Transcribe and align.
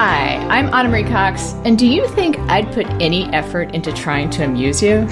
Hi, 0.00 0.36
I'm 0.46 0.72
Ana 0.72 0.88
Marie 0.88 1.02
Cox, 1.02 1.54
and 1.64 1.76
do 1.76 1.84
you 1.84 2.06
think 2.10 2.38
I'd 2.48 2.72
put 2.72 2.86
any 3.02 3.24
effort 3.32 3.74
into 3.74 3.92
trying 3.92 4.30
to 4.30 4.44
amuse 4.44 4.80
you? 4.80 5.08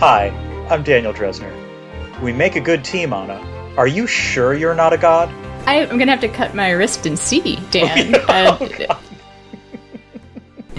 Hi, 0.00 0.30
I'm 0.68 0.82
Daniel 0.82 1.12
Drezner. 1.12 2.20
We 2.20 2.32
make 2.32 2.56
a 2.56 2.60
good 2.60 2.84
team, 2.84 3.12
Anna. 3.12 3.38
Are 3.76 3.86
you 3.86 4.08
sure 4.08 4.54
you're 4.54 4.74
not 4.74 4.92
a 4.92 4.98
god? 4.98 5.28
I, 5.68 5.86
am 5.86 5.98
gonna 5.98 6.10
have 6.10 6.20
to 6.22 6.28
cut 6.28 6.56
my 6.56 6.72
wrist 6.72 7.06
and 7.06 7.16
see, 7.16 7.60
Dan. 7.70 8.16
Oh, 8.28 8.68
Uh, 8.90 8.98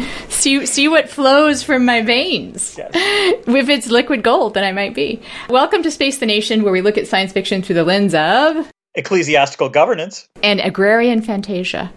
see, 0.27 0.65
see 0.65 0.89
what 0.89 1.07
flows 1.07 1.63
from 1.63 1.85
my 1.85 2.01
veins. 2.01 2.75
Yes. 2.77 2.91
If 3.47 3.69
it's 3.69 3.87
liquid 3.87 4.21
gold, 4.21 4.55
then 4.55 4.65
I 4.65 4.73
might 4.73 4.93
be. 4.93 5.21
Welcome 5.47 5.81
to 5.83 5.91
Space 5.91 6.17
the 6.17 6.25
Nation, 6.25 6.63
where 6.63 6.73
we 6.73 6.81
look 6.81 6.97
at 6.97 7.07
science 7.07 7.31
fiction 7.31 7.61
through 7.61 7.75
the 7.75 7.85
lens 7.85 8.13
of 8.13 8.72
Ecclesiastical 8.95 9.69
governance. 9.69 10.27
and 10.43 10.59
agrarian 10.59 11.21
fantasia. 11.21 11.91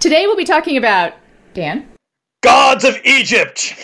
Today 0.00 0.26
we'll 0.26 0.36
be 0.36 0.44
talking 0.44 0.76
about 0.76 1.12
Dan. 1.54 1.86
Gods 2.42 2.84
of 2.84 2.96
Egypt! 3.04 3.74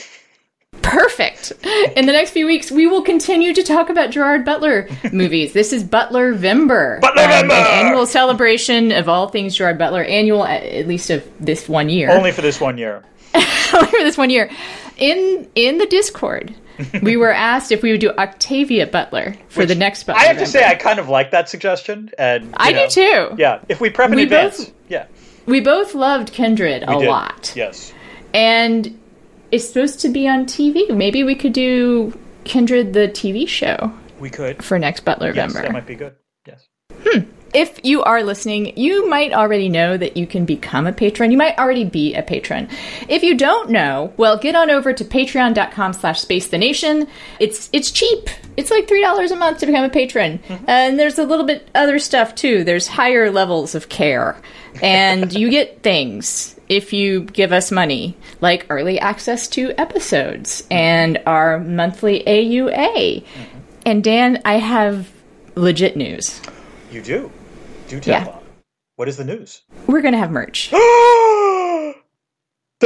Perfect. 0.82 1.52
In 1.96 2.06
the 2.06 2.12
next 2.12 2.30
few 2.30 2.46
weeks, 2.46 2.70
we 2.70 2.86
will 2.86 3.02
continue 3.02 3.52
to 3.54 3.62
talk 3.62 3.88
about 3.88 4.10
Gerard 4.10 4.44
Butler 4.44 4.88
movies. 5.12 5.52
This 5.52 5.72
is 5.72 5.82
Butler 5.82 6.34
Vember, 6.34 7.00
Butler 7.00 7.22
um, 7.24 7.30
an 7.30 7.48
Vember! 7.48 7.84
annual 7.84 8.06
celebration 8.06 8.92
of 8.92 9.08
all 9.08 9.28
things 9.28 9.56
Gerard 9.56 9.78
Butler. 9.78 10.04
Annual, 10.04 10.44
at 10.44 10.62
at 10.64 10.86
least 10.86 11.10
of 11.10 11.24
this 11.40 11.68
one 11.68 11.88
year. 11.88 12.10
Only 12.10 12.30
for 12.32 12.42
this 12.42 12.60
one 12.60 12.78
year. 12.78 13.02
Only 13.34 13.86
for 13.88 13.98
this 14.04 14.16
one 14.18 14.30
year. 14.30 14.50
In 14.96 15.48
in 15.54 15.78
the 15.78 15.86
Discord, 15.86 16.54
we 17.02 17.16
were 17.16 17.32
asked 17.32 17.72
if 17.72 17.82
we 17.82 17.90
would 17.92 18.00
do 18.00 18.10
Octavia 18.10 18.86
Butler 18.86 19.34
for 19.48 19.64
the 19.66 19.74
next 19.74 20.04
Butler. 20.04 20.20
I 20.22 20.26
have 20.26 20.38
to 20.38 20.44
Vember. 20.44 20.46
say, 20.48 20.64
I 20.66 20.74
kind 20.74 20.98
of 20.98 21.08
like 21.08 21.30
that 21.30 21.48
suggestion. 21.48 22.10
And 22.18 22.54
I 22.56 22.72
do 22.72 22.88
too. 22.88 23.34
Yeah, 23.38 23.60
if 23.68 23.80
we 23.80 23.90
prep 23.90 24.10
in 24.10 24.16
We 24.16 24.22
advance. 24.24 24.64
both- 24.66 24.72
yeah, 24.88 25.06
we 25.46 25.60
both 25.60 25.94
loved 25.94 26.32
Kindred 26.32 26.82
a 26.82 26.98
did. 26.98 27.08
lot, 27.08 27.52
Yes. 27.56 27.92
and 28.34 28.98
it's 29.52 29.66
supposed 29.68 30.00
to 30.00 30.08
be 30.08 30.26
on 30.28 30.46
TV. 30.46 30.90
Maybe 30.90 31.22
we 31.24 31.34
could 31.34 31.52
do 31.52 32.16
Kindred 32.44 32.92
the 32.92 33.08
TV 33.08 33.46
show 33.48 33.92
We 34.20 34.30
could. 34.30 34.62
for 34.64 34.78
next 34.78 35.04
Butler 35.04 35.32
Yes, 35.34 35.52
Vember. 35.52 35.62
that 35.62 35.72
might 35.72 35.86
be 35.86 35.94
good. 35.94 36.14
Yes. 36.46 36.66
Hmm. 37.04 37.20
If 37.56 37.80
you 37.82 38.02
are 38.02 38.22
listening, 38.22 38.76
you 38.76 39.08
might 39.08 39.32
already 39.32 39.70
know 39.70 39.96
that 39.96 40.14
you 40.14 40.26
can 40.26 40.44
become 40.44 40.86
a 40.86 40.92
patron. 40.92 41.30
You 41.30 41.38
might 41.38 41.58
already 41.58 41.84
be 41.84 42.14
a 42.14 42.22
patron. 42.22 42.68
If 43.08 43.22
you 43.22 43.34
don't 43.34 43.70
know, 43.70 44.12
well, 44.18 44.36
get 44.36 44.54
on 44.54 44.70
over 44.70 44.92
to 44.92 45.02
patreon.com 45.02 45.94
slash 45.94 46.20
space 46.20 46.48
the 46.48 46.58
nation. 46.58 47.08
It's 47.40 47.70
it's 47.72 47.90
cheap. 47.90 48.28
It's 48.58 48.70
like 48.70 48.86
three 48.86 49.00
dollars 49.00 49.30
a 49.30 49.36
month 49.36 49.60
to 49.60 49.66
become 49.66 49.84
a 49.84 49.88
patron. 49.88 50.38
Mm-hmm. 50.46 50.64
And 50.68 50.98
there's 50.98 51.18
a 51.18 51.24
little 51.24 51.46
bit 51.46 51.66
other 51.74 51.98
stuff 51.98 52.34
too. 52.34 52.62
There's 52.62 52.86
higher 52.86 53.30
levels 53.30 53.74
of 53.74 53.88
care. 53.88 54.36
And 54.82 55.32
you 55.38 55.48
get 55.48 55.82
things 55.82 56.60
if 56.68 56.92
you 56.92 57.20
give 57.20 57.52
us 57.52 57.72
money, 57.72 58.18
like 58.42 58.66
early 58.68 59.00
access 59.00 59.48
to 59.48 59.72
episodes 59.80 60.62
and 60.70 61.22
our 61.24 61.58
monthly 61.60 62.22
AUA. 62.26 63.22
Mm-hmm. 63.22 63.58
And 63.86 64.04
Dan, 64.04 64.42
I 64.44 64.58
have 64.58 65.10
legit 65.54 65.96
news. 65.96 66.42
You 66.90 67.00
do. 67.00 67.32
Do 67.88 68.00
tell 68.00 68.14
Yeah. 68.26 68.38
What 68.96 69.08
is 69.08 69.16
the 69.16 69.24
news? 69.24 69.62
We're 69.86 70.00
gonna 70.02 70.16
have 70.18 70.30
merch. 70.30 70.70
the 70.70 71.94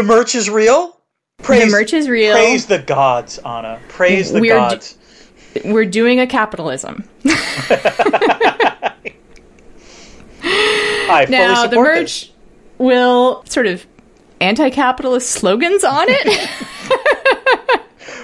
merch 0.03 0.35
is 0.35 0.51
real? 0.51 0.97
Praise, 1.39 1.65
the 1.65 1.71
merch 1.71 1.93
is 1.95 2.09
real. 2.09 2.35
Praise 2.35 2.67
the 2.67 2.79
gods, 2.81 3.39
Anna. 3.39 3.81
Praise 3.89 4.33
the 4.33 4.41
We're 4.41 4.55
d- 4.55 4.59
gods. 4.59 4.99
We're 5.65 5.87
doing 5.87 6.21
a 6.21 6.27
capitalism. 6.27 7.09
I 10.43 11.27
fully 11.27 11.31
Now, 11.31 11.67
the 11.67 11.77
merch 11.77 12.27
this. 12.29 12.31
will 12.79 13.45
sort 13.47 13.67
of 13.67 13.87
anti-capitalist 14.41 15.31
slogans 15.31 15.85
on 15.85 16.07
it, 16.09 16.51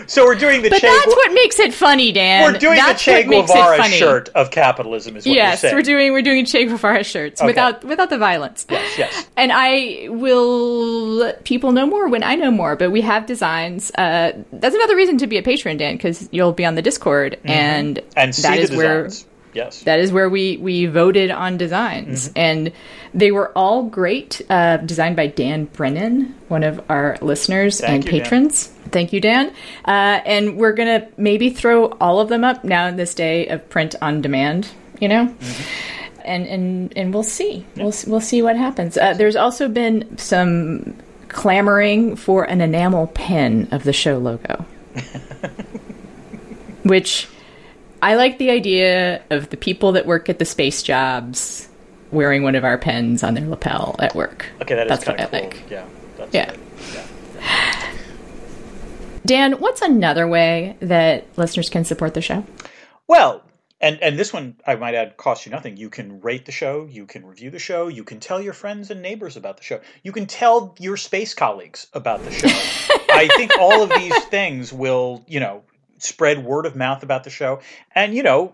So 0.09 0.25
we're 0.25 0.35
doing 0.37 0.62
the 0.62 0.71
but 0.71 0.81
Che 0.81 0.87
that's 0.87 1.05
Gu- 1.06 1.11
what 1.11 1.33
makes 1.33 1.59
it 1.59 1.75
funny, 1.75 2.12
Dan. 2.12 2.53
we're 2.53 2.59
doing 2.59 2.77
that's 2.77 3.05
the 3.05 3.11
Che 3.12 3.17
what 3.21 3.27
makes 3.28 3.50
it 3.50 3.55
Guevara 3.55 3.83
shirt 3.84 4.28
of 4.34 4.50
capitalism. 4.50 5.17
Is 5.17 5.27
what 5.27 5.34
Yes, 5.34 5.62
we're 5.62 5.83
doing 5.83 6.12
we're 6.12 6.22
doing 6.22 6.44
Che 6.44 6.65
Guevara 6.67 7.03
shirts 7.05 7.43
without 7.43 7.84
without 7.84 8.11
the 8.11 8.19
violence. 8.19 8.67
Yes, 8.71 8.99
yes. 8.99 9.27
And 9.37 9.50
I 9.53 10.09
will 10.11 11.06
let 11.17 11.44
people 11.44 11.72
know 11.72 11.87
more 11.87 12.09
when 12.09 12.22
I 12.22 12.34
know 12.37 12.50
more. 12.50 12.77
But 12.77 12.91
we 12.91 13.00
have 13.03 13.27
designs. 13.27 13.91
Uh, 13.97 14.33
that's 14.53 14.75
another 14.75 14.97
reason 14.97 15.19
to 15.19 15.27
be 15.27 15.39
a 15.39 15.43
patron, 15.43 15.77
Dan, 15.77 15.97
because 15.97 16.28
you'll 16.33 16.53
be 16.53 16.65
on 16.65 16.75
the 16.75 16.83
Discord, 16.83 17.38
and 17.44 17.97
Mm-hmm. 17.97 18.19
and 18.19 18.34
see 18.34 18.43
that 18.43 18.56
the 18.56 18.62
is 18.62 18.71
where 18.77 19.05
designs. 19.05 19.27
Yes. 19.56 19.83
that 19.84 19.99
is 19.99 20.12
where 20.12 20.28
we 20.28 20.56
we 20.59 20.87
voted 20.87 21.31
on 21.31 21.56
designs 21.56 22.28
Mm-hmm. 22.28 22.39
and 22.39 22.72
they 23.15 23.33
were 23.33 23.50
all 23.56 23.84
great 23.84 24.43
uh, 24.50 24.77
designed 24.78 25.17
by 25.17 25.27
dan 25.27 25.65
brennan 25.65 26.34
one 26.49 26.62
of 26.62 26.84
our 26.91 27.17
listeners 27.22 27.81
Thank 27.81 27.91
and 27.94 28.05
you, 28.05 28.11
Dan. 28.12 28.21
patrons 28.21 28.67
thank 28.93 29.12
you 29.12 29.21
dan 29.21 29.49
uh, 29.87 30.21
and 30.27 30.56
we're 30.59 30.75
gonna 30.75 31.09
maybe 31.17 31.49
throw 31.50 31.87
all 32.00 32.21
of 32.21 32.28
them 32.28 32.44
up 32.44 32.62
now 32.62 32.87
in 32.87 32.97
this 32.97 33.15
day 33.15 33.47
of 33.49 33.67
print 33.71 33.94
on 34.03 34.21
demand 34.21 34.69
you 35.00 35.09
know 35.09 35.27
Mm-hmm. 35.27 36.21
and 36.27 36.47
and 36.47 36.93
and 36.97 37.15
we'll 37.15 37.23
see 37.23 37.65
we'll 37.77 37.94
we'll 38.06 38.21
see 38.21 38.43
what 38.43 38.56
happens 38.56 38.97
uh, 38.99 39.15
there's 39.15 39.37
also 39.37 39.69
been 39.69 40.19
some 40.19 40.94
clamoring 41.28 42.17
for 42.17 42.44
an 42.44 42.61
enamel 42.61 43.06
pen 43.09 43.69
of 43.73 43.84
the 43.84 43.93
show 43.93 44.19
logo 44.19 44.65
which 46.83 47.28
I 48.06 48.15
like 48.15 48.39
the 48.39 48.50
idea 48.50 49.21
of 49.31 49.50
the 49.50 49.56
people 49.56 49.91
that 49.93 50.06
work 50.06 50.28
at 50.28 50.39
the 50.39 50.44
space 50.44 50.81
jobs 50.81 51.69
wearing 52.12 52.44
one 52.44 52.55
of 52.55 52.62
our 52.62 52.78
pens 52.78 53.25
on 53.25 53.34
their 53.34 53.44
lapel 53.49 53.97
at 53.99 54.15
work. 54.15 54.47
okay, 54.62 54.77
that 54.77 54.87
is 54.87 54.91
That's 54.91 55.06
what 55.09 55.21
I 55.21 55.25
cool. 55.27 55.41
like. 55.41 55.65
Yeah. 55.69 55.84
That's 56.17 56.33
Yeah. 56.33 56.55
yeah. 56.94 57.93
Dan, 59.25 59.55
what's 59.55 59.83
another 59.83 60.28
way 60.28 60.77
that 60.78 61.27
listeners 61.37 61.69
can 61.69 61.84
support 61.84 62.15
the 62.15 62.21
show? 62.22 62.44
Well, 63.09 63.43
and 63.81 64.00
and 64.00 64.17
this 64.17 64.33
one 64.33 64.55
I 64.65 64.77
might 64.77 64.94
add 64.94 65.17
costs 65.17 65.44
you 65.44 65.50
nothing. 65.50 65.77
You 65.77 65.91
can 65.91 66.21
rate 66.21 66.47
the 66.47 66.53
show, 66.53 66.87
you 66.88 67.06
can 67.06 67.27
review 67.27 67.50
the 67.50 67.59
show, 67.59 67.88
you 67.88 68.05
can 68.05 68.21
tell 68.21 68.41
your 68.41 68.53
friends 68.53 68.93
and 68.93 69.03
neighbors 69.03 69.37
about 69.37 69.56
the 69.56 69.65
show. 69.65 69.81
You 70.05 70.12
can 70.12 70.27
tell 70.27 70.77
your 70.78 70.97
space 70.97 71.34
colleagues 71.34 71.88
about 71.93 72.23
the 72.23 72.31
show. 72.31 72.47
I 73.11 73.28
think 73.37 73.59
all 73.59 73.83
of 73.83 73.88
these 73.91 74.17
things 74.27 74.73
will, 74.73 75.25
you 75.27 75.41
know, 75.41 75.65
spread 75.99 76.45
word 76.45 76.67
of 76.67 76.77
mouth 76.77 77.03
about 77.03 77.25
the 77.25 77.31
show 77.31 77.61
and 77.95 78.15
you 78.15 78.23
know 78.23 78.53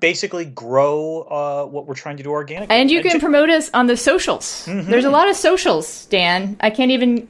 basically 0.00 0.44
grow 0.44 1.22
uh, 1.22 1.64
what 1.66 1.86
we're 1.86 1.94
trying 1.94 2.16
to 2.16 2.22
do 2.22 2.30
organically 2.30 2.74
And 2.74 2.90
you 2.90 3.02
can 3.02 3.12
to- 3.12 3.18
promote 3.20 3.50
us 3.50 3.70
on 3.74 3.86
the 3.86 3.96
socials. 3.96 4.66
Mm-hmm. 4.66 4.90
There's 4.90 5.04
a 5.04 5.10
lot 5.10 5.28
of 5.28 5.36
socials, 5.36 6.06
Dan. 6.06 6.56
I 6.60 6.70
can't 6.70 6.90
even 6.90 7.28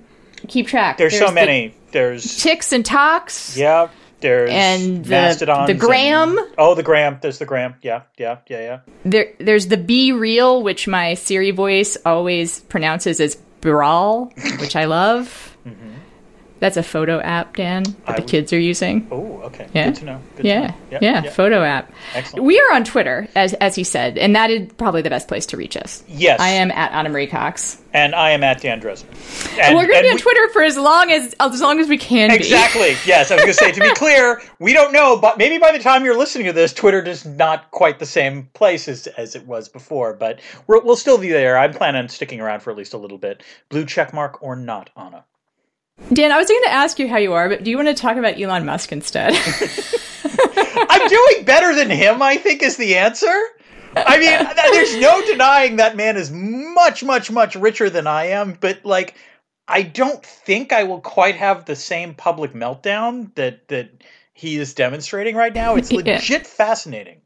keep 0.49 0.67
track. 0.69 0.99
there's, 0.99 1.19
so 1.19 1.27
the 1.27 1.33
many 1.33 1.75
there's 1.93 2.43
ticks 2.43 2.73
and 2.73 2.85
talks. 2.85 3.57
yeah 3.57 3.89
there's 4.21 4.51
And 4.51 5.05
the- 5.05 5.37
the 5.39 5.53
and- 5.73 5.81
gram. 5.81 6.39
oh 6.59 6.75
the 6.75 6.83
gram 6.83 7.19
there's 7.23 7.39
the 7.39 7.47
gram 7.47 7.75
yeah 7.83 8.03
yeah 8.19 8.39
yeah 8.49 8.61
yeah 8.61 8.79
There, 9.05 9.33
there's 9.39 9.69
the 9.69 9.77
BeReal, 9.77 10.63
which 10.63 10.87
my 10.89 11.15
Siri 11.15 11.53
voice 11.53 11.97
always 12.05 12.61
pronounces 12.61 13.21
as 13.21 13.37
Brawl, 13.61 14.33
which 14.61 14.77
I 14.77 14.85
love. 14.85 15.57
That's 16.61 16.77
a 16.77 16.83
photo 16.83 17.21
app, 17.21 17.55
Dan, 17.57 17.85
that. 17.85 17.95
I 18.07 18.13
the 18.17 18.23
would- 18.23 18.31
kids 18.31 18.53
are 18.53 18.59
using. 18.59 19.07
oh 19.13 19.41
okay 19.45 19.69
Yeah. 19.73 19.85
good 19.87 19.95
to 19.97 20.05
know 20.05 20.21
good 20.37 20.43
to 20.43 20.49
Yeah, 20.49 20.67
know. 20.91 20.99
yeah, 21.01 21.23
photo 21.31 21.63
app. 21.63 21.93
Excellent. 22.15 22.45
We 22.45 22.59
are 22.61 22.75
on 22.75 22.85
Twitter, 22.85 23.29
as 23.37 23.55
as 23.55 23.75
he 23.77 23.85
said, 23.85 24.19
and 24.19 24.35
that 24.35 24.51
is 24.51 24.69
probably 24.77 25.03
the 25.03 25.11
best 25.11 25.29
place 25.29 25.47
to 25.47 25.57
reach 25.57 25.77
us. 25.77 26.03
Yes. 26.09 26.41
I 26.41 26.49
am 26.49 26.71
at 26.73 26.93
Ana 26.93 27.09
Marie 27.11 27.27
Cox. 27.29 27.79
and 27.95 28.15
I 28.15 28.31
am 28.31 28.43
at 28.45 28.61
Dan 28.61 28.81
Drezner. 28.81 29.07
And, 29.61 29.75
We're 29.77 29.87
going 29.87 29.99
to 29.99 30.03
be 30.03 30.09
on 30.09 30.15
we- 30.17 30.21
Twitter 30.21 30.49
for 30.53 30.63
as 30.63 30.77
long 30.77 31.11
as 31.11 31.35
as 31.41 31.61
long 31.61 31.79
as 31.81 31.89
we 31.89 31.97
can 31.99 32.31
Exactly. 32.31 32.97
Yes, 33.07 33.31
I 33.31 33.35
was 33.37 33.45
going 33.45 33.55
to 33.55 33.55
say. 33.55 33.73
To 33.73 33.81
be 33.81 33.91
clear, 33.95 34.41
we 34.59 34.73
don't 34.73 34.93
know, 34.93 35.17
but 35.17 35.39
maybe 35.39 35.59
by 35.59 35.71
the 35.73 35.79
time 35.79 36.05
you're 36.05 36.19
listening 36.19 36.47
to 36.47 36.53
this, 36.53 36.73
Twitter 36.73 37.01
is 37.03 37.25
not 37.25 37.71
quite 37.71 37.99
the 38.01 38.07
same 38.07 38.49
place 38.55 38.89
as, 38.89 39.07
as 39.17 39.35
it 39.37 39.47
was 39.47 39.69
before. 39.69 40.13
But 40.15 40.41
we'll 40.67 40.97
still 40.97 41.19
be 41.19 41.29
there. 41.29 41.57
I'm 41.57 41.73
planning 41.73 42.01
on 42.03 42.09
sticking 42.09 42.41
around 42.41 42.61
for 42.61 42.71
at 42.71 42.77
least 42.77 42.95
a 42.95 42.99
little 42.99 43.19
bit. 43.19 43.43
Blue 43.69 43.85
check 43.85 44.13
mark 44.13 44.43
or 44.43 44.57
not, 44.57 44.91
Anna. 44.97 45.25
Dan, 46.13 46.33
I 46.33 46.39
was 46.39 46.49
going 46.49 46.63
to 46.65 46.71
ask 46.73 46.99
you 46.99 47.09
how 47.09 47.17
you 47.19 47.33
are, 47.35 47.49
but 47.49 47.65
do 47.65 47.71
you 47.71 47.77
want 47.77 47.89
to 47.89 47.95
talk 47.95 48.17
about 48.17 48.41
Elon 48.41 48.65
Musk 48.65 48.93
instead? 48.93 49.33
I'm 50.91 51.09
doing 51.09 51.45
better 51.45 51.75
than 51.75 51.91
him. 51.91 52.23
I 52.23 52.37
think 52.37 52.63
is 52.63 52.77
the 52.77 52.97
answer. 52.97 53.33
I 53.97 54.19
mean, 54.19 54.57
there's 54.73 54.97
no 54.99 55.25
denying 55.27 55.77
that 55.77 55.97
man 55.97 56.17
is 56.17 56.31
much, 56.31 57.03
much, 57.03 57.31
much 57.31 57.57
richer 57.57 57.91
than 57.91 58.07
I 58.07 58.27
am. 58.27 58.57
But 58.59 58.85
like, 58.85 59.17
I 59.67 59.83
don't 59.83 60.25
think 60.25 60.73
I 60.73 60.85
will 60.85 61.01
quite 61.01 61.35
have 61.35 61.65
the 61.65 61.77
same 61.77 62.15
public 62.15 62.53
meltdown 62.53 63.35
that 63.35 63.69
that 63.69 63.91
he 64.35 64.57
is 64.57 64.73
demonstrating 64.75 65.35
right 65.35 65.55
now. 65.55 65.75
It's 65.75 65.91
Yeah. 65.93 65.99
legit 66.15 66.47
fascinating. 66.47 67.21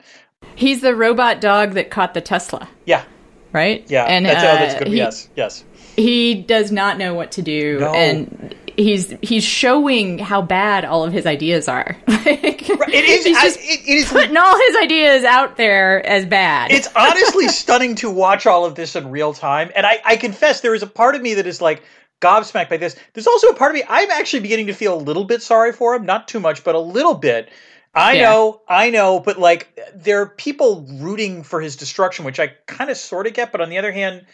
He's 0.56 0.80
the 0.80 0.94
robot 0.96 1.40
dog 1.40 1.72
that 1.72 1.90
caught 1.90 2.14
the 2.14 2.20
Tesla, 2.20 2.68
Yeah, 2.86 3.04
right? 3.52 3.84
yeah. 3.88 4.04
And 4.04 4.24
that's, 4.26 4.42
uh, 4.42 4.46
oh, 4.46 4.54
that's 4.54 4.78
good. 4.78 4.88
he- 4.88 4.96
yes, 4.96 5.28
yes. 5.36 5.62
he 5.94 6.34
does 6.34 6.72
not 6.72 6.98
know 6.98 7.14
what 7.14 7.30
to 7.32 7.42
do 7.42 7.78
No. 7.80 7.92
and 7.94 8.54
he's 8.76 9.14
he's 9.22 9.44
showing 9.44 10.18
how 10.18 10.42
bad 10.42 10.84
all 10.84 11.04
of 11.04 11.12
his 11.12 11.26
ideas 11.26 11.68
are. 11.68 11.96
like, 12.08 12.68
It 12.68 13.04
is. 13.04 13.24
He's 13.24 13.36
I, 13.36 13.42
just 13.42 13.58
it, 13.60 13.80
it 13.86 13.88
is. 13.88 14.08
putting 14.08 14.36
all 14.36 14.56
his 14.58 14.76
ideas 14.76 15.24
out 15.24 15.56
there 15.56 16.04
as 16.06 16.26
bad. 16.26 16.70
It's 16.70 16.88
honestly 16.96 17.48
stunning 17.48 17.94
to 17.96 18.10
watch 18.10 18.46
all 18.46 18.64
of 18.64 18.74
this 18.74 18.96
in 18.96 19.10
real 19.10 19.32
time. 19.34 19.70
And 19.74 19.86
I, 19.86 20.00
I 20.04 20.16
confess, 20.16 20.60
there 20.60 20.74
is 20.74 20.82
a 20.82 20.86
part 20.86 21.14
of 21.14 21.22
me 21.22 21.34
that 21.34 21.46
is 21.46 21.60
like 21.60 21.82
gobsmacked 22.20 22.68
by 22.70 22.76
this. 22.76 22.96
There's 23.14 23.26
also 23.26 23.48
a 23.48 23.54
part 23.54 23.70
of 23.72 23.74
me 23.76 23.84
I'm 23.88 24.10
actually 24.10 24.40
beginning 24.40 24.66
to 24.68 24.74
feel 24.74 24.94
a 24.94 25.00
little 25.02 25.24
bit 25.24 25.42
sorry 25.42 25.72
for 25.72 25.94
him, 25.94 26.04
not 26.06 26.28
too 26.28 26.40
much, 26.40 26.62
but 26.64 26.74
a 26.74 26.80
little 26.80 27.14
bit. 27.14 27.50
I 27.94 28.14
Yeah. 28.14 28.22
know, 28.30 28.62
I 28.68 28.90
know, 28.90 29.20
but 29.20 29.38
like 29.38 29.78
there 29.94 30.22
are 30.22 30.26
people 30.28 30.86
rooting 31.00 31.42
for 31.42 31.60
his 31.60 31.76
destruction, 31.76 32.24
which 32.24 32.40
I 32.40 32.48
kind 32.66 32.90
of 32.90 32.96
sort 32.96 33.26
of 33.26 33.34
get. 33.34 33.52
But 33.52 33.60
on 33.60 33.68
the 33.68 33.78
other 33.78 33.92
hand, 33.92 34.24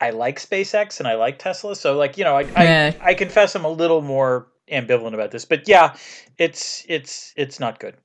I 0.00 0.10
like 0.10 0.38
SpaceX 0.38 0.98
and 0.98 1.08
I 1.08 1.14
like 1.14 1.38
Tesla, 1.38 1.74
so 1.74 1.96
like 1.96 2.18
you 2.18 2.24
know, 2.24 2.36
I 2.36 2.42
Yeah. 2.42 2.92
I, 3.00 3.10
I 3.10 3.14
confess 3.14 3.54
I'm 3.54 3.64
a 3.64 3.70
little 3.70 4.02
more 4.02 4.46
ambivalent 4.70 5.14
about 5.14 5.30
this. 5.30 5.44
But 5.44 5.68
yeah, 5.68 5.96
it's 6.38 6.84
it's 6.88 7.32
it's 7.36 7.60
not 7.60 7.78
good. 7.78 7.96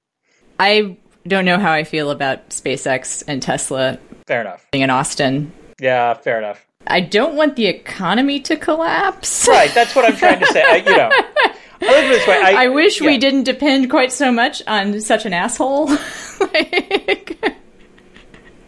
I 0.59 0.97
don't 1.27 1.45
know 1.45 1.57
how 1.57 1.71
I 1.71 1.83
feel 1.83 2.11
about 2.11 2.49
SpaceX 2.49 3.23
and 3.27 3.41
Tesla 3.41 3.99
Fair 4.27 4.41
enough. 4.41 4.65
being 4.71 4.83
in 4.83 4.89
Austin. 4.89 5.51
Yeah, 5.79 6.13
fair 6.13 6.37
enough. 6.37 6.65
I 6.87 7.01
don't 7.01 7.35
want 7.35 7.55
the 7.55 7.67
economy 7.67 8.39
to 8.41 8.55
collapse. 8.55 9.47
Right, 9.47 9.71
that's 9.73 9.95
what 9.95 10.05
I'm 10.05 10.15
trying 10.15 10.39
to 10.39 10.47
say. 10.47 10.63
I, 10.63 10.75
you 10.77 10.97
know, 10.97 11.09
I 11.11 11.53
it 11.81 12.09
this 12.09 12.27
way. 12.27 12.41
I, 12.41 12.65
I 12.65 12.67
wish 12.69 13.01
yeah. 13.01 13.07
we 13.07 13.17
didn't 13.17 13.43
depend 13.43 13.89
quite 13.89 14.11
so 14.11 14.31
much 14.31 14.63
on 14.67 14.99
such 15.01 15.25
an 15.25 15.33
asshole. 15.33 15.87
like, 16.39 17.39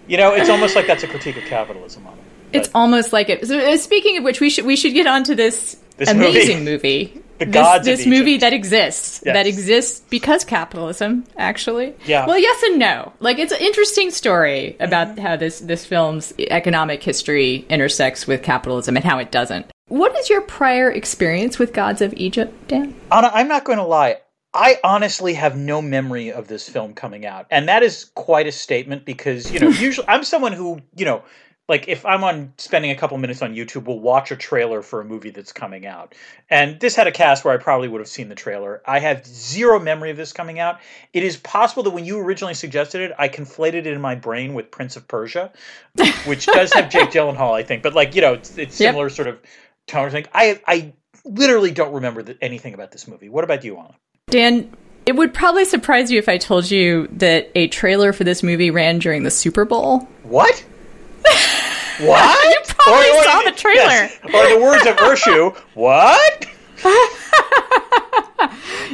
You 0.08 0.18
know, 0.18 0.34
it's 0.34 0.50
almost 0.50 0.75
like 0.75 0.86
that's 0.86 1.04
a 1.04 1.08
critique 1.08 1.38
of 1.38 1.44
capitalism 1.46 2.06
on. 2.06 2.18
It's 2.54 2.70
almost 2.76 3.14
like 3.14 3.30
it. 3.30 3.48
So, 3.48 3.58
uh, 3.60 3.78
speaking 3.78 4.18
of 4.18 4.24
which, 4.24 4.40
we 4.40 4.50
should 4.50 4.66
we 4.66 4.76
should 4.76 4.94
get 4.94 5.08
on 5.08 5.24
to 5.26 5.36
this, 5.36 5.78
This 5.98 6.10
amazing 6.10 6.64
movie. 6.66 7.20
The 7.40 7.46
this, 7.48 7.54
Gods 7.56 7.88
of 7.88 7.98
this 7.98 8.06
movie 8.06 8.38
that 8.38 8.54
exists 8.54 9.22
Yes. 9.26 9.34
that 9.34 9.48
exists 9.48 10.02
because 10.10 10.46
capitalism 10.46 11.26
actually 11.36 11.96
Yeah. 12.06 12.28
well 12.28 12.38
yes 12.38 12.62
and 12.64 12.78
no 12.78 13.12
like 13.20 13.40
it's 13.40 13.52
an 13.52 13.58
interesting 13.60 14.12
story 14.12 14.78
about 14.80 15.08
Mm-hmm. 15.08 15.26
how 15.26 15.36
this 15.36 15.60
this 15.60 15.84
film's 15.84 16.32
economic 16.38 17.02
history 17.02 17.66
intersects 17.70 18.28
with 18.28 18.44
capitalism 18.44 18.96
and 18.96 19.04
how 19.04 19.18
it 19.18 19.32
doesn't 19.32 19.66
what 19.88 20.16
is 20.20 20.30
your 20.30 20.42
prior 20.42 20.92
experience 20.92 21.58
with 21.58 21.74
gods 21.74 22.02
of 22.02 22.14
egypt 22.14 22.54
dan 22.68 22.94
Anna, 23.12 23.32
I'm 23.34 23.48
not 23.48 23.64
going 23.66 23.80
to 23.80 23.84
lie. 23.98 24.18
I 24.54 24.78
honestly 24.84 25.34
have 25.34 25.58
no 25.58 25.82
memory 25.82 26.32
of 26.32 26.48
this 26.48 26.70
film 26.70 26.94
coming 26.94 27.26
out. 27.26 27.48
And 27.50 27.68
that 27.68 27.82
is 27.82 28.06
quite 28.14 28.46
a 28.46 28.52
statement 28.52 29.04
because, 29.06 29.52
you 29.52 29.60
know, 29.60 29.70
usually 29.88 30.08
I'm 30.08 30.24
someone 30.24 30.54
who, 30.54 30.80
you 30.96 31.06
know, 31.06 31.24
like 31.69 31.88
if 31.88 32.06
I'm 32.06 32.24
on 32.25 32.54
spending 32.57 32.92
a 32.92 32.95
couple 32.95 33.18
minutes 33.18 33.42
on 33.42 33.56
YouTube, 33.56 33.86
we'll 33.86 34.00
watch 34.00 34.31
a 34.31 34.36
trailer 34.36 34.81
for 34.81 35.00
a 35.00 35.06
movie 35.06 35.30
that's 35.30 35.54
coming 35.54 35.86
out. 35.86 36.13
And 36.50 36.80
this 36.80 36.95
had 36.95 37.07
a 37.07 37.12
cast 37.12 37.45
where 37.45 37.54
I 37.54 37.57
probably 37.57 37.88
would 37.88 38.01
have 38.01 38.07
seen 38.07 38.27
the 38.30 38.36
trailer. 38.36 38.81
I 38.86 39.00
have 39.00 39.25
zero 39.25 39.80
memory 39.80 40.12
of 40.12 40.18
this 40.18 40.33
coming 40.33 40.60
out. 40.60 40.80
It 41.13 41.24
is 41.24 41.38
possible 41.38 41.83
that 41.83 41.92
when 41.92 42.04
you 42.06 42.19
originally 42.19 42.54
suggested 42.54 43.01
it, 43.01 43.12
I 43.18 43.30
conflated 43.30 43.74
it 43.75 43.88
in 43.88 44.01
my 44.01 44.15
brain 44.15 44.54
with 44.54 44.71
Prince 44.71 44.98
of 44.98 45.07
Persia, 45.07 45.51
which 46.25 46.45
does 46.48 46.74
have 46.74 46.89
Jake 46.89 47.12
Gyllenhaal, 47.12 47.54
I 47.54 47.63
think. 47.63 47.81
But 47.81 47.94
like, 47.94 48.13
you 48.13 48.21
know, 48.21 48.33
it's, 48.33 48.57
it's 48.57 48.80
Yep. 48.80 48.89
similar 48.89 49.10
sort 49.10 49.27
of 49.30 49.39
tone. 49.88 50.10
Thing. 50.12 50.25
I 50.33 50.62
I 50.68 50.94
literally 51.24 51.71
don't 51.71 51.94
remember 51.94 52.21
th- 52.24 52.38
anything 52.42 52.74
about 52.74 52.92
this 52.92 53.07
movie. 53.07 53.30
What 53.30 53.45
about 53.45 53.63
you, 53.63 53.77
Anna? 53.77 53.95
dan 54.27 54.69
it 55.06 55.18
would 55.18 55.33
probably 55.33 55.65
surprise 55.65 56.10
you 56.10 56.18
if 56.18 56.30
i 56.30 56.38
told 56.38 56.71
you 56.71 57.07
that 57.12 57.51
a 57.56 57.68
trailer 57.68 58.13
for 58.13 58.24
this 58.24 58.42
movie 58.42 58.71
ran 58.71 59.00
during 59.00 59.24
the 59.24 59.30
super 59.30 59.65
bowl 59.65 60.07
What? 60.24 60.63
What? 62.00 62.50
You 62.50 62.60
probably 62.75 63.24
saw 63.24 63.42
the 63.44 63.52
trailer. 63.52 63.78
yes. 63.78 64.18
Or 64.24 64.50
the 64.50 64.60
words 64.60 64.86
of 64.88 64.96
Urshu, 64.96 65.56
what? 65.75 66.48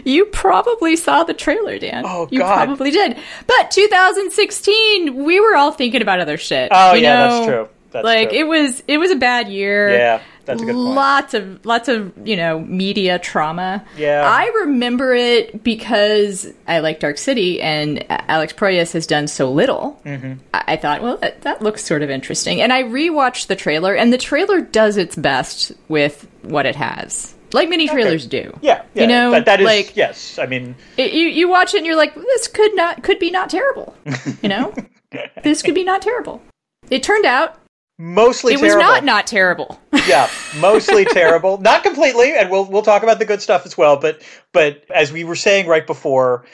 You 0.06 0.26
probably 0.26 0.96
saw 0.96 1.24
the 1.24 1.34
trailer, 1.34 1.78
Dan. 1.78 2.04
Oh, 2.06 2.26
God. 2.26 2.32
you 2.32 2.40
probably 2.40 2.92
did. 2.92 3.18
But 3.48 3.72
2016, 3.72 5.24
we 5.24 5.40
were 5.40 5.56
all 5.56 5.72
thinking 5.72 6.02
about 6.02 6.20
other 6.20 6.38
shit. 6.38 6.70
Oh, 6.72 6.94
you 6.94 7.02
yeah, 7.04 7.16
know? 7.16 7.30
that's 7.30 7.46
true. 7.46 7.70
That's 7.92 8.06
like 8.06 8.30
true. 8.30 8.40
it 8.40 8.44
was, 8.48 8.84
it 8.88 8.98
was 8.98 9.12
a 9.12 9.16
bad 9.16 9.50
year. 9.50 9.90
Yeah, 9.90 10.22
that's 10.50 10.62
a 10.64 10.66
good 10.66 10.76
point. 10.76 10.96
Lots 10.96 11.34
of, 11.34 11.66
lots 11.66 11.88
of, 11.88 12.12
you 12.28 12.36
know, 12.36 12.60
media 12.60 13.20
trauma. 13.20 13.86
Yeah. 13.98 14.24
I 14.26 14.48
remember 14.62 15.14
it 15.14 15.64
because 15.64 16.52
I 16.68 16.80
like 16.80 17.00
Dark 17.00 17.18
City, 17.18 17.62
and 17.62 18.04
Alex 18.10 18.54
Proyas 18.54 18.94
has 18.94 19.06
done 19.06 19.28
so 19.28 19.52
little. 19.52 20.02
Mm-hmm. 20.06 20.34
I, 20.54 20.64
I 20.70 20.76
thought, 20.78 21.02
well, 21.02 21.18
that, 21.18 21.42
that 21.42 21.62
looks 21.62 21.84
sort 21.84 22.02
of 22.02 22.10
interesting, 22.10 22.62
and 22.62 22.74
I 22.74 22.84
rewatched 22.84 23.48
the 23.48 23.56
trailer, 23.56 23.94
and 23.96 24.12
the 24.12 24.18
trailer 24.18 24.62
does 24.62 24.98
its 24.98 25.16
best 25.16 25.72
with 25.88 26.28
what 26.42 26.66
it 26.66 26.76
has, 26.76 27.36
like 27.54 27.70
many 27.70 27.88
trailers 27.88 28.26
do. 28.26 28.58
Yeah, 28.62 28.84
yeah. 28.94 29.02
you 29.02 29.08
know, 29.08 29.32
that, 29.32 29.46
that 29.46 29.60
is 29.62 29.66
like 29.66 29.96
yes. 29.96 30.38
I 30.40 30.46
mean, 30.46 30.76
it, 30.98 31.14
you 31.14 31.28
you 31.28 31.48
watch 31.48 31.74
it 31.74 31.78
and 31.78 31.86
you're 31.86 31.96
like, 31.96 32.14
this 32.16 32.48
could 32.48 32.76
not 32.76 33.04
could 33.04 33.20
be 33.20 33.32
not 33.32 33.50
terrible. 33.50 33.96
You 34.42 34.50
know, 34.50 34.74
this 35.44 35.62
could 35.62 35.76
be 35.76 35.84
not 35.84 36.02
terrible. 36.02 36.42
It 36.90 37.04
turned 37.04 37.26
out 37.26 37.59
mostly 38.00 38.54
terrible. 38.56 38.64
it 38.64 38.68
was 38.68 38.74
terrible. 38.74 38.94
not 38.94 39.04
not 39.04 39.28
terrible. 39.28 39.80
yeah, 40.08 40.30
mostly 40.60 41.06
terrible. 41.06 41.58
Not 41.60 41.84
completely, 41.84 42.36
and 42.36 42.50
we'll 42.50 42.66
we'll 42.66 42.82
talk 42.82 43.04
about 43.04 43.20
the 43.20 43.26
good 43.26 43.42
stuff 43.42 43.66
as 43.68 43.78
well. 43.78 43.98
But 43.98 44.24
but 44.54 44.84
as 44.90 45.12
we 45.12 45.24
were 45.24 45.36
saying 45.36 45.68
right 45.68 45.86
before, 45.86 46.46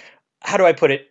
how 0.42 0.58
do 0.58 0.66
I 0.66 0.74
put 0.74 0.92
it? 0.92 1.08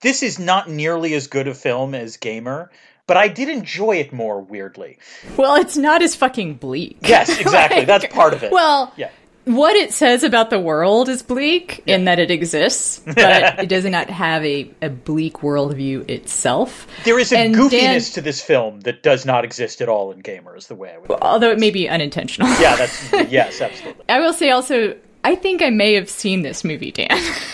This 0.00 0.22
is 0.22 0.38
not 0.38 0.70
nearly 0.70 1.12
as 1.14 1.26
good 1.26 1.46
a 1.48 1.54
film 1.54 1.94
as 1.94 2.16
Gamer, 2.16 2.70
but 3.06 3.16
I 3.16 3.28
did 3.28 3.48
enjoy 3.48 3.96
it 3.96 4.12
more. 4.12 4.40
Weirdly, 4.40 4.98
well, 5.36 5.56
it's 5.56 5.76
not 5.76 6.00
as 6.02 6.14
fucking 6.16 6.54
bleak. 6.54 6.98
yes, 7.02 7.38
exactly. 7.38 7.78
Like, 7.80 7.86
That's 7.86 8.06
part 8.06 8.32
of 8.32 8.42
it. 8.42 8.52
Well, 8.52 8.92
yeah. 8.96 9.10
What 9.44 9.74
it 9.76 9.92
says 9.92 10.22
about 10.22 10.50
the 10.50 10.60
world 10.60 11.08
is 11.08 11.22
bleak 11.22 11.82
in 11.86 12.04
that 12.04 12.18
it 12.18 12.30
exists, 12.30 13.00
but 13.06 13.58
it 13.60 13.68
does 13.68 13.84
not 13.84 14.08
have 14.10 14.44
a, 14.44 14.70
a 14.80 14.88
bleak 14.88 15.38
worldview 15.38 16.08
itself. 16.08 16.86
There 17.04 17.18
is 17.18 17.32
a 17.32 17.38
And 17.38 17.54
goofiness 17.54 17.70
Dan- 17.70 18.00
to 18.14 18.20
this 18.20 18.40
film 18.40 18.80
that 18.80 19.02
does 19.02 19.26
not 19.26 19.44
exist 19.44 19.80
at 19.80 19.88
all 19.88 20.12
in 20.12 20.20
Gamer, 20.20 20.56
is 20.56 20.68
the 20.68 20.74
way 20.74 20.92
I 20.94 20.98
would. 20.98 21.10
Although 21.22 21.50
it 21.50 21.58
may 21.58 21.70
be 21.70 21.88
unintentional. 21.88 22.48
Yeah, 22.60 22.76
that's 22.76 23.12
yes, 23.30 23.60
absolutely. 23.60 24.04
I 24.08 24.20
will 24.20 24.32
say 24.32 24.50
also, 24.50 24.96
I 25.24 25.34
think 25.34 25.62
I 25.62 25.70
may 25.70 25.94
have 25.94 26.08
seen 26.10 26.42
this 26.42 26.64
movie, 26.64 26.90
Dan. 26.92 27.08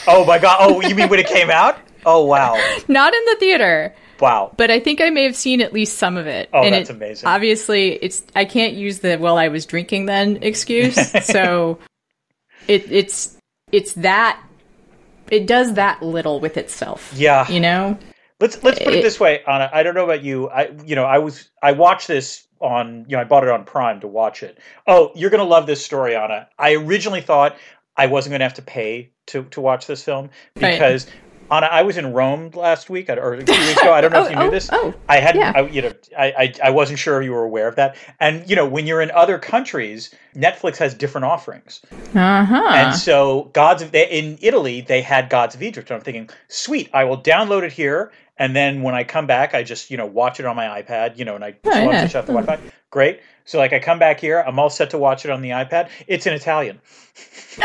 Oh 0.06 0.25
my 0.26 0.38
god! 0.38 0.56
Oh, 0.61 0.81
you 0.81 0.94
mean 0.94 1.08
when 1.08 1.20
it 1.20 1.26
came 1.38 1.50
out? 1.50 1.79
Oh 2.06 2.25
wow, 2.25 2.55
not 2.88 3.14
in 3.14 3.25
the 3.26 3.37
theater. 3.41 3.94
Wow. 4.20 4.53
but 4.56 4.70
I 4.70 4.81
think 4.81 5.00
I 5.00 5.11
may 5.11 5.25
have 5.25 5.37
seen 5.37 5.61
at 5.61 5.73
least 5.73 5.99
some 5.99 6.17
of 6.17 6.26
it. 6.26 6.49
Oh, 6.53 6.62
and 6.62 6.75
that's 6.75 6.91
it- 6.91 6.97
amazing. 6.97 7.29
Obviously, 7.29 7.93
it's 7.94 8.23
I 8.35 8.44
can't 8.44 8.75
use 8.75 9.00
the 9.00 9.17
"well, 9.17 9.37
I 9.38 9.49
was 9.49 9.67
drinking 9.67 10.06
then" 10.06 10.38
excuse. 10.43 10.97
so 11.26 11.79
it, 12.67 12.91
it's 12.91 13.37
it's 13.73 13.93
that 13.94 14.43
it 15.31 15.47
does 15.47 15.75
that 15.75 16.03
little 16.03 16.41
with 16.41 16.56
itself. 16.56 17.12
Yeah. 17.17 17.50
you 17.50 17.61
know. 17.61 17.99
Let's 18.41 18.62
let's 18.62 18.79
put 18.79 18.88
it 18.94 19.00
It- 19.00 19.03
this 19.03 19.19
way, 19.19 19.43
Anna. 19.49 19.69
I 19.73 19.82
don't 19.82 19.94
know 19.94 20.05
about 20.05 20.23
you. 20.23 20.49
I 20.49 20.70
you 20.85 20.94
know 20.94 21.05
I 21.05 21.19
was 21.19 21.49
I 21.62 21.73
watched 21.73 22.06
this 22.09 22.47
on 22.61 23.05
you 23.09 23.17
know 23.17 23.20
I 23.20 23.25
bought 23.25 23.43
it 23.44 23.50
on 23.50 23.65
Prime 23.65 24.00
to 24.00 24.06
watch 24.09 24.43
it. 24.43 24.58
Oh, 24.87 25.10
you're 25.17 25.31
gonna 25.31 25.44
love 25.44 25.67
this 25.67 25.84
story, 25.84 26.15
Anna. 26.15 26.48
I 26.58 26.75
originally 26.75 27.20
thought 27.20 27.56
I 27.96 28.06
wasn't 28.06 28.32
gonna 28.34 28.44
have 28.44 28.55
to 28.55 28.63
pay 28.63 29.10
to 29.29 29.43
to 29.51 29.60
watch 29.60 29.87
this 29.87 30.05
film 30.05 30.31
Right. 30.56 30.79
Anna, 31.50 31.67
I 31.67 31.82
was 31.82 31.96
in 31.96 32.12
Rome 32.12 32.50
last 32.55 32.90
week, 32.90 33.08
or 33.08 33.34
a 33.34 33.44
few 33.44 33.55
weeks 33.67 33.81
ago. 33.81 33.93
I 33.93 34.00
don't 34.00 34.12
know 34.12 34.22
if 34.24 34.26
Oh, 34.28 34.31
you 34.31 34.36
knew 34.36 34.43
oh, 34.48 34.50
this. 34.50 34.69
oh, 34.70 34.94
I 35.08 35.19
hadn't, 35.20 35.40
yeah. 35.40 35.52
I, 35.55 35.60
you 35.62 35.82
know, 35.82 35.93
I, 36.19 36.26
I, 36.38 36.55
I 36.64 36.70
wasn't 36.70 36.98
sure 36.98 37.20
if 37.20 37.24
you 37.24 37.32
were 37.32 37.44
aware 37.44 37.69
of 37.69 37.76
that. 37.76 37.96
And 38.20 38.48
you 38.48 38.55
know, 38.56 38.67
when 38.69 38.86
you're 38.86 39.00
in 39.00 39.10
other 39.12 39.38
countries, 39.38 40.14
Netflix 40.36 40.76
has 40.76 40.94
different 40.94 41.24
offerings. 41.24 41.81
Uh 42.14 42.44
huh. 42.44 42.69
And 42.74 42.94
so, 42.96 43.44
Gods 43.55 43.82
of 43.82 43.93
they, 43.93 44.08
in 44.10 44.38
Italy, 44.43 44.82
they 44.82 45.00
had 45.02 45.31
Gods 45.31 45.55
of 45.55 45.62
Egypt. 45.62 45.90
And 45.90 45.96
I'm 45.98 46.02
thinking, 46.05 46.28
sweet, 46.48 46.90
I 46.93 47.05
will 47.05 47.20
download 47.22 47.62
it 47.62 47.72
here, 47.72 48.12
and 48.36 48.55
then 48.55 48.82
when 48.82 48.94
I 48.94 49.05
come 49.05 49.26
back, 49.26 49.55
I 49.55 49.62
just 49.62 49.90
you 49.90 49.96
know 49.96 50.06
watch 50.06 50.40
it 50.40 50.46
on 50.46 50.55
my 50.56 50.82
iPad, 50.82 51.19
you 51.19 51.24
know, 51.24 51.34
and 51.34 51.44
I 51.44 51.56
Oh, 51.64 51.70
yeah. 51.90 52.06
shut 52.06 52.26
the 52.26 52.32
Wi-Fi. 52.34 52.60
Great. 52.90 53.20
So 53.46 53.56
like 53.58 53.72
I 53.72 53.78
come 53.78 53.98
back 53.98 54.20
here, 54.20 54.44
I'm 54.46 54.58
all 54.58 54.69
set 54.70 54.90
to 54.90 54.98
watch 54.98 55.24
it 55.24 55.31
on 55.31 55.40
the 55.40 55.50
iPad. 55.50 55.88
It's 56.06 56.26
in 56.26 56.34
Italian, 56.34 56.81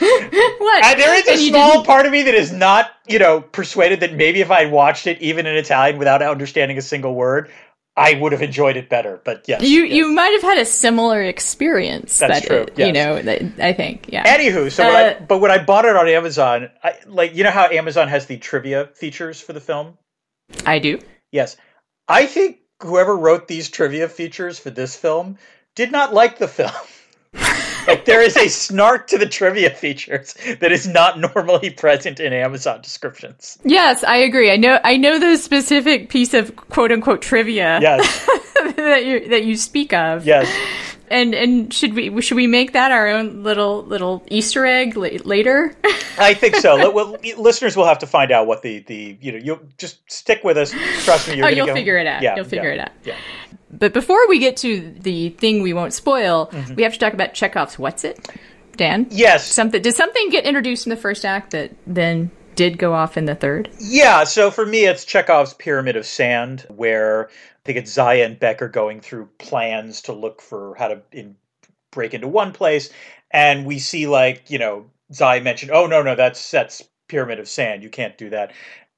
what? 0.58 0.84
and 0.84 1.00
there 1.00 1.14
is 1.14 1.28
a 1.28 1.48
small 1.50 1.84
part 1.84 2.06
of 2.06 2.12
me 2.12 2.22
that 2.22 2.34
is 2.34 2.52
not 2.52 2.90
you 3.06 3.18
know 3.18 3.40
persuaded 3.40 4.00
that 4.00 4.14
maybe 4.14 4.40
if 4.40 4.50
I 4.50 4.66
watched 4.66 5.06
it 5.06 5.20
even 5.22 5.46
in 5.46 5.56
Italian 5.56 5.98
without 5.98 6.22
understanding 6.22 6.78
a 6.78 6.82
single 6.82 7.14
word, 7.14 7.50
I 7.96 8.14
would 8.14 8.32
have 8.32 8.42
enjoyed 8.42 8.76
it 8.76 8.88
better. 8.88 9.20
But 9.24 9.44
yes, 9.46 9.62
You 9.62 9.84
yes. 9.84 9.92
you 9.94 10.12
might 10.12 10.32
have 10.32 10.42
had 10.42 10.58
a 10.58 10.64
similar 10.64 11.22
experience. 11.22 12.18
That's 12.18 12.40
that 12.40 12.46
true, 12.46 12.66
it- 12.76 12.78
You 12.78 12.92
know, 12.92 13.22
that, 13.22 13.42
I 13.60 13.72
think. 13.72 14.06
Yeah. 14.08 14.24
Anywho, 14.24 14.70
so 14.70 14.84
when 14.86 14.96
I, 14.96 15.08
Uh, 15.14 15.20
but 15.20 15.38
when 15.38 15.50
I 15.50 15.62
bought 15.64 15.84
it 15.84 15.94
on 15.94 16.08
Amazon, 16.08 16.70
I, 16.82 16.94
like 17.06 17.34
you 17.36 17.44
know 17.44 17.50
how 17.50 17.66
Amazon 17.70 18.08
has 18.08 18.26
the 18.26 18.36
trivia 18.36 18.86
features 18.94 19.40
for 19.40 19.52
the 19.52 19.60
film. 19.60 19.96
I 20.66 20.78
do. 20.78 21.00
Yes, 21.30 21.56
I 22.08 22.26
think 22.26 22.58
whoever 22.82 23.16
wrote 23.16 23.48
these 23.48 23.68
trivia 23.70 24.08
features 24.08 24.58
for 24.58 24.70
this 24.70 24.96
film 24.96 25.38
did 25.74 25.90
not 25.92 26.12
like 26.12 26.38
the 26.38 26.48
film. 26.48 26.70
Like 27.86 28.04
there 28.04 28.22
is 28.22 28.36
a 28.36 28.48
snark 28.48 29.06
to 29.08 29.18
the 29.18 29.26
trivia 29.26 29.70
features 29.70 30.34
that 30.60 30.72
is 30.72 30.86
not 30.86 31.18
normally 31.18 31.70
present 31.70 32.20
in 32.20 32.32
Amazon 32.32 32.80
descriptions. 32.82 33.58
Yes, 33.64 34.04
I 34.04 34.16
agree. 34.18 34.50
I 34.50 34.56
know. 34.56 34.78
I 34.84 34.96
know 34.96 35.18
the 35.18 35.36
specific 35.36 36.08
piece 36.08 36.34
of 36.34 36.54
quote 36.56 36.92
unquote 36.92 37.22
trivia 37.22 37.78
Yes, 37.80 38.26
that 38.76 39.04
you 39.04 39.28
that 39.28 39.44
you 39.44 39.56
speak 39.56 39.92
of. 39.92 40.26
yes. 40.26 40.50
And 41.08 41.34
and 41.34 41.72
should 41.72 41.92
we 41.94 42.20
should 42.22 42.36
we 42.36 42.46
make 42.46 42.72
that 42.72 42.90
our 42.90 43.08
own 43.08 43.42
little 43.42 43.84
little 43.84 44.24
Easter 44.30 44.64
egg 44.64 44.96
la- 44.96 45.08
later? 45.24 45.76
I 46.18 46.32
think 46.34 46.56
so. 46.56 46.90
Well, 46.94 47.16
listeners 47.36 47.76
will 47.76 47.84
have 47.84 47.98
to 47.98 48.06
find 48.06 48.30
out 48.32 48.46
what 48.46 48.62
the 48.62 48.80
the 48.80 49.18
you 49.20 49.32
know 49.32 49.38
you'll 49.38 49.60
just 49.76 49.98
stick 50.10 50.42
with 50.42 50.56
us. 50.56 50.72
Trust 51.04 51.28
me, 51.28 51.36
you're 51.36 51.44
oh, 51.44 51.48
gonna 51.48 51.56
you'll 51.56 51.66
go- 51.66 51.74
figure 51.74 51.98
it 51.98 52.06
out. 52.06 52.22
Yeah, 52.22 52.36
you'll 52.36 52.44
figure 52.46 52.72
yeah, 52.72 52.74
it 52.74 52.80
out. 52.80 52.90
Yeah. 53.04 53.16
But 53.78 53.92
before 53.92 54.28
we 54.28 54.38
get 54.38 54.56
to 54.58 54.94
the 55.00 55.30
thing 55.30 55.62
we 55.62 55.72
won't 55.72 55.92
spoil, 55.92 56.48
Mm-hmm. 56.52 56.74
we 56.74 56.82
have 56.82 56.92
to 56.94 56.98
talk 56.98 57.12
about 57.14 57.34
Chekhov's 57.34 57.78
"What's 57.78 58.04
It?" 58.04 58.28
Dan, 58.76 59.06
Yes. 59.10 59.46
something 59.52 59.80
did 59.82 59.94
something 59.94 60.30
get 60.30 60.44
introduced 60.44 60.86
in 60.86 60.90
the 60.90 60.96
first 60.96 61.24
act 61.24 61.52
that 61.52 61.70
then 61.86 62.30
did 62.56 62.78
go 62.78 62.92
off 62.92 63.16
in 63.16 63.24
the 63.24 63.34
third? 63.34 63.68
Yeah, 63.78 64.24
so 64.24 64.50
for 64.50 64.64
me, 64.66 64.84
it's 64.84 65.04
Chekhov's 65.04 65.54
Pyramid 65.54 65.96
of 65.96 66.06
Sand, 66.06 66.66
where 66.68 67.26
I 67.28 67.60
think 67.64 67.78
it's 67.78 67.92
Zaya 67.92 68.24
and 68.24 68.38
Bek 68.38 68.62
are 68.62 68.68
going 68.68 69.00
through 69.00 69.28
plans 69.38 70.02
to 70.02 70.12
look 70.12 70.40
for 70.40 70.74
how 70.76 70.88
to 70.88 71.02
in, 71.12 71.36
break 71.92 72.14
into 72.14 72.28
one 72.28 72.52
place, 72.52 72.90
and 73.30 73.64
we 73.66 73.78
see 73.78 74.06
like 74.06 74.50
you 74.50 74.58
know 74.58 74.86
Zaya 75.12 75.40
mentioned, 75.40 75.70
oh 75.72 75.86
no 75.86 76.02
no 76.02 76.14
that's 76.16 76.50
that's 76.50 76.82
Pyramid 77.08 77.38
of 77.38 77.48
Sand, 77.48 77.82
you 77.82 77.90
can't 77.90 78.16
do 78.18 78.30
that. 78.30 78.52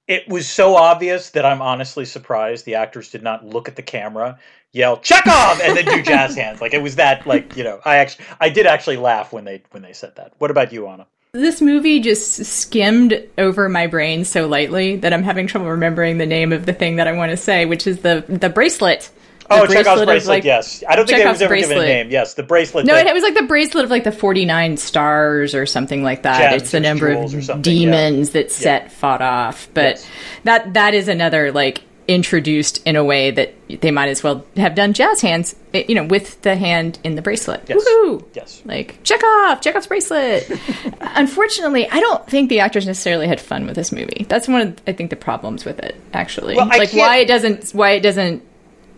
It 0.08 0.28
was 0.28 0.48
so 0.48 0.76
obvious 0.76 1.30
that 1.30 1.44
I'm 1.44 1.60
honestly 1.60 2.04
surprised 2.04 2.64
the 2.64 2.76
actors 2.76 3.10
did 3.10 3.22
not 3.22 3.44
look 3.44 3.66
at 3.66 3.74
the 3.74 3.82
camera, 3.82 4.38
yell 4.72 4.98
Chekhov, 4.98 5.60
and 5.60 5.76
then 5.76 5.84
do 5.84 6.02
jazz 6.02 6.36
hands. 6.36 6.60
Like 6.60 6.74
it 6.74 6.82
was 6.82 6.96
that 6.96 7.26
like 7.26 7.56
you 7.56 7.64
know 7.64 7.80
I 7.84 7.96
actually 7.96 8.24
I 8.40 8.48
did 8.48 8.66
actually 8.66 8.98
laugh 8.98 9.32
when 9.32 9.44
they 9.44 9.62
when 9.72 9.82
they 9.82 9.92
said 9.92 10.14
that. 10.16 10.32
What 10.38 10.50
about 10.50 10.72
you, 10.72 10.86
Anna? 10.86 11.06
This 11.32 11.60
movie 11.60 12.00
just 12.00 12.46
skimmed 12.46 13.20
over 13.36 13.68
my 13.68 13.88
brain 13.88 14.24
so 14.24 14.46
lightly 14.46 14.96
that 14.96 15.12
I'm 15.12 15.22
having 15.22 15.46
trouble 15.46 15.68
remembering 15.68 16.18
the 16.18 16.26
name 16.26 16.52
of 16.52 16.66
the 16.66 16.72
thing 16.72 16.96
that 16.96 17.08
I 17.08 17.12
want 17.12 17.30
to 17.30 17.36
say, 17.36 17.66
which 17.66 17.86
is 17.86 18.00
the 18.00 18.24
the 18.28 18.48
bracelet. 18.48 19.10
Oh, 19.50 19.66
Chekhov's 19.66 20.00
of, 20.00 20.06
bracelet. 20.06 20.28
like- 20.38 20.44
yes, 20.44 20.82
I 20.88 20.96
don't 20.96 21.06
think 21.06 21.20
it 21.20 21.26
was 21.28 21.40
ever 21.42 21.56
given 21.56 21.78
a 21.78 21.82
name. 21.82 22.10
Yes, 22.10 22.34
the 22.34 22.42
bracelet. 22.42 22.86
No, 22.86 22.94
that- 22.94 23.06
it 23.06 23.14
was 23.14 23.22
like 23.22 23.34
the 23.34 23.42
bracelet 23.42 23.84
of 23.84 23.90
like 23.90 24.04
the 24.04 24.12
49 24.12 24.76
stars 24.76 25.54
or 25.54 25.66
something 25.66 26.02
like 26.02 26.22
that. 26.22 26.54
It's 26.54 26.70
the 26.70 26.80
number 26.80 27.08
of 27.10 27.30
something, 27.30 27.48
yeah. 27.56 27.60
demons 27.62 28.30
that 28.30 28.50
Set 28.50 28.92
fought 28.92 29.22
off. 29.22 29.68
But 29.74 29.96
Yes. 29.96 30.06
that 30.44 30.74
that 30.74 30.94
is 30.94 31.08
another 31.08 31.52
like 31.52 31.82
introduced 32.08 32.80
in 32.86 32.94
a 32.94 33.02
way 33.02 33.32
that 33.32 33.52
they 33.80 33.90
might 33.90 34.08
as 34.08 34.22
well 34.22 34.46
have 34.56 34.76
done 34.76 34.92
jazz 34.92 35.20
hands, 35.20 35.56
eh, 35.74 35.82
you 35.88 35.94
know, 35.96 36.04
with 36.04 36.40
the 36.42 36.54
hand 36.54 37.00
in 37.02 37.16
the 37.16 37.22
bracelet. 37.22 37.64
Yes. 37.66 37.84
Woohoo! 37.84 38.24
Yes. 38.32 38.62
Like 38.64 39.02
Chekhov, 39.02 39.60
Chekhov's 39.60 39.88
bracelet. 39.88 40.48
Unfortunately, 41.00 41.88
I 41.90 41.98
don't 42.00 42.24
think 42.28 42.48
the 42.48 42.60
actors 42.60 42.86
necessarily 42.86 43.26
had 43.26 43.40
fun 43.40 43.66
with 43.66 43.74
this 43.74 43.90
movie. 43.92 44.24
That's 44.28 44.46
one 44.48 44.60
of 44.60 44.76
I 44.86 44.92
think 44.92 45.10
the 45.10 45.16
problems 45.16 45.64
with 45.64 45.78
it. 45.80 45.96
Actually, 46.12 46.56
Well, 46.56 46.66
like 46.68 46.92
why 46.92 47.16
it 47.18 47.26
doesn't 47.26 47.70
why 47.70 47.92
it 47.92 48.00
doesn't 48.00 48.42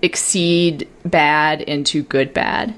exceed 0.02 0.88
bad 1.04 1.60
into 1.62 2.02
good 2.02 2.32
bad. 2.32 2.74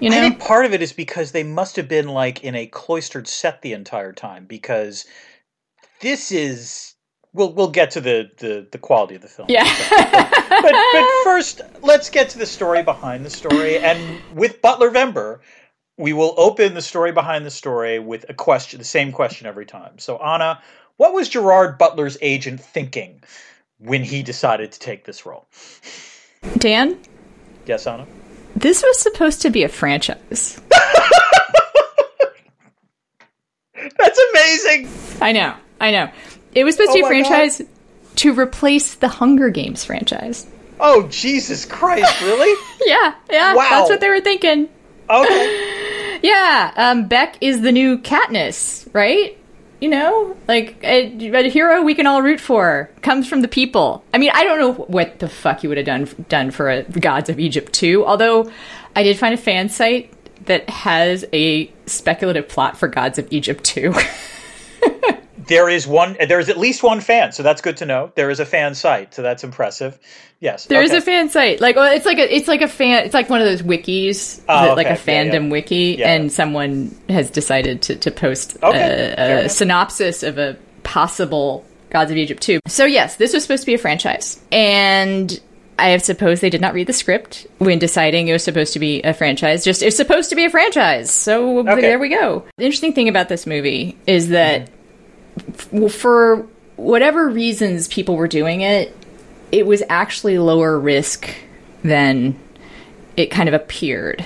You 0.00 0.08
know, 0.08 0.16
I 0.16 0.20
think 0.20 0.40
part 0.40 0.64
of 0.64 0.72
it 0.72 0.80
is 0.80 0.92
because 0.92 1.32
they 1.32 1.42
must 1.42 1.76
have 1.76 1.88
been 1.88 2.08
like 2.08 2.42
in 2.42 2.54
a 2.54 2.66
cloistered 2.66 3.28
set 3.28 3.60
the 3.60 3.74
entire 3.74 4.12
time 4.12 4.46
because 4.46 5.04
this 6.00 6.32
is 6.32 6.94
we'll 7.34 7.52
we'll 7.52 7.70
get 7.70 7.90
to 7.92 8.00
the 8.00 8.30
the, 8.38 8.66
the 8.72 8.78
quality 8.78 9.14
of 9.14 9.22
the 9.22 9.28
film. 9.28 9.46
yeah. 9.50 9.64
But 10.50 10.74
but 10.92 11.08
first 11.22 11.60
let's 11.82 12.10
get 12.10 12.30
to 12.30 12.38
the 12.38 12.46
story 12.46 12.82
behind 12.82 13.24
the 13.24 13.30
story 13.30 13.78
and 13.78 14.20
with 14.34 14.60
Butler 14.62 14.90
Vember 14.90 15.40
we 15.96 16.12
will 16.14 16.34
open 16.38 16.72
the 16.74 16.82
story 16.82 17.12
behind 17.12 17.44
the 17.44 17.50
story 17.50 17.98
with 17.98 18.24
a 18.28 18.34
question 18.34 18.78
the 18.78 18.84
same 18.84 19.12
question 19.12 19.46
every 19.46 19.66
time. 19.66 19.98
So 19.98 20.16
Anna, 20.16 20.62
what 20.96 21.12
was 21.12 21.28
Gerard 21.28 21.78
Butler's 21.78 22.16
agent 22.22 22.60
thinking 22.60 23.22
when 23.78 24.02
he 24.02 24.22
decided 24.22 24.72
to 24.72 24.78
take 24.78 25.04
this 25.04 25.26
role? 25.26 25.46
Dan, 26.58 26.98
Yes, 27.66 27.86
Anna? 27.86 28.06
this 28.56 28.82
was 28.82 28.98
supposed 28.98 29.42
to 29.42 29.50
be 29.50 29.62
a 29.62 29.68
franchise. 29.68 30.60
That's 33.98 34.20
amazing. 34.32 34.88
I 35.20 35.32
know, 35.32 35.54
I 35.80 35.90
know. 35.90 36.10
It 36.54 36.64
was 36.64 36.74
supposed 36.76 36.92
to 36.92 36.98
be 36.98 37.02
Oh 37.04 37.06
a 37.06 37.22
God. 37.22 37.28
franchise 37.28 37.62
to 38.16 38.32
replace 38.38 38.94
the 38.96 39.08
Hunger 39.08 39.50
Games 39.50 39.84
franchise. 39.84 40.46
Oh 40.80 41.06
Jesus 41.08 41.64
Christ, 41.64 42.20
really? 42.22 42.54
Yeah, 42.86 43.14
yeah, 43.30 43.54
Wow. 43.54 43.66
that's 43.70 43.90
what 43.90 44.00
they 44.00 44.08
were 44.08 44.20
thinking. 44.20 44.68
Okay. 45.08 45.76
Yeah, 46.22 46.72
um, 46.76 47.08
Bek 47.08 47.36
is 47.40 47.62
the 47.62 47.72
new 47.72 47.96
Katniss, 47.96 48.86
right? 48.92 49.38
You 49.80 49.88
know, 49.88 50.36
like 50.46 50.76
a, 50.82 51.06
a 51.06 51.48
hero 51.48 51.82
we 51.82 51.94
can 51.94 52.06
all 52.06 52.20
root 52.20 52.38
for 52.38 52.90
comes 53.00 53.26
from 53.26 53.40
the 53.40 53.48
people. 53.48 54.04
I 54.12 54.18
mean, 54.18 54.30
I 54.34 54.44
don't 54.44 54.58
know 54.58 54.72
what 54.72 55.20
the 55.20 55.28
fuck 55.28 55.62
you 55.62 55.70
would 55.70 55.78
have 55.78 55.86
done 55.86 56.06
done 56.28 56.50
for 56.50 56.70
a 56.70 56.82
Gods 56.82 57.30
of 57.30 57.40
Egypt 57.40 57.72
2, 57.72 58.04
although 58.04 58.50
I 58.94 59.02
did 59.02 59.18
find 59.18 59.32
a 59.32 59.38
fan 59.38 59.70
site 59.70 60.12
that 60.46 60.68
has 60.68 61.24
a 61.32 61.72
speculative 61.86 62.48
plot 62.48 62.76
for 62.76 62.88
Gods 62.88 63.18
of 63.18 63.26
Egypt 63.30 63.64
2. 63.64 63.94
There 65.46 65.68
is 65.68 65.86
one. 65.86 66.16
There 66.28 66.38
is 66.40 66.48
at 66.48 66.58
least 66.58 66.82
one 66.82 67.00
fan, 67.00 67.32
so 67.32 67.42
that's 67.42 67.60
good 67.60 67.76
to 67.78 67.86
know. 67.86 68.12
There 68.14 68.30
is 68.30 68.40
a 68.40 68.44
fan 68.46 68.74
site, 68.74 69.14
so 69.14 69.22
that's 69.22 69.42
impressive. 69.44 69.98
Yes, 70.40 70.66
There 70.66 70.82
is 70.82 70.90
okay. 70.90 70.98
a 70.98 71.00
fan 71.02 71.28
site, 71.28 71.60
like 71.60 71.76
well, 71.76 71.92
it's 71.94 72.06
like 72.06 72.18
a 72.18 72.34
it's 72.34 72.48
like 72.48 72.62
a 72.62 72.68
fan, 72.68 73.04
it's 73.04 73.12
like 73.14 73.28
one 73.28 73.40
of 73.42 73.46
those 73.46 73.60
wikis, 73.62 74.40
Oh, 74.48 74.66
that, 74.68 74.76
like 74.76 74.86
a 74.86 74.92
okay. 74.94 75.26
Yeah, 75.26 75.32
fandom 75.32 75.44
yeah. 75.44 75.50
wiki, 75.50 75.96
Yeah. 75.98 76.12
and 76.14 76.32
someone 76.32 76.94
has 77.08 77.30
decided 77.30 77.82
to 77.82 77.96
to 77.96 78.10
post 78.10 78.56
Okay, 78.62 79.14
a, 79.18 79.44
a 79.44 79.48
synopsis 79.48 80.22
of 80.22 80.38
a 80.38 80.56
possible 80.82 81.64
Gods 81.90 82.10
of 82.10 82.16
Egypt 82.16 82.40
2. 82.42 82.60
So 82.68 82.84
yes, 82.84 83.16
this 83.16 83.32
was 83.34 83.42
supposed 83.42 83.62
to 83.62 83.66
be 83.66 83.74
a 83.74 83.78
franchise, 83.78 84.40
and 84.52 85.38
I 85.78 85.96
suppose 85.98 86.40
they 86.40 86.50
did 86.50 86.60
not 86.60 86.72
read 86.74 86.86
the 86.86 86.92
script 86.92 87.46
when 87.58 87.78
deciding 87.78 88.28
it 88.28 88.32
was 88.32 88.44
supposed 88.44 88.72
to 88.74 88.78
be 88.78 89.02
a 89.02 89.12
franchise. 89.12 89.64
Just 89.64 89.82
it's 89.82 89.96
supposed 89.96 90.30
to 90.30 90.36
be 90.36 90.44
a 90.44 90.50
franchise, 90.50 91.10
so 91.10 91.58
Okay. 91.68 91.80
there 91.80 91.98
we 91.98 92.08
go. 92.08 92.44
The 92.58 92.64
interesting 92.64 92.92
thing 92.92 93.08
about 93.08 93.28
this 93.28 93.46
movie 93.46 93.96
is 94.06 94.28
that 94.30 94.62
f- 94.62 94.68
for 95.90 96.46
whatever 96.76 97.28
reasons 97.28 97.88
people 97.88 98.16
were 98.16 98.28
doing 98.28 98.62
it, 98.62 98.96
it 99.52 99.66
was 99.66 99.82
actually 99.88 100.38
lower 100.38 100.78
risk 100.78 101.34
than 101.82 102.38
it 103.16 103.30
kind 103.30 103.48
of 103.48 103.54
appeared. 103.54 104.24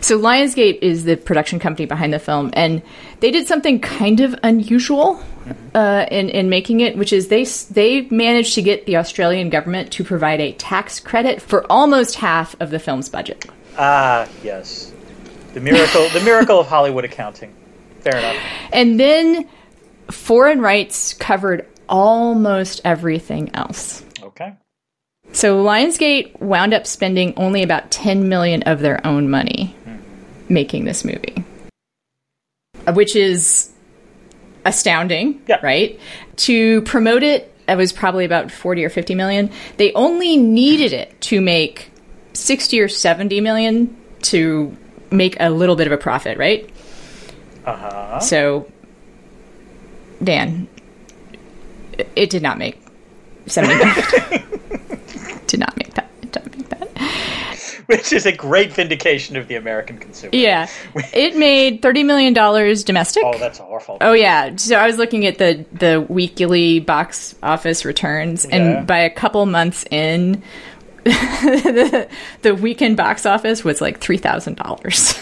So 0.00 0.18
Lionsgate 0.18 0.78
is 0.82 1.04
the 1.04 1.16
production 1.16 1.58
company 1.58 1.86
behind 1.86 2.12
the 2.12 2.18
film, 2.18 2.50
and 2.54 2.82
they 3.20 3.30
did 3.30 3.46
something 3.46 3.80
kind 3.80 4.20
of 4.20 4.34
unusual 4.42 5.22
uh, 5.74 6.06
in 6.10 6.28
in 6.30 6.48
making 6.48 6.80
it, 6.80 6.96
which 6.96 7.12
is 7.12 7.28
they 7.28 7.44
they 7.44 8.02
managed 8.02 8.54
to 8.54 8.62
get 8.62 8.86
the 8.86 8.96
Australian 8.96 9.50
government 9.50 9.92
to 9.92 10.04
provide 10.04 10.40
a 10.40 10.52
tax 10.52 10.98
credit 10.98 11.40
for 11.42 11.70
almost 11.70 12.16
half 12.16 12.58
of 12.60 12.70
the 12.70 12.78
film's 12.78 13.08
budget. 13.08 13.46
Ah, 13.78 14.28
yes, 14.42 14.92
the 15.54 15.60
miracle, 15.60 16.08
the 16.08 16.20
miracle 16.20 16.60
of 16.60 16.66
Hollywood 16.66 17.04
accounting. 17.04 17.54
Fair 18.00 18.18
enough. 18.18 18.36
And 18.72 18.98
then 18.98 19.48
foreign 20.10 20.60
rights 20.60 21.14
covered 21.14 21.66
almost 21.88 22.80
everything 22.84 23.50
else. 23.54 24.04
Okay. 24.22 24.54
So 25.32 25.62
Lionsgate 25.64 26.40
wound 26.40 26.72
up 26.72 26.86
spending 26.86 27.34
only 27.36 27.62
about 27.62 27.90
10 27.90 28.28
million 28.28 28.62
of 28.64 28.80
their 28.80 29.04
own 29.06 29.28
money 29.28 29.74
making 30.48 30.84
this 30.84 31.04
movie. 31.04 31.44
Which 32.92 33.16
is 33.16 33.70
astounding, 34.64 35.42
Yeah. 35.48 35.58
right? 35.62 35.98
To 36.36 36.82
promote 36.82 37.22
it, 37.22 37.52
it 37.68 37.76
was 37.76 37.92
probably 37.92 38.24
about 38.24 38.50
40 38.52 38.84
or 38.84 38.90
50 38.90 39.14
million. 39.16 39.50
They 39.76 39.92
only 39.94 40.36
needed 40.36 40.92
it 40.92 41.20
to 41.22 41.40
make 41.40 41.90
60 42.34 42.80
or 42.80 42.88
70 42.88 43.40
million 43.40 43.96
to 44.22 44.76
make 45.10 45.36
a 45.40 45.50
little 45.50 45.74
bit 45.76 45.86
of 45.88 45.92
a 45.92 45.96
profit, 45.96 46.38
right? 46.38 46.68
Uh 47.64 47.76
huh. 47.76 48.20
So, 48.20 48.70
Dan, 50.22 50.68
it- 52.14 52.30
did 52.30 52.42
not 52.42 52.58
make 52.58 52.80
seventy 53.46 53.76
million. 53.76 53.94
did 55.46 55.60
not 55.60 55.76
make 55.76 55.94
that. 55.94 56.08
Did 56.20 56.34
not 56.34 56.56
make 56.56 56.68
that. 56.70 56.88
Which 57.86 58.12
is 58.12 58.26
a 58.26 58.32
great 58.32 58.72
vindication 58.72 59.36
of 59.36 59.46
the 59.46 59.54
American 59.54 59.98
consumer. 59.98 60.30
Yeah, 60.34 60.68
it 61.12 61.36
made 61.36 61.82
thirty 61.82 62.02
million 62.02 62.32
dollars 62.34 62.82
domestic. 62.82 63.22
Oh, 63.24 63.38
that's 63.38 63.60
awful. 63.60 63.98
Oh 64.00 64.12
yeah. 64.12 64.56
So 64.56 64.76
I 64.76 64.86
was 64.86 64.98
looking 64.98 65.24
at 65.26 65.38
the 65.38 65.64
the 65.72 66.00
weekly 66.08 66.80
box 66.80 67.34
office 67.42 67.84
returns, 67.84 68.44
Yeah. 68.48 68.56
and 68.56 68.86
by 68.86 68.98
a 68.98 69.10
couple 69.10 69.46
months 69.46 69.84
in, 69.90 70.42
the, 71.04 72.08
the 72.42 72.54
weekend 72.56 72.96
box 72.96 73.24
office 73.24 73.62
was 73.62 73.80
like 73.80 74.00
three 74.00 74.18
thousand 74.18 74.56
dollars. 74.56 75.14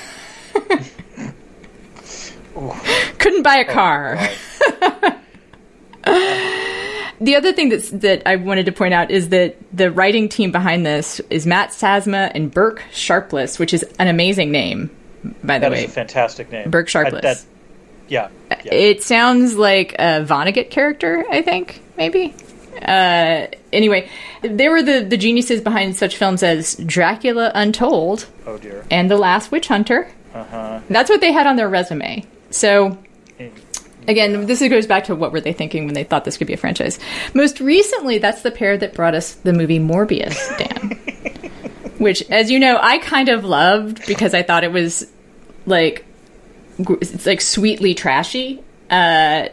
Couldn't 3.19 3.43
buy 3.43 3.57
a 3.57 3.65
car. 3.65 4.19
the 7.21 7.35
other 7.37 7.53
thing 7.53 7.69
that's 7.71 7.91
that 7.91 8.23
I 8.27 8.37
wanted 8.37 8.67
to 8.67 8.73
point 8.73 8.95
out 8.95 9.11
is 9.11 9.31
that 9.31 9.57
the 9.77 9.91
writing 9.91 10.29
team 10.29 10.53
behind 10.53 10.85
this 10.85 11.21
is 11.31 11.47
Matt 11.47 11.71
Sazama 11.71 12.31
and 12.35 12.51
Burke 12.53 12.83
Sharpless, 12.93 13.59
which 13.59 13.73
is 13.75 13.83
an 13.99 14.09
amazing 14.09 14.51
name, 14.51 14.91
by 15.43 15.59
the 15.59 15.63
That 15.67 15.71
way. 15.73 15.85
is 15.85 15.91
a 15.91 15.95
fantastic 15.95 16.51
name. 16.53 16.71
Burke 16.71 16.89
I- 16.89 16.91
Sharpless. 16.91 17.23
that- 17.23 17.45
yeah. 18.07 18.29
yeah. 18.65 18.75
It 18.75 19.03
sounds 19.03 19.57
like 19.57 19.95
a 19.95 20.23
Vonnegut 20.29 20.69
character, 20.71 21.25
I 21.31 21.41
think, 21.41 21.81
maybe. 21.97 22.35
Uh, 22.83 23.47
anyway, 23.73 24.11
they 24.43 24.69
were 24.69 24.83
the, 24.83 25.01
the 25.01 25.17
geniuses 25.17 25.63
behind 25.63 25.97
such 25.97 26.19
films 26.19 26.43
as 26.43 26.75
Dracula 26.85 27.51
Untold 27.55 28.27
Oh 28.47 28.59
dear. 28.59 28.85
and 28.91 29.11
The 29.11 29.17
Last 29.17 29.51
Witch 29.51 29.69
Hunter. 29.69 30.11
Uh-huh. 30.35 30.81
That's 30.91 31.09
what 31.09 31.23
they 31.23 31.33
had 31.33 31.47
on 31.47 31.57
their 31.57 31.69
resume. 31.71 32.27
So, 32.55 32.97
again, 34.07 34.47
this 34.47 34.61
goes 34.61 34.87
back 34.87 35.05
to 35.05 35.15
what 35.15 35.33
were 35.33 35.41
they 35.41 35.53
thinking 35.53 35.87
when 35.87 35.95
they 35.95 36.05
thought 36.05 36.25
this 36.25 36.37
could 36.37 36.47
be 36.47 36.53
a 36.53 36.57
franchise. 36.57 36.99
Most 37.35 37.61
recently, 37.61 38.19
that's 38.19 38.43
the 38.43 38.51
pair 38.51 38.77
that 38.79 38.95
brought 38.95 39.15
us 39.15 39.35
the 39.35 39.53
movie 39.53 39.79
Morbius, 39.81 40.37
Dan. 40.57 41.51
Which, 41.99 42.23
as 42.31 42.51
you 42.51 42.59
know, 42.59 42.79
I 42.81 42.99
kind 42.99 43.29
of 43.29 43.45
loved 43.45 44.07
because 44.07 44.35
I 44.35 44.43
thought 44.43 44.63
it 44.65 44.73
was 44.73 45.11
like 45.67 46.05
it's 46.79 47.27
like 47.27 47.41
sweetly 47.41 47.95
trashy. 47.95 48.63
Uh, 48.91 49.49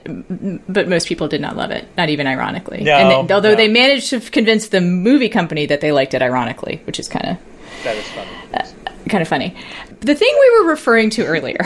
but 0.68 0.90
most 0.90 1.08
people 1.08 1.28
did 1.28 1.40
not 1.42 1.56
love 1.56 1.72
it, 1.72 1.88
not 1.98 2.10
even 2.10 2.28
ironically. 2.28 2.84
No, 2.84 2.94
and 2.94 3.30
they- 3.30 3.34
although 3.34 3.52
no. 3.52 3.56
they 3.56 3.68
managed 3.70 4.10
to 4.10 4.20
convince 4.20 4.68
the 4.68 4.82
movie 4.82 5.30
company 5.30 5.66
that 5.68 5.82
they 5.82 5.92
liked 5.92 6.14
it 6.14 6.22
ironically, 6.22 6.82
which 6.86 7.00
is 7.00 7.08
kind 7.08 7.26
of 7.30 7.38
That 7.84 7.96
is 7.96 8.06
funny. 8.10 9.08
kind 9.10 9.22
of 9.22 9.28
funny. 9.28 9.56
The 10.02 10.14
thing 10.16 10.36
we 10.40 10.60
were 10.60 10.70
referring 10.70 11.10
to 11.12 11.26
earlier 11.26 11.58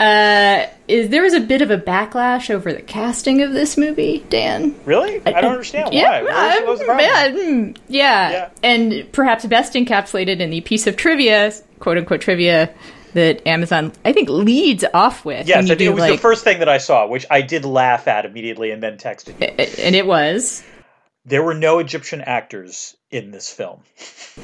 uh, 0.00 0.66
is 0.88 1.08
there 1.10 1.22
was 1.22 1.34
a 1.34 1.40
bit 1.40 1.62
of 1.62 1.70
a 1.70 1.78
backlash 1.78 2.50
over 2.50 2.72
the 2.72 2.82
casting 2.82 3.42
of 3.42 3.52
this 3.52 3.76
movie, 3.76 4.24
Dan. 4.28 4.74
really? 4.84 5.20
I 5.26 5.40
don't 5.40 5.52
understand 5.52 5.90
why. 5.90 6.00
Yeah, 6.00 6.22
What 6.22 6.32
was- 6.32 6.54
what 6.60 6.66
was 6.66 6.78
the 6.80 6.84
problem? 6.86 7.10
uh, 7.10 7.40
mm, 7.40 7.76
yeah. 7.88 8.30
Yeah. 8.30 8.48
and 8.62 9.12
perhaps 9.12 9.44
best 9.46 9.74
encapsulated 9.74 10.40
in 10.40 10.50
the 10.50 10.60
piece 10.62 10.86
of 10.86 10.96
trivia, 10.96 11.52
quote 11.78 11.96
unquote 11.98 12.20
trivia, 12.20 12.72
that 13.14 13.46
Amazon 13.46 13.92
I 14.04 14.12
think 14.12 14.28
leads 14.28 14.84
off 14.92 15.24
with. 15.24 15.46
Yes, 15.46 15.64
I 15.64 15.68
think 15.68 15.78
do, 15.78 15.90
it 15.90 15.94
was 15.94 16.06
the 16.10 16.18
first 16.18 16.42
thing 16.42 16.58
that 16.58 16.68
I 16.68 16.78
saw, 16.78 17.06
which 17.06 17.24
I 17.30 17.42
did 17.42 17.64
laugh 17.64 18.08
at 18.08 18.24
immediately 18.24 18.72
and 18.72 18.82
then 18.82 18.96
texted 18.96 19.40
you. 19.40 19.46
and 19.84 19.94
it 19.94 20.04
was 20.06 20.64
There 21.24 21.42
were 21.42 21.54
no 21.54 21.78
Egyptian 21.78 22.20
actors 22.20 22.96
in 23.12 23.30
this 23.30 23.48
film. 23.50 23.82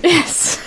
yes. 0.04 0.58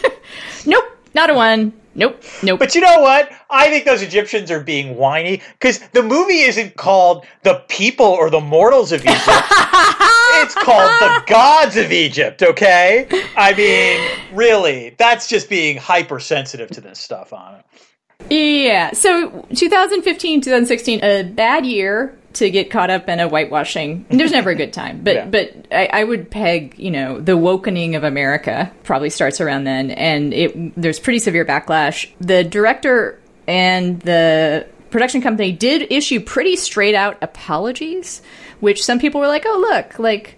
nope, 0.66 0.84
not 1.14 1.30
a 1.30 1.34
one. 1.34 1.72
Nope, 1.94 2.22
nope. 2.42 2.60
But 2.60 2.74
you 2.74 2.80
know 2.80 3.00
what? 3.00 3.30
I 3.50 3.68
think 3.68 3.84
those 3.84 4.00
Egyptians 4.00 4.50
are 4.50 4.60
being 4.60 4.96
whiny 4.96 5.42
because 5.58 5.80
the 5.92 6.02
movie 6.02 6.40
isn't 6.40 6.76
called 6.76 7.26
The 7.42 7.64
People 7.68 8.06
or 8.06 8.30
the 8.30 8.40
Mortals 8.40 8.92
of 8.92 9.00
Egypt. 9.00 9.18
it's 9.26 10.54
called 10.54 10.88
The 11.00 11.24
Gods 11.26 11.76
of 11.76 11.90
Egypt, 11.90 12.44
okay? 12.44 13.08
I 13.36 13.54
mean, 13.54 14.36
really, 14.36 14.94
that's 14.98 15.26
just 15.26 15.48
being 15.48 15.78
hypersensitive 15.78 16.70
to 16.70 16.80
this 16.80 17.00
stuff 17.00 17.32
on 17.32 17.56
it. 17.56 17.64
Yeah. 18.30 18.92
So 18.92 19.46
2015, 19.54 20.42
2016, 20.42 21.02
a 21.02 21.24
bad 21.24 21.66
year 21.66 22.16
to 22.34 22.48
get 22.50 22.70
caught 22.70 22.90
up 22.90 23.08
in 23.08 23.18
a 23.20 23.28
whitewashing. 23.28 24.06
There's 24.08 24.30
never 24.32 24.50
a 24.50 24.54
good 24.54 24.72
time, 24.72 25.00
but 25.02 25.14
Yeah. 25.14 25.26
but 25.26 25.66
I, 25.72 25.86
I 25.92 26.04
would 26.04 26.30
peg 26.30 26.74
you 26.78 26.90
know 26.90 27.20
the 27.20 27.32
wokening 27.32 27.96
of 27.96 28.04
America 28.04 28.70
probably 28.84 29.10
starts 29.10 29.40
around 29.40 29.64
then, 29.64 29.90
and 29.90 30.32
it 30.32 30.80
there's 30.80 30.98
pretty 31.00 31.18
severe 31.18 31.44
backlash. 31.44 32.08
The 32.20 32.44
director 32.44 33.18
and 33.48 34.00
the 34.02 34.66
production 34.90 35.22
company 35.22 35.52
did 35.52 35.90
issue 35.90 36.20
pretty 36.20 36.56
straight 36.56 36.94
out 36.94 37.18
apologies, 37.22 38.22
which 38.60 38.84
some 38.84 38.98
people 38.98 39.20
were 39.20 39.28
like, 39.28 39.44
oh 39.46 39.58
look, 39.70 39.98
like 39.98 40.36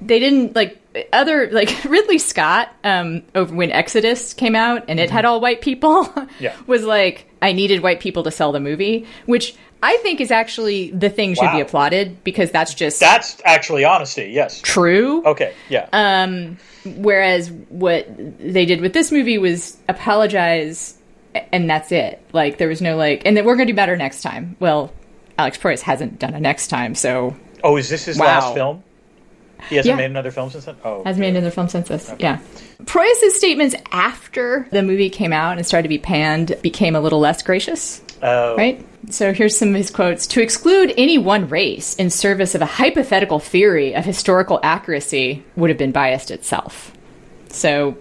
they 0.00 0.18
didn't 0.18 0.54
like 0.54 0.80
other 1.12 1.50
like 1.50 1.84
Ridley 1.84 2.18
Scott 2.18 2.72
um 2.84 3.22
over 3.34 3.52
when 3.52 3.72
Exodus 3.72 4.34
came 4.34 4.54
out 4.54 4.84
and 4.88 5.00
it 5.00 5.10
had 5.10 5.24
all 5.24 5.40
white 5.40 5.60
people 5.60 6.08
Yeah. 6.38 6.54
was 6.68 6.84
like 6.84 7.26
I 7.42 7.52
needed 7.52 7.82
white 7.82 7.98
people 8.00 8.22
to 8.24 8.30
sell 8.30 8.52
the 8.52 8.60
movie 8.60 9.06
which 9.26 9.54
I 9.86 9.98
think 9.98 10.20
is 10.20 10.30
actually 10.30 10.90
the 10.90 11.10
thing 11.10 11.34
should 11.34 11.52
be 11.52 11.60
applauded 11.60 12.24
because 12.24 12.50
that's 12.50 12.72
just 12.72 13.00
That's 13.00 13.40
actually 13.44 13.84
honesty, 13.84 14.30
yes. 14.32 14.60
true 14.62 15.22
Okay, 15.26 15.52
yeah. 15.68 15.88
um 15.92 16.56
whereas 16.84 17.50
what 17.68 18.06
they 18.38 18.64
did 18.66 18.80
with 18.80 18.92
this 18.94 19.12
movie 19.12 19.38
was 19.38 19.76
apologize 19.88 20.96
and 21.52 21.68
that's 21.68 21.90
it 21.92 22.20
like 22.32 22.58
there 22.58 22.68
was 22.68 22.80
no 22.80 22.96
like 22.96 23.22
and 23.26 23.36
then 23.36 23.44
we're 23.44 23.56
going 23.56 23.66
to 23.66 23.72
do 23.72 23.76
better 23.76 23.96
next 23.96 24.22
time 24.22 24.56
well 24.60 24.92
Alex 25.38 25.58
Proyas 25.58 25.80
hasn't 25.80 26.18
done 26.18 26.32
a 26.34 26.40
next 26.40 26.68
time 26.68 26.94
so 26.94 27.34
oh, 27.62 27.76
is 27.76 27.88
this 27.88 28.04
his 28.04 28.18
Wow. 28.18 28.26
last 28.26 28.54
film? 28.54 28.82
He 29.70 29.76
hasn't 29.76 29.92
Yeah. 29.92 29.96
made 29.96 30.10
another 30.10 30.30
film 30.30 30.50
since 30.50 30.66
then? 30.66 30.76
Oh. 30.84 31.02
Hasn't 31.04 31.20
made 31.20 31.30
another 31.30 31.50
film 31.50 31.68
since 31.68 31.88
this. 31.88 32.12
Yeah. 32.18 32.38
Proyas' 32.84 33.30
statements 33.30 33.74
after 33.90 34.68
the 34.70 34.82
movie 34.82 35.08
came 35.08 35.32
out 35.32 35.56
and 35.56 35.66
started 35.66 35.84
to 35.84 35.88
be 35.88 35.96
panned 35.98 36.54
became 36.60 36.94
a 36.94 37.00
little 37.00 37.18
less 37.20 37.42
gracious, 37.42 38.02
Oh. 38.22 38.56
right? 38.56 38.84
So 39.10 39.32
here's 39.32 39.56
some 39.56 39.70
of 39.70 39.74
his 39.74 39.90
quotes. 39.90 40.26
To 40.28 40.42
exclude 40.42 40.94
any 40.96 41.18
one 41.18 41.48
race 41.48 41.94
in 41.96 42.10
service 42.10 42.54
of 42.54 42.62
a 42.62 42.66
hypothetical 42.66 43.38
theory 43.38 43.94
of 43.94 44.04
historical 44.04 44.60
accuracy 44.62 45.44
would 45.56 45.70
have 45.70 45.78
been 45.78 45.92
biased 45.92 46.30
itself. 46.30 46.92
So 47.48 47.96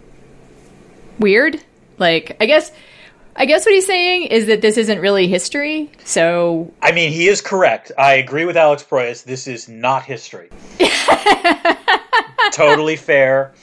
weird. 1.19 1.63
Like, 1.97 2.38
I 2.39 2.45
guess 2.45 2.71
I 3.36 3.45
guess 3.45 3.65
what 3.65 3.73
he's 3.73 3.88
saying 3.88 4.23
is 4.23 4.45
that 4.45 4.62
this 4.62 4.78
isn't 4.78 4.99
really 4.99 5.28
history. 5.28 5.91
So 6.04 6.71
I 6.82 6.91
mean, 6.91 7.12
he 7.12 7.28
is 7.28 7.41
correct. 7.41 7.91
I 7.97 8.15
agree 8.15 8.45
with 8.45 8.58
Alex 8.58 8.84
Proyas. 8.84 9.23
This 9.23 9.47
is 9.47 9.67
not 9.67 10.04
history. 10.04 10.49
totally 12.52 12.95
fair. 12.95 13.54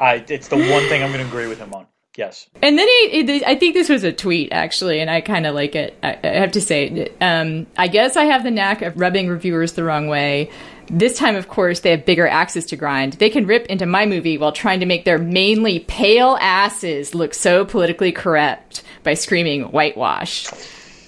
I, 0.00 0.24
it's 0.28 0.48
the 0.48 0.56
one 0.56 0.88
thing 0.88 1.02
I'm 1.02 1.12
going 1.12 1.22
to 1.22 1.28
agree 1.28 1.46
with 1.46 1.58
him 1.58 1.72
on. 1.72 1.86
Yes. 2.16 2.46
And 2.60 2.78
then 2.78 2.86
he, 2.88 3.22
he- 3.24 3.44
I 3.44 3.54
think 3.56 3.74
this 3.74 3.88
was 3.88 4.04
a 4.04 4.12
tweet 4.12 4.52
actually, 4.52 5.00
and 5.00 5.08
I 5.10 5.20
kind 5.22 5.46
of 5.46 5.54
like 5.54 5.74
it. 5.74 5.96
I, 6.02 6.18
I 6.22 6.26
have 6.28 6.52
to 6.52 6.60
say, 6.60 7.10
um, 7.22 7.66
I 7.78 7.88
guess 7.88 8.16
I 8.16 8.24
have 8.24 8.42
the 8.42 8.50
knack 8.50 8.82
of 8.82 8.98
rubbing 9.00 9.28
reviewers 9.28 9.72
the 9.72 9.84
wrong 9.84 10.08
way. 10.08 10.50
This 10.90 11.16
time, 11.16 11.36
of 11.36 11.48
course, 11.48 11.80
they 11.80 11.90
have 11.92 12.04
bigger 12.04 12.26
axes 12.26 12.66
to 12.66 12.76
grind. 12.76 13.14
They 13.14 13.30
can 13.30 13.46
rip 13.46 13.64
into 13.66 13.86
my 13.86 14.04
movie 14.04 14.36
while 14.36 14.52
trying 14.52 14.80
to 14.80 14.86
make 14.86 15.04
their 15.06 15.16
mainly 15.16 15.78
pale 15.80 16.36
asses 16.40 17.14
look 17.14 17.32
so 17.32 17.64
politically 17.64 18.12
correct 18.12 18.82
by 19.02 19.14
screaming 19.14 19.62
whitewash. 19.70 20.48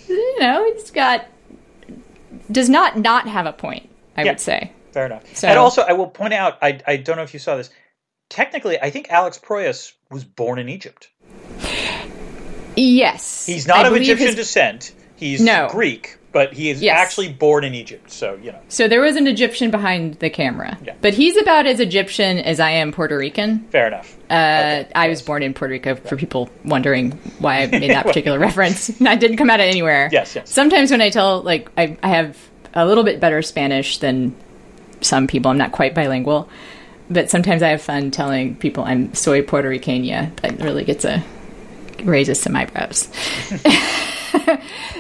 You 0.09 0.41
know, 0.41 0.65
it's 0.65 0.91
got 0.91 1.27
does 2.51 2.69
not 2.71 2.99
not 2.99 3.29
have 3.29 3.47
a 3.47 3.53
point. 3.53 3.89
I 4.17 4.23
Yeah. 4.23 4.33
would 4.33 4.41
say. 4.41 4.71
Fair 4.93 5.07
enough. 5.07 5.23
So- 5.37 5.49
and 5.49 5.59
also, 5.59 5.83
I 5.83 5.93
will 5.93 6.07
point 6.07 6.33
out, 6.35 6.57
I, 6.63 6.81
I 6.87 6.97
don't 6.97 7.17
know 7.17 7.23
if 7.25 7.35
you 7.35 7.41
saw 7.41 7.57
this. 7.57 7.69
Technically, 8.39 8.81
I 8.83 8.91
think 8.91 9.11
Alex 9.11 9.39
Proyas 9.39 9.93
was 10.11 10.25
born 10.25 10.59
in 10.59 10.69
Egypt. 10.69 11.09
Yes, 12.77 13.47
He's 13.47 13.69
not 13.69 13.85
I 13.87 13.89
of 13.89 13.95
Egyptian 13.97 14.27
his- 14.27 14.35
descent. 14.35 14.93
He's 15.15 15.41
No. 15.41 15.69
Greek, 15.71 16.17
but 16.33 16.53
he 16.53 16.69
is 16.71 16.83
Yes. 16.83 16.99
actually 16.99 17.29
born 17.29 17.63
in 17.63 17.73
Egypt. 17.75 18.11
So, 18.11 18.37
you 18.43 18.51
know. 18.51 18.59
So 18.69 18.89
there 18.89 19.01
was 19.01 19.15
an 19.15 19.29
Egyptian 19.29 19.71
behind 19.71 20.15
the 20.19 20.29
camera, 20.29 20.77
Yeah. 20.85 20.95
but 21.01 21.15
he's 21.15 21.37
about 21.37 21.69
as 21.69 21.79
Egyptian 21.79 22.39
as 22.41 22.59
I 22.59 22.71
am 22.71 22.91
Puerto 22.91 23.17
Rican. 23.17 23.65
Fair 23.71 23.87
enough. 23.87 24.17
Uh, 24.29 24.35
Okay, 24.35 24.87
I 24.97 25.09
was 25.09 25.23
born 25.23 25.45
in 25.45 25.55
Puerto 25.55 25.71
Rico. 25.71 25.95
For 25.95 26.17
people 26.17 26.51
wondering 26.65 27.13
why 27.39 27.63
I 27.63 27.67
made 27.69 27.91
that 27.91 28.05
particular 28.07 28.41
reference, 28.41 29.01
I 29.07 29.15
didn't 29.15 29.37
come 29.37 29.49
out 29.51 29.61
of 29.61 29.67
anywhere. 29.67 30.09
Yes, 30.11 30.35
yes. 30.35 30.51
Sometimes 30.51 30.91
when 30.91 31.01
I 31.01 31.11
tell, 31.11 31.43
like, 31.43 31.69
I, 31.79 31.97
I 32.03 32.09
have 32.09 32.37
a 32.75 32.85
little 32.85 33.05
bit 33.05 33.21
better 33.21 33.41
Spanish 33.43 33.99
than 33.99 34.35
some 35.01 35.29
people. 35.29 35.53
I'm 35.53 35.59
not 35.59 35.71
quite 35.71 35.95
bilingual, 35.95 36.49
but 37.11 37.31
sometimes 37.31 37.63
I 37.63 37.69
have 37.69 37.83
fun 37.83 38.11
telling 38.11 38.57
people 38.57 38.85
I'm 38.85 39.15
soy 39.15 39.43
Puerto 39.43 39.69
Ricana. 39.69 40.35
That 40.37 40.61
really 40.61 40.85
gets 40.85 41.05
a 41.05 41.23
raises 42.05 42.41
some 42.41 42.57
eyebrows. 42.57 43.09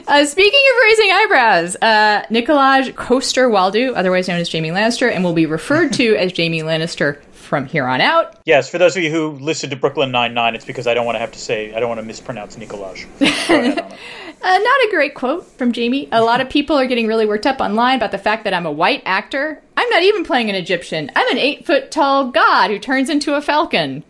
Uh, 0.07 0.25
speaking 0.27 0.61
of 0.71 0.83
raising 0.83 1.11
eyebrows, 1.11 1.77
uh, 1.77 2.23
Nikolaj 2.31 2.95
Coster-Waldau, 2.95 3.95
otherwise 3.97 4.29
known 4.29 4.39
as 4.39 4.49
Jamie 4.49 4.69
Lannister, 4.69 5.11
and 5.11 5.25
will 5.25 5.33
be 5.33 5.47
referred 5.47 5.93
to 5.95 6.15
as 6.17 6.33
Jamie 6.33 6.61
Lannister 6.61 7.21
from 7.45 7.67
here 7.67 7.87
on 7.87 8.01
out. 8.01 8.37
Yes, 8.45 8.69
for 8.69 8.79
those 8.79 8.97
of 8.97 9.03
you 9.03 9.11
who 9.11 9.33
listened 9.33 9.71
to 9.71 9.77
Brooklyn 9.77 10.11
Nine 10.11 10.35
Nine, 10.35 10.55
it's 10.55 10.65
because 10.65 10.87
I 10.87 10.95
don't 10.95 11.07
want 11.07 11.17
to 11.17 11.21
have 11.21 11.33
to 11.33 11.39
say 11.39 11.73
I 11.75 11.81
don't 11.81 11.89
want 11.89 12.01
to 12.01 12.07
mispronounce 12.07 12.57
Nikolaj. 12.57 13.07
Go 13.21 13.27
ahead, 13.27 13.79
Anna. 13.79 13.97
Uh, 14.43 14.59
not 14.59 14.81
a 14.81 14.89
great 14.91 15.15
quote 15.15 15.47
from 15.47 15.73
Jamie. 15.73 16.09
A 16.13 16.23
lot 16.23 16.41
of 16.41 16.51
people 16.51 16.77
are 16.77 16.87
getting 16.87 17.07
really 17.07 17.25
worked 17.27 17.47
up 17.47 17.61
online 17.61 17.97
about 17.97 18.11
the 18.11 18.19
fact 18.19 18.45
that 18.45 18.53
I'm 18.53 18.67
a 18.67 18.73
white 18.73 19.03
actor. 19.07 19.63
I'm 19.77 19.89
not 19.91 20.03
even 20.03 20.25
playing 20.25 20.51
an 20.51 20.55
Egyptian. 20.57 21.11
I'm 21.17 21.31
an 21.31 21.39
eight 21.39 21.65
foot 21.65 21.91
tall 21.91 22.31
god 22.31 22.71
who 22.71 22.79
turns 22.79 23.09
into 23.09 23.35
a 23.35 23.41
falcon. 23.41 24.03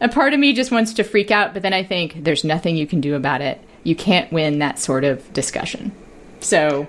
A 0.00 0.08
part 0.08 0.32
of 0.32 0.40
me 0.40 0.52
just 0.52 0.70
wants 0.70 0.94
to 0.94 1.02
freak 1.04 1.30
out, 1.30 1.52
but 1.52 1.62
then 1.62 1.72
I 1.74 1.82
think 1.82 2.22
there's 2.24 2.44
nothing 2.44 2.76
you 2.76 2.86
can 2.86 3.00
do 3.00 3.14
about 3.14 3.40
it. 3.42 3.60
You 3.84 3.94
can't 3.96 4.32
win 4.32 4.60
that 4.60 4.78
sort 4.78 5.04
of 5.04 5.30
discussion. 5.32 5.92
So, 6.40 6.86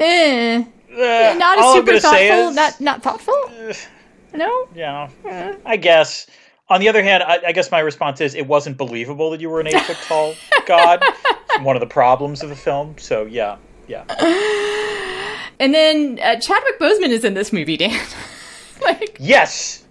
eh, 0.00 0.64
Uh, 0.90 1.34
not 1.38 1.58
a 1.58 1.72
super 1.74 2.00
thoughtful. 2.00 2.48
is- 2.48 2.56
not 2.56 2.80
not 2.80 3.02
thoughtful. 3.02 3.34
No. 4.38 4.68
Yeah, 4.74 5.10
I 5.66 5.76
guess. 5.76 6.26
On 6.68 6.80
the 6.80 6.88
other 6.88 7.02
hand, 7.02 7.24
I, 7.24 7.40
I 7.48 7.52
guess 7.52 7.70
my 7.70 7.80
response 7.80 8.20
is 8.20 8.34
it 8.34 8.46
wasn't 8.46 8.76
believable 8.76 9.30
that 9.30 9.40
you 9.40 9.50
were 9.50 9.60
an 9.60 9.66
eight 9.66 9.80
foot 9.80 9.96
tall 10.06 10.34
god. 10.66 11.02
It's 11.02 11.64
one 11.64 11.74
of 11.74 11.80
the 11.80 11.86
problems 11.86 12.42
of 12.42 12.48
the 12.48 12.56
film. 12.56 12.96
So 12.98 13.24
yeah, 13.24 13.56
yeah. 13.88 14.04
And 15.60 15.74
then 15.74 16.20
uh, 16.22 16.36
Chadwick 16.38 16.78
Boseman 16.78 17.08
is 17.08 17.24
in 17.24 17.34
this 17.34 17.52
movie, 17.52 17.76
Dan. 17.76 18.06
like, 18.80 19.16
Yes, 19.18 19.84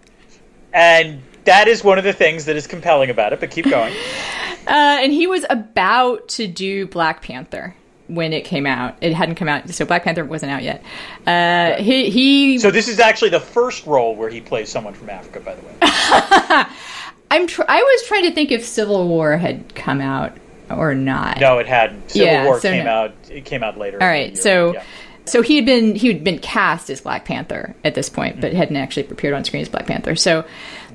and 0.71 1.21
that 1.43 1.67
is 1.67 1.83
one 1.83 1.97
of 1.97 2.05
the 2.05 2.13
things 2.13 2.45
that 2.45 2.55
is 2.55 2.67
compelling 2.67 3.09
about 3.09 3.33
it. 3.33 3.41
But 3.41 3.51
keep 3.51 3.69
going. 3.69 3.93
uh, 4.67 4.99
and 5.01 5.11
he 5.11 5.27
was 5.27 5.45
about 5.49 6.29
to 6.29 6.47
do 6.47 6.87
Black 6.87 7.21
Panther. 7.21 7.75
When 8.07 8.33
it 8.33 8.45
came 8.45 8.65
out. 8.65 8.95
It 9.01 9.13
hadn't 9.13 9.35
come 9.35 9.47
out, 9.47 9.69
so 9.69 9.85
Black 9.85 10.03
Panther 10.03 10.25
wasn't 10.25 10.51
out 10.51 10.63
yet. 10.63 10.83
Uh, 11.25 11.81
he 11.81 12.09
he. 12.09 12.59
So 12.59 12.71
this 12.71 12.87
is 12.87 12.99
actually 12.99 13.29
the 13.29 13.39
first 13.39 13.85
role 13.85 14.15
where 14.15 14.29
he 14.29 14.41
plays 14.41 14.69
someone 14.69 14.93
from 14.93 15.09
Africa, 15.09 15.39
by 15.39 15.55
the 15.55 15.61
way. 15.61 15.73
I'm 17.31 17.47
tr- 17.47 17.63
I 17.67 17.81
was 17.81 18.07
trying 18.07 18.23
to 18.23 18.31
think 18.31 18.51
if 18.51 18.63
Civil 18.65 19.07
War 19.07 19.37
had 19.37 19.75
come 19.75 19.99
out 20.01 20.33
or 20.69 20.95
not. 20.95 21.39
No, 21.39 21.57
it 21.59 21.67
hadn't. 21.67 22.09
Civil 22.11 22.27
Yeah, 22.27 22.45
War 22.45 22.59
so 22.59 22.71
came 22.71 22.85
no. 22.85 22.91
out. 22.91 23.13
It 23.29 23.45
came 23.45 23.63
out 23.63 23.77
later. 23.77 24.01
All 24.01 24.07
right, 24.07 24.37
so 24.37 24.73
yeah. 24.73 24.83
so 25.25 25.41
he 25.41 25.57
had 25.57 25.65
been 25.65 25.95
he 25.95 26.07
had 26.07 26.23
been 26.23 26.39
cast 26.39 26.89
as 26.89 27.01
Black 27.01 27.25
Panther 27.25 27.75
at 27.83 27.95
this 27.95 28.09
point, 28.09 28.39
but 28.39 28.53
hadn't 28.53 28.77
actually 28.77 29.07
appeared 29.07 29.33
on 29.33 29.43
screen 29.43 29.61
as 29.61 29.69
Black 29.69 29.87
Panther. 29.87 30.15
So 30.15 30.45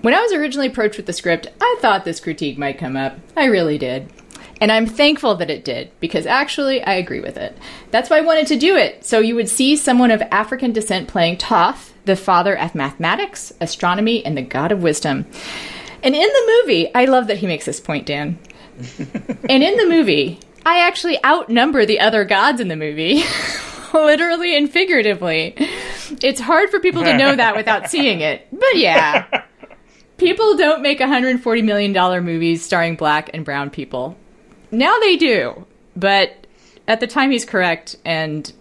when 0.01 0.15
I 0.15 0.21
was 0.21 0.33
originally 0.33 0.69
approached 0.69 0.97
with 0.97 1.07
the 1.07 1.13
script, 1.13 1.47
I 1.61 1.77
thought 1.81 2.05
this 2.05 2.19
critique 2.21 2.57
might 2.59 2.79
come 2.79 2.97
up. 2.97 3.17
I 3.37 3.45
really 3.47 3.79
did. 3.79 4.09
And 4.63 4.71
I'm 4.71 4.87
thankful 4.87 5.35
that 5.35 5.51
it 5.51 5.65
did 5.65 5.91
because 5.99 6.25
actually 6.25 6.85
I 6.85 6.95
agree 6.95 7.19
with 7.19 7.37
it. 7.37 7.59
That's 7.91 8.09
why 8.09 8.19
I 8.19 8.21
wanted 8.21 8.47
to 8.47 8.57
do 8.57 8.77
it. 8.77 9.05
So 9.05 9.19
you 9.19 9.35
would 9.35 9.49
see 9.49 9.75
someone 9.75 10.13
of 10.13 10.23
African 10.31 10.71
descent 10.71 11.09
playing 11.09 11.39
Thoth, 11.39 11.93
the 12.05 12.15
father 12.15 12.57
of 12.57 12.73
mathematics, 12.73 13.53
astronomy, 13.61 14.25
and 14.25 14.39
the 14.39 14.43
god 14.43 14.71
of 14.71 14.81
wisdom. 14.81 15.27
And 16.05 16.15
in 16.15 16.29
the 16.29 16.63
movie, 16.63 16.95
I 16.95 17.07
love 17.07 17.27
that 17.27 17.39
he 17.39 17.49
makes 17.49 17.65
this 17.65 17.81
point, 17.81 18.07
Dan. 18.07 18.39
and 19.51 19.65
in 19.65 19.77
the 19.79 19.89
movie, 19.89 20.39
I 20.65 20.87
actually 20.87 21.19
outnumber 21.25 21.85
the 21.85 21.99
other 21.99 22.25
gods 22.25 22.61
in 22.61 22.69
the 22.69 22.77
movie, 22.77 23.25
literally 23.93 24.57
and 24.57 24.71
figuratively. 24.71 25.57
It's 26.23 26.41
hard 26.41 26.71
for 26.71 26.79
people 26.79 27.03
to 27.03 27.19
know 27.19 27.35
that 27.35 27.57
without 27.57 27.91
seeing 27.91 28.21
it. 28.21 28.47
But 28.53 28.77
yeah, 28.77 29.43
people 30.19 30.57
don't 30.57 30.83
make 30.83 31.01
$140 31.01 31.65
million 31.65 32.25
movies 32.25 32.65
starring 32.65 32.95
black 32.95 33.29
and 33.35 33.45
brown 33.45 33.69
people. 33.69 34.17
Now 34.73 34.99
they 34.99 35.17
do. 35.17 35.67
But 35.95 36.47
at 36.89 37.01
the 37.01 37.07
time, 37.07 37.31
he's 37.31 37.45
correct. 37.45 37.97
And. 38.05 38.53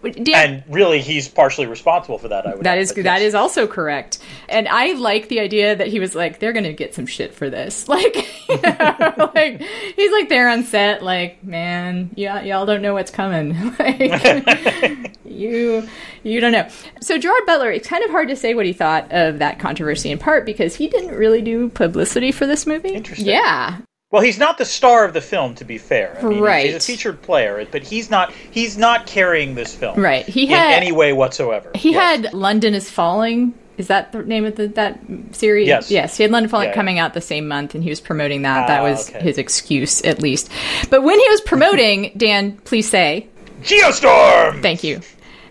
Dan, 0.00 0.28
and 0.28 0.64
really, 0.68 1.00
he's 1.00 1.26
partially 1.28 1.66
responsible 1.66 2.18
for 2.18 2.28
that. 2.28 2.46
I 2.46 2.54
would. 2.54 2.64
that 2.64 2.78
add, 2.78 2.88
that 2.88 3.20
yes. 3.20 3.22
is 3.22 3.34
also 3.34 3.66
correct, 3.66 4.20
and 4.48 4.68
I 4.68 4.92
like 4.92 5.26
the 5.26 5.40
idea 5.40 5.74
that 5.74 5.88
he 5.88 5.98
was 5.98 6.14
like, 6.14 6.38
they're 6.38 6.52
gonna 6.52 6.72
get 6.72 6.94
some 6.94 7.04
shit 7.04 7.34
for 7.34 7.50
this. 7.50 7.88
Like, 7.98 8.14
you 8.48 8.60
know, 8.62 9.32
like 9.34 9.60
he's 9.96 10.12
like 10.12 10.28
there 10.28 10.48
on 10.48 10.62
set, 10.62 11.02
like, 11.02 11.42
man, 11.42 12.10
yeah, 12.14 12.42
y'all 12.42 12.64
don't 12.64 12.80
know 12.80 12.94
what's 12.94 13.10
coming. 13.10 13.74
like, 13.80 15.18
you 15.24 15.88
you 16.22 16.40
don't 16.40 16.52
know. 16.52 16.68
So 17.00 17.18
Gerard 17.18 17.44
Butler, 17.44 17.72
it's 17.72 17.88
kind 17.88 18.04
of 18.04 18.10
hard 18.10 18.28
to 18.28 18.36
say 18.36 18.54
what 18.54 18.66
he 18.66 18.72
thought 18.72 19.10
of 19.10 19.40
that 19.40 19.58
controversy 19.58 20.12
in 20.12 20.18
part 20.18 20.46
because 20.46 20.76
he 20.76 20.86
didn't 20.86 21.16
really 21.16 21.42
do 21.42 21.70
publicity 21.70 22.30
for 22.30 22.46
this 22.46 22.68
movie. 22.68 22.90
Interesting. 22.90 23.26
Yeah, 23.26 23.80
Well, 24.10 24.22
he's 24.22 24.38
not 24.38 24.56
the 24.56 24.64
star 24.64 25.04
of 25.04 25.12
the 25.12 25.20
film, 25.20 25.54
to 25.56 25.64
be 25.66 25.76
fair. 25.76 26.16
I 26.20 26.24
mean, 26.24 26.40
Right. 26.40 26.64
He's 26.66 26.76
a 26.76 26.80
featured 26.80 27.20
player, 27.20 27.66
but 27.70 27.82
he's 27.82 28.08
not. 28.08 28.32
He's 28.50 28.78
not 28.78 29.06
carrying 29.06 29.54
this 29.54 29.74
film, 29.74 30.00
Right. 30.00 30.24
He 30.26 30.44
in 30.44 30.48
had- 30.50 30.72
any 30.82 30.92
way 30.92 31.12
whatsoever. 31.12 31.70
He 31.74 31.92
Yes. 31.92 32.24
had 32.24 32.32
London 32.34 32.74
is 32.74 32.90
Falling. 32.90 33.52
Is 33.76 33.86
that 33.88 34.10
the 34.12 34.22
name 34.22 34.44
of 34.46 34.56
the, 34.56 34.66
that 34.68 34.98
series? 35.32 35.68
Yes. 35.68 35.90
Yes. 35.90 36.16
He 36.16 36.22
had 36.24 36.32
London 36.32 36.48
Falling 36.48 36.64
Yeah, 36.68 36.70
yeah. 36.70 36.74
coming 36.74 36.98
out 36.98 37.12
the 37.14 37.20
same 37.20 37.46
month, 37.46 37.74
and 37.74 37.84
he 37.84 37.90
was 37.90 38.00
promoting 38.00 38.42
that. 38.42 38.66
that 38.66 38.80
Ah, 38.80 38.84
was 38.84 39.10
okay. 39.10 39.20
his 39.20 39.36
excuse, 39.38 40.02
at 40.02 40.20
least. 40.22 40.50
But 40.90 41.02
when 41.02 41.18
he 41.20 41.28
was 41.28 41.40
promoting, 41.42 42.10
Dan, 42.16 42.52
please 42.64 42.88
say 42.88 43.26
Geostorm. 43.62 44.62
thank 44.62 44.82
you. 44.82 45.00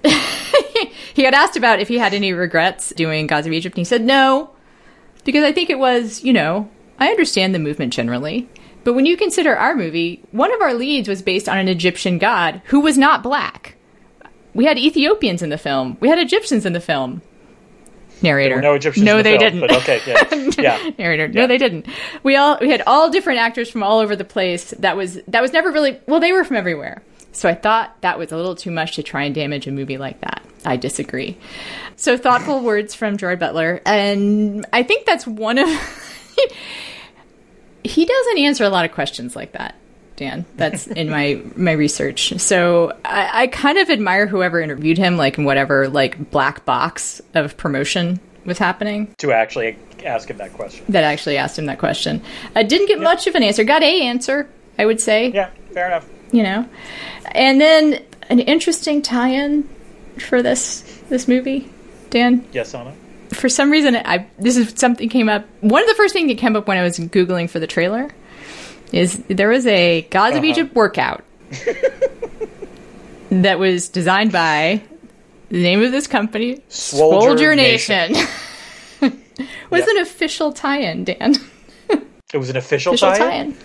he 1.13 1.23
had 1.23 1.33
asked 1.35 1.55
about 1.57 1.79
if 1.79 1.87
he 1.87 1.97
had 1.99 2.13
any 2.13 2.33
regrets 2.33 2.91
doing 2.95 3.27
Gods 3.27 3.45
of 3.47 3.53
Egypt, 3.53 3.75
and 3.75 3.81
he 3.81 3.85
said 3.85 4.01
no, 4.03 4.49
because 5.25 5.43
I 5.43 5.51
think 5.51 5.69
it 5.69 5.79
was, 5.79 6.23
you 6.23 6.33
know, 6.33 6.67
I 6.99 7.09
understand 7.09 7.53
the 7.53 7.59
movement 7.59 7.93
generally. 7.93 8.49
But 8.83 8.93
when 8.93 9.05
you 9.05 9.17
consider 9.17 9.55
our 9.55 9.75
movie, 9.75 10.23
one 10.31 10.53
of 10.53 10.61
our 10.61 10.73
leads 10.73 11.09
was 11.09 11.21
based 11.21 11.49
on 11.49 11.57
an 11.57 11.67
Egyptian 11.67 12.17
god 12.17 12.61
who 12.65 12.79
was 12.79 12.97
not 12.97 13.21
black. 13.23 13.75
We 14.53 14.65
had 14.65 14.77
Ethiopians 14.79 15.41
in 15.41 15.49
the 15.49 15.57
film. 15.57 15.97
We 15.99 16.07
had 16.07 16.17
Egyptians 16.19 16.65
in 16.65 16.73
the 16.73 16.79
film. 16.79 17.21
Narrator. 18.23 18.59
No 18.61 18.73
Egyptians 18.73 19.05
No, 19.05 19.17
in 19.17 19.17
the 19.19 19.23
they 19.23 19.37
film, 19.37 19.59
didn't. 19.59 19.59
but 19.59 19.71
okay, 19.83 20.01
yeah. 20.07 20.51
Yeah. 20.81 20.89
Narrator. 20.97 21.25
Yeah. 21.27 21.41
No, 21.41 21.47
they 21.47 21.57
didn't. 21.59 21.85
We 22.23 22.35
all 22.35 22.57
we 22.59 22.69
had 22.69 22.81
all 22.87 23.11
different 23.11 23.39
actors 23.39 23.69
from 23.69 23.83
all 23.83 23.99
over 23.99 24.15
the 24.15 24.23
place. 24.23 24.71
That 24.79 24.97
was 24.97 25.19
that 25.27 25.41
was 25.41 25.53
never 25.53 25.71
really 25.71 25.99
well. 26.07 26.19
They 26.19 26.31
were 26.31 26.43
from 26.43 26.55
everywhere. 26.55 27.03
So 27.33 27.47
I 27.47 27.53
thought 27.53 27.95
that 28.01 28.17
was 28.17 28.31
a 28.31 28.37
little 28.37 28.55
too 28.55 28.71
much 28.71 28.95
to 28.95 29.03
try 29.03 29.25
and 29.25 29.35
damage 29.35 29.67
a 29.67 29.71
movie 29.71 29.99
like 29.99 30.21
that. 30.21 30.41
I 30.65 30.77
disagree. 30.77 31.37
So 31.95 32.17
thoughtful 32.17 32.61
words 32.63 32.95
from 32.95 33.17
Gerard 33.17 33.37
Butler, 33.39 33.81
and 33.85 34.65
I 34.73 34.81
think 34.81 35.05
that's 35.05 35.27
one 35.27 35.57
of. 35.59 35.69
he 37.83 38.05
doesn't 38.05 38.37
answer 38.39 38.63
a 38.63 38.69
lot 38.69 38.85
of 38.85 38.91
questions 38.91 39.35
like 39.35 39.53
that. 39.53 39.75
Dan, 40.15 40.45
that's 40.55 40.87
in 41.01 41.09
my 41.09 41.41
my 41.55 41.73
research. 41.73 42.33
So 42.39 42.91
I, 43.05 43.43
I 43.43 43.47
kind 43.47 43.77
of 43.77 43.89
admire 43.89 44.25
whoever 44.27 44.59
interviewed 44.59 44.97
him, 44.97 45.15
like 45.17 45.37
in 45.37 45.43
whatever 45.45 45.87
like 45.87 46.31
black 46.31 46.65
box 46.65 47.21
of 47.33 47.55
promotion 47.57 48.19
was 48.45 48.57
happening 48.57 49.13
To 49.17 49.31
actually 49.33 49.77
ask 50.05 50.29
him 50.29 50.37
that 50.37 50.53
question. 50.53 50.85
that 50.89 51.03
actually 51.03 51.37
asked 51.37 51.59
him 51.59 51.65
that 51.65 51.79
question. 51.79 52.21
I 52.55 52.63
didn't 52.63 52.87
get 52.87 52.99
much 53.01 53.27
of 53.27 53.35
an 53.35 53.43
answer. 53.43 53.63
Got 53.63 53.83
a 53.83 54.01
answer, 54.07 54.49
I 54.79 54.85
would 54.85 55.01
say. 55.01 55.29
Yeah, 55.31 55.49
fair 55.73 55.87
enough. 55.87 56.07
You 56.31 56.43
know, 56.43 56.67
and 57.33 57.61
then 57.61 58.03
an 58.29 58.39
interesting 58.39 59.01
tie-in 59.01 59.67
for 60.19 60.41
this 60.41 60.81
this 61.09 61.27
movie, 61.27 61.69
Dan. 62.09 62.45
Yes, 62.51 62.73
Anna. 62.73 62.93
For 63.37 63.49
some 63.49 63.69
reason, 63.71 63.95
I 63.95 64.27
this 64.39 64.57
is 64.57 64.73
something 64.75 65.09
came 65.09 65.29
up. 65.29 65.45
One 65.61 65.81
of 65.83 65.87
the 65.87 65.95
first 65.95 66.13
things 66.13 66.27
that 66.29 66.37
came 66.37 66.55
up 66.55 66.67
when 66.67 66.77
I 66.77 66.83
was 66.83 66.97
googling 66.97 67.49
for 67.49 67.59
the 67.59 67.67
trailer 67.67 68.09
is 68.91 69.17
there 69.29 69.49
was 69.49 69.65
a 69.67 70.01
Gods 70.09 70.35
of 70.35 70.43
Uh-huh. 70.43 70.51
Egypt 70.51 70.73
workout 70.75 71.23
that 73.29 73.59
was 73.59 73.89
designed 73.89 74.31
by 74.31 74.81
the 75.49 75.61
name 75.61 75.83
of 75.83 75.91
this 75.91 76.07
company, 76.07 76.61
Swolger 76.69 77.55
Nation. 77.55 78.13
Nation. 78.13 78.27
was 79.69 79.81
Yep. 79.81 79.87
an 79.89 79.97
official 79.99 80.51
tie-in, 80.53 81.03
Dan. 81.03 81.35
It 82.33 82.37
was 82.37 82.49
an 82.49 82.57
official, 82.57 82.93
official 82.93 83.15
tie-in? 83.15 83.53
tie-in. 83.53 83.57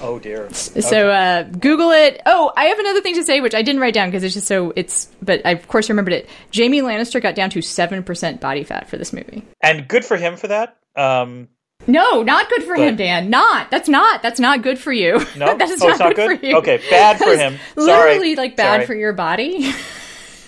Oh 0.00 0.18
dear. 0.18 0.52
So 0.52 1.08
uh, 1.10 1.44
Google 1.44 1.90
it. 1.90 2.20
Oh, 2.26 2.52
I 2.56 2.66
have 2.66 2.78
another 2.78 3.00
thing 3.00 3.14
to 3.14 3.24
say, 3.24 3.40
which 3.40 3.54
I 3.54 3.62
didn't 3.62 3.80
write 3.80 3.94
down 3.94 4.08
because 4.08 4.22
it's 4.24 4.34
just 4.34 4.46
so 4.46 4.72
it's. 4.76 5.06
But 5.22 5.40
I 5.46 5.50
of 5.52 5.66
course 5.68 5.88
remembered 5.88 6.12
it. 6.14 6.28
Jamie 6.50 6.82
Lannister 6.82 7.20
got 7.22 7.34
down 7.34 7.50
to 7.50 7.62
seven 7.62 8.02
percent 8.02 8.40
body 8.40 8.62
fat 8.64 8.88
for 8.88 8.96
this 8.98 9.12
movie. 9.12 9.42
and 9.62 9.88
good 9.88 10.04
for 10.04 10.16
him 10.16 10.36
for 10.36 10.48
that. 10.48 10.76
Um, 10.96 11.48
No, 11.86 12.22
not 12.22 12.48
good 12.50 12.62
for 12.64 12.76
But- 12.76 12.88
him, 12.88 12.96
Dan. 12.96 13.30
Not. 13.30 13.70
That's 13.70 13.88
not. 13.88 14.22
That's 14.22 14.40
not 14.40 14.62
good 14.62 14.78
for 14.78 14.92
you. 14.92 15.18
No? 15.36 15.56
that 15.58 15.62
is 15.68 15.80
Oh, 15.82 15.86
not, 15.86 15.90
it's 15.92 16.00
not 16.00 16.14
good, 16.14 16.28
good? 16.28 16.40
for 16.40 16.46
you. 16.46 16.56
Okay, 16.58 16.80
bad 16.90 17.18
for 17.18 17.36
him. 17.36 17.58
Sorry. 17.78 18.12
Literally, 18.16 18.36
like 18.36 18.56
bad 18.56 18.74
Sorry. 18.76 18.86
for 18.86 18.94
your 18.94 19.12
body. 19.12 19.72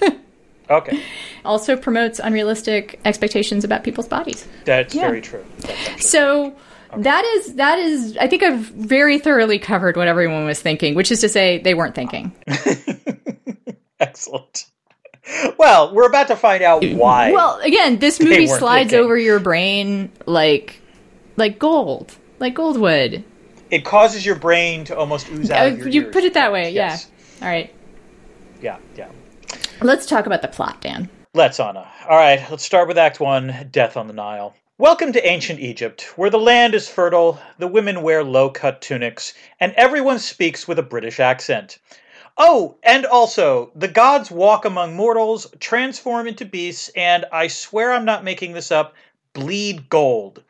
okay, 0.70 1.02
also 1.44 1.76
promotes 1.76 2.18
unrealistic 2.18 3.00
expectations 3.04 3.64
about 3.64 3.84
people's 3.84 4.08
bodies. 4.08 4.46
that's 4.64 4.94
Yeah. 4.94 5.02
very 5.08 5.20
true. 5.22 5.44
That's 5.60 5.72
actually- 5.88 5.98
So 6.94 7.00
that 7.02 7.24
is 7.24 7.54
that 7.56 7.78
is. 7.78 8.16
I 8.18 8.26
think 8.28 8.42
I've 8.42 8.60
very 8.60 9.18
thoroughly 9.18 9.58
covered 9.58 9.96
what 9.96 10.08
everyone 10.08 10.44
was 10.46 10.60
thinking, 10.60 10.94
which 10.94 11.10
is 11.12 11.20
to 11.20 11.28
say 11.28 11.58
they 11.58 11.74
weren't 11.74 11.94
thinking. 11.94 12.32
Excellent. 14.00 14.66
Well, 15.58 15.92
we're 15.94 16.06
about 16.08 16.28
to 16.28 16.36
find 16.36 16.62
out 16.62 16.82
why. 16.84 17.32
Well, 17.32 17.58
again, 17.60 17.98
this 17.98 18.20
movie 18.20 18.46
slides 18.46 18.90
thinking. 18.90 19.04
over 19.04 19.18
your 19.18 19.38
brain 19.40 20.10
like 20.26 20.80
like 21.36 21.58
gold, 21.58 22.16
like 22.38 22.54
gold 22.54 22.78
would. 22.78 23.22
it 23.70 23.84
causes 23.84 24.24
your 24.24 24.36
brain 24.36 24.84
to 24.84 24.96
almost 24.96 25.28
ooze 25.30 25.50
out. 25.50 25.66
Uh, 25.66 25.70
of 25.72 25.78
your 25.80 25.88
you 25.88 26.02
ears. 26.04 26.12
put 26.12 26.24
it 26.24 26.34
that 26.34 26.52
way, 26.52 26.70
Yes. 26.70 27.10
yeah. 27.40 27.44
All 27.46 27.52
right, 27.52 27.74
Yeah, 28.62 28.78
yeah. 28.96 29.08
let's 29.82 30.06
talk 30.06 30.24
about 30.26 30.40
the 30.42 30.48
plot, 30.48 30.80
Dan. 30.80 31.08
Let's, 31.34 31.60
Anna. 31.60 31.86
All 32.08 32.16
right, 32.16 32.44
let's 32.50 32.64
start 32.64 32.88
with 32.88 32.96
Act 32.98 33.20
One 33.20 33.68
Death 33.70 33.96
on 33.98 34.06
the 34.06 34.14
Nile. 34.14 34.54
Welcome 34.80 35.12
to 35.14 35.26
ancient 35.26 35.58
Egypt, 35.58 36.16
where 36.16 36.30
the 36.30 36.38
land 36.38 36.72
is 36.72 36.88
fertile, 36.88 37.40
the 37.58 37.66
women 37.66 38.00
wear 38.00 38.22
low 38.22 38.48
cut 38.48 38.80
tunics, 38.80 39.34
and 39.58 39.72
everyone 39.72 40.20
speaks 40.20 40.68
with 40.68 40.78
a 40.78 40.84
British 40.84 41.18
accent. 41.18 41.80
Oh, 42.36 42.76
and 42.84 43.04
also, 43.04 43.72
the 43.74 43.88
gods 43.88 44.30
walk 44.30 44.64
among 44.64 44.94
mortals, 44.94 45.48
transform 45.58 46.28
into 46.28 46.44
beasts, 46.44 46.92
and 46.94 47.24
I 47.32 47.48
swear 47.48 47.92
I'm 47.92 48.04
not 48.04 48.22
making 48.22 48.52
this 48.52 48.70
up, 48.70 48.94
bleed 49.32 49.88
gold. 49.88 50.44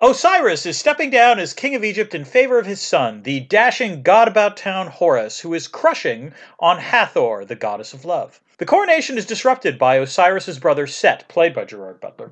Osiris 0.00 0.66
is 0.66 0.76
stepping 0.76 1.10
down 1.10 1.38
as 1.38 1.54
king 1.54 1.76
of 1.76 1.84
Egypt 1.84 2.12
in 2.12 2.24
favor 2.24 2.58
of 2.58 2.66
his 2.66 2.80
son, 2.80 3.22
the 3.22 3.38
dashing 3.38 4.02
god 4.02 4.26
about 4.26 4.56
town 4.56 4.88
Horus, 4.88 5.38
who 5.38 5.54
is 5.54 5.68
crushing 5.68 6.34
on 6.58 6.78
Hathor, 6.78 7.44
the 7.44 7.54
goddess 7.54 7.92
of 7.92 8.04
love. 8.04 8.40
The 8.56 8.66
coronation 8.66 9.18
is 9.18 9.26
disrupted 9.26 9.80
by 9.80 9.98
Osiris's 9.98 10.60
brother 10.60 10.86
Set, 10.86 11.26
played 11.26 11.54
by 11.54 11.64
Gerard 11.64 12.00
Butler, 12.00 12.30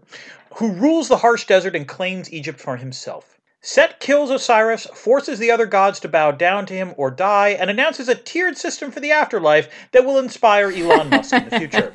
who 0.54 0.70
rules 0.70 1.08
the 1.08 1.16
harsh 1.16 1.46
desert 1.46 1.74
and 1.74 1.88
claims 1.88 2.32
Egypt 2.32 2.60
for 2.60 2.76
himself. 2.76 3.40
Set 3.60 3.98
kills 3.98 4.30
Osiris, 4.30 4.86
forces 4.86 5.40
the 5.40 5.50
other 5.50 5.66
gods 5.66 5.98
to 6.00 6.08
bow 6.08 6.30
down 6.30 6.64
to 6.66 6.74
him 6.74 6.94
or 6.96 7.10
die, 7.10 7.48
and 7.48 7.70
announces 7.70 8.08
a 8.08 8.14
tiered 8.14 8.56
system 8.56 8.92
for 8.92 9.00
the 9.00 9.10
afterlife 9.10 9.68
that 9.90 10.04
will 10.04 10.18
inspire 10.18 10.70
Elon 10.70 11.10
Musk 11.10 11.32
in 11.32 11.48
the 11.48 11.58
future. 11.58 11.92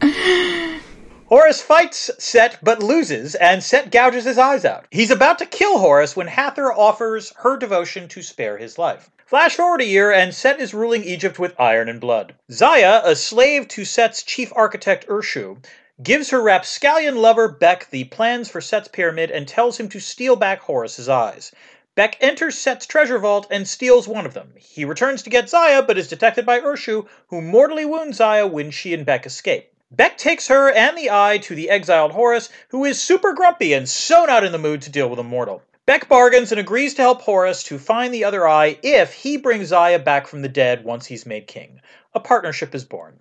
Horus 1.26 1.60
fights 1.60 2.10
Set 2.18 2.58
but 2.62 2.82
loses, 2.82 3.34
and 3.34 3.62
Set 3.62 3.90
gouges 3.90 4.24
his 4.24 4.38
eyes 4.38 4.64
out. 4.64 4.86
He's 4.90 5.10
about 5.10 5.38
to 5.40 5.46
kill 5.46 5.78
Horus 5.78 6.16
when 6.16 6.26
Hathor 6.26 6.72
offers 6.72 7.34
her 7.38 7.58
devotion 7.58 8.08
to 8.08 8.22
spare 8.22 8.56
his 8.56 8.78
life. 8.78 9.10
Flash 9.32 9.56
forward 9.56 9.80
a 9.80 9.86
year, 9.86 10.12
and 10.12 10.34
Set 10.34 10.60
is 10.60 10.74
ruling 10.74 11.04
Egypt 11.04 11.38
with 11.38 11.58
iron 11.58 11.88
and 11.88 11.98
blood. 11.98 12.34
Zaya, 12.50 13.00
a 13.02 13.16
slave 13.16 13.66
to 13.68 13.82
Set's 13.82 14.22
chief 14.22 14.52
architect 14.54 15.08
Urshu, 15.08 15.56
gives 16.02 16.28
her 16.28 16.42
rapscallion 16.42 17.16
lover 17.16 17.48
Bek 17.48 17.88
the 17.88 18.04
plans 18.04 18.50
for 18.50 18.60
Set's 18.60 18.88
pyramid 18.88 19.30
and 19.30 19.48
tells 19.48 19.80
him 19.80 19.88
to 19.88 20.00
steal 20.00 20.36
back 20.36 20.60
Horus's 20.60 21.08
eyes. 21.08 21.50
Bek 21.94 22.18
enters 22.20 22.58
Set's 22.58 22.84
treasure 22.84 23.18
vault 23.18 23.46
and 23.50 23.66
steals 23.66 24.06
one 24.06 24.26
of 24.26 24.34
them. 24.34 24.52
He 24.58 24.84
returns 24.84 25.22
to 25.22 25.30
get 25.30 25.48
Zaya, 25.48 25.80
but 25.80 25.96
is 25.96 26.08
detected 26.08 26.44
by 26.44 26.60
Urshu, 26.60 27.06
who 27.28 27.40
mortally 27.40 27.86
wounds 27.86 28.18
Zaya 28.18 28.46
when 28.46 28.70
she 28.70 28.92
and 28.92 29.06
Bek 29.06 29.24
escape. 29.24 29.72
Bek 29.90 30.18
takes 30.18 30.48
her 30.48 30.70
and 30.70 30.98
the 30.98 31.10
eye 31.10 31.38
to 31.38 31.54
the 31.54 31.70
exiled 31.70 32.12
Horus, 32.12 32.50
who 32.68 32.84
is 32.84 33.02
super 33.02 33.32
grumpy 33.32 33.72
and 33.72 33.88
so 33.88 34.26
not 34.26 34.44
in 34.44 34.52
the 34.52 34.58
mood 34.58 34.82
to 34.82 34.90
deal 34.90 35.08
with 35.08 35.18
a 35.18 35.22
mortal. 35.22 35.62
Bek 35.84 36.08
bargains 36.08 36.52
and 36.52 36.60
agrees 36.60 36.94
to 36.94 37.02
help 37.02 37.22
Horus 37.22 37.64
to 37.64 37.78
find 37.78 38.14
the 38.14 38.24
other 38.24 38.46
eye 38.46 38.78
if 38.84 39.12
he 39.12 39.36
brings 39.36 39.68
Zaya 39.68 39.98
back 39.98 40.28
from 40.28 40.42
the 40.42 40.48
dead 40.48 40.84
once 40.84 41.06
he's 41.06 41.26
made 41.26 41.48
king. 41.48 41.80
A 42.14 42.20
partnership 42.20 42.74
is 42.74 42.84
born. 42.84 43.18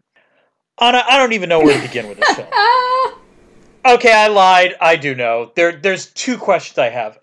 Anna, 0.79 1.03
I 1.07 1.17
don't 1.17 1.33
even 1.33 1.49
know 1.49 1.59
where 1.59 1.75
to 1.75 1.87
begin 1.87 2.07
with 2.07 2.19
this 2.19 2.35
film. 2.35 2.47
okay, 3.85 4.13
I 4.13 4.27
lied. 4.27 4.75
I 4.79 4.95
do 4.95 5.15
know. 5.15 5.51
There, 5.55 5.71
there's 5.71 6.07
two 6.07 6.37
questions 6.37 6.77
I 6.77 6.89
have. 6.89 7.17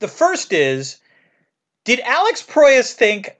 The 0.00 0.08
first 0.08 0.52
is, 0.52 1.00
did 1.84 2.00
Alex 2.00 2.42
Proyas 2.42 2.92
think 2.92 3.36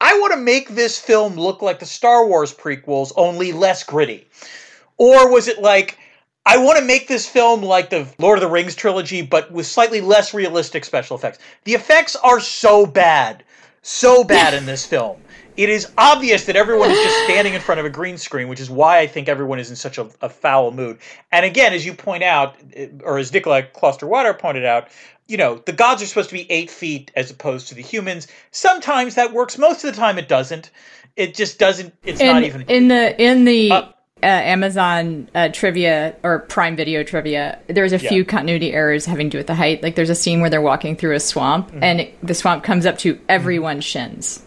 I 0.00 0.18
want 0.18 0.32
to 0.32 0.40
make 0.40 0.70
this 0.70 0.98
film 0.98 1.34
look 1.34 1.60
like 1.60 1.78
the 1.78 1.86
Star 1.86 2.26
Wars 2.26 2.54
prequels, 2.54 3.12
only 3.16 3.52
less 3.52 3.84
gritty? 3.84 4.26
Or 4.96 5.30
was 5.30 5.48
it 5.48 5.60
like 5.60 5.98
I 6.48 6.58
want 6.58 6.78
to 6.78 6.84
make 6.84 7.08
this 7.08 7.28
film 7.28 7.60
like 7.60 7.90
the 7.90 8.06
Lord 8.18 8.38
of 8.38 8.42
the 8.42 8.48
Rings 8.48 8.76
trilogy, 8.76 9.20
but 9.20 9.50
with 9.50 9.66
slightly 9.66 10.00
less 10.00 10.32
realistic 10.32 10.84
special 10.84 11.16
effects. 11.16 11.40
The 11.64 11.74
effects 11.74 12.14
are 12.14 12.38
so 12.38 12.86
bad, 12.86 13.42
so 13.82 14.22
bad 14.22 14.54
in 14.54 14.64
this 14.64 14.86
film. 14.86 15.20
It 15.56 15.68
is 15.70 15.90
obvious 15.98 16.44
that 16.44 16.54
everyone 16.54 16.90
is 16.90 16.98
just 16.98 17.24
standing 17.24 17.54
in 17.54 17.60
front 17.60 17.80
of 17.80 17.86
a 17.86 17.90
green 17.90 18.16
screen, 18.16 18.46
which 18.46 18.60
is 18.60 18.70
why 18.70 18.98
I 18.98 19.08
think 19.08 19.28
everyone 19.28 19.58
is 19.58 19.70
in 19.70 19.76
such 19.76 19.98
a, 19.98 20.08
a 20.20 20.28
foul 20.28 20.70
mood. 20.70 20.98
And 21.32 21.44
again, 21.44 21.72
as 21.72 21.84
you 21.84 21.94
point 21.94 22.22
out, 22.22 22.54
or 23.02 23.18
as 23.18 23.32
Nikolaj 23.32 23.72
Coster-Waldau 23.72 24.38
pointed 24.38 24.64
out, 24.64 24.88
you 25.26 25.38
know, 25.38 25.56
the 25.66 25.72
gods 25.72 26.00
are 26.00 26.06
supposed 26.06 26.28
to 26.28 26.34
be 26.34 26.48
eight 26.50 26.70
feet 26.70 27.10
as 27.16 27.30
opposed 27.30 27.68
to 27.68 27.74
the 27.74 27.82
humans. 27.82 28.28
Sometimes 28.52 29.16
that 29.16 29.32
works. 29.32 29.58
Most 29.58 29.82
of 29.82 29.92
the 29.92 30.00
time, 30.00 30.18
it 30.18 30.28
doesn't. 30.28 30.70
It 31.16 31.34
just 31.34 31.58
doesn't. 31.58 31.92
It's 32.04 32.20
in, 32.20 32.26
not 32.26 32.44
even 32.44 32.62
in 32.68 32.86
the 32.86 33.20
in 33.20 33.44
the. 33.44 33.72
Uh, 33.72 33.92
uh, 34.22 34.26
Amazon 34.26 35.28
uh, 35.34 35.48
trivia 35.50 36.16
or 36.22 36.40
Prime 36.40 36.74
Video 36.74 37.02
trivia, 37.02 37.58
there's 37.66 37.92
a 37.92 37.98
yeah. 37.98 38.08
few 38.08 38.24
continuity 38.24 38.72
errors 38.72 39.04
having 39.04 39.28
to 39.28 39.32
do 39.32 39.38
with 39.38 39.46
the 39.46 39.54
height. 39.54 39.82
Like 39.82 39.94
there's 39.94 40.10
a 40.10 40.14
scene 40.14 40.40
where 40.40 40.48
they're 40.48 40.62
walking 40.62 40.96
through 40.96 41.14
a 41.14 41.20
swamp 41.20 41.68
mm-hmm. 41.68 41.82
and 41.82 42.00
it, 42.00 42.26
the 42.26 42.34
swamp 42.34 42.64
comes 42.64 42.86
up 42.86 42.96
to 42.98 43.20
everyone's 43.28 43.84
shins. 43.84 44.42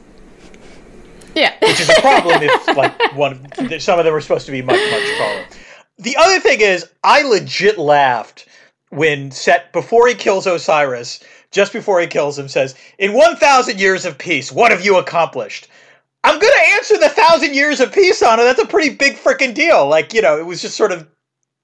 Yeah, 1.35 1.53
which 1.61 1.79
is 1.79 1.89
a 1.89 2.01
problem 2.01 2.39
if 2.41 2.75
like 2.75 3.15
one 3.15 3.79
some 3.79 3.99
of 3.99 4.05
them 4.05 4.15
are 4.15 4.21
supposed 4.21 4.47
to 4.47 4.51
be 4.51 4.63
much 4.63 4.81
much 4.91 5.17
taller. 5.17 5.45
The 5.99 6.17
other 6.17 6.39
thing 6.39 6.61
is, 6.61 6.89
I 7.03 7.21
legit 7.21 7.77
laughed 7.77 8.47
when 8.89 9.29
Set 9.29 9.71
before 9.71 10.07
he 10.07 10.15
kills 10.15 10.47
Osiris, 10.47 11.19
just 11.51 11.71
before 11.71 12.01
he 12.01 12.07
kills 12.07 12.37
him, 12.39 12.47
says, 12.47 12.73
"In 12.97 13.13
one 13.13 13.35
thousand 13.35 13.79
years 13.79 14.05
of 14.05 14.17
peace, 14.17 14.51
what 14.51 14.71
have 14.71 14.83
you 14.83 14.97
accomplished?" 14.97 15.67
I'm 16.23 16.39
going 16.39 16.53
to 16.53 16.71
answer 16.73 16.97
the 16.97 17.09
thousand 17.09 17.55
years 17.55 17.79
of 17.79 17.93
peace 17.93 18.21
on 18.21 18.39
it. 18.39 18.43
That's 18.43 18.61
a 18.61 18.67
pretty 18.67 18.95
big 18.95 19.15
freaking 19.15 19.53
deal. 19.53 19.87
Like, 19.87 20.13
you 20.13 20.21
know, 20.21 20.37
it 20.37 20.45
was 20.45 20.61
just 20.61 20.75
sort 20.75 20.91
of 20.91 21.07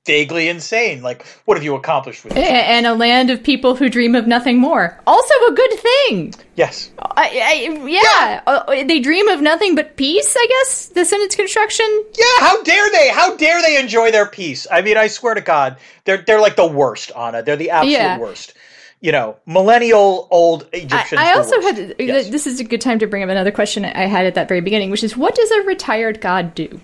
vaguely 0.05 0.47
insane. 0.47 1.01
Like, 1.01 1.25
what 1.45 1.57
have 1.57 1.63
you 1.63 1.75
accomplished 1.75 2.23
with 2.23 2.33
this? 2.33 2.47
And 2.47 2.85
a 2.85 2.93
land 2.93 3.29
of 3.31 3.43
people 3.43 3.75
who 3.75 3.89
dream 3.89 4.15
of 4.15 4.27
nothing 4.27 4.59
more. 4.59 5.01
Also 5.05 5.33
a 5.49 5.51
good 5.51 5.73
thing. 5.73 6.33
Yes. 6.55 6.91
I, 6.99 7.25
I, 7.43 7.85
yeah. 7.85 8.01
yeah. 8.01 8.41
Uh, 8.47 8.83
they 8.85 8.99
dream 8.99 9.27
of 9.27 9.41
nothing 9.41 9.75
but 9.75 9.97
peace, 9.97 10.35
I 10.37 10.47
guess, 10.47 10.87
the 10.87 11.03
sentence 11.03 11.35
construction. 11.35 11.85
Yeah, 12.17 12.25
how 12.39 12.61
dare 12.63 12.89
they? 12.91 13.09
How 13.09 13.35
dare 13.35 13.61
they 13.61 13.77
enjoy 13.79 14.11
their 14.11 14.27
peace? 14.27 14.67
I 14.71 14.81
mean, 14.81 14.95
I 14.95 15.07
swear 15.07 15.33
to 15.33 15.41
God, 15.41 15.77
they're, 16.05 16.23
they're 16.25 16.41
like 16.41 16.55
the 16.55 16.67
worst, 16.67 17.11
Anna. 17.17 17.43
They're 17.43 17.57
the 17.57 17.71
absolute 17.71 17.93
yeah. 17.93 18.19
worst 18.19 18.53
you 19.01 19.11
know, 19.11 19.37
millennial 19.45 20.27
old 20.31 20.67
Egyptians. 20.73 21.21
I, 21.21 21.31
I 21.31 21.37
also 21.37 21.61
had 21.61 21.95
yes. 21.99 22.29
this 22.29 22.47
is 22.47 22.59
a 22.59 22.63
good 22.63 22.81
time 22.81 22.99
to 22.99 23.07
bring 23.07 23.23
up 23.23 23.29
another 23.29 23.51
question 23.51 23.85
I 23.85 24.05
had 24.05 24.25
at 24.25 24.35
that 24.35 24.47
very 24.47 24.61
beginning, 24.61 24.89
which 24.89 25.03
is 25.03 25.15
what 25.15 25.35
does 25.35 25.51
a 25.51 25.61
retired 25.61 26.21
god 26.21 26.55
do? 26.55 26.79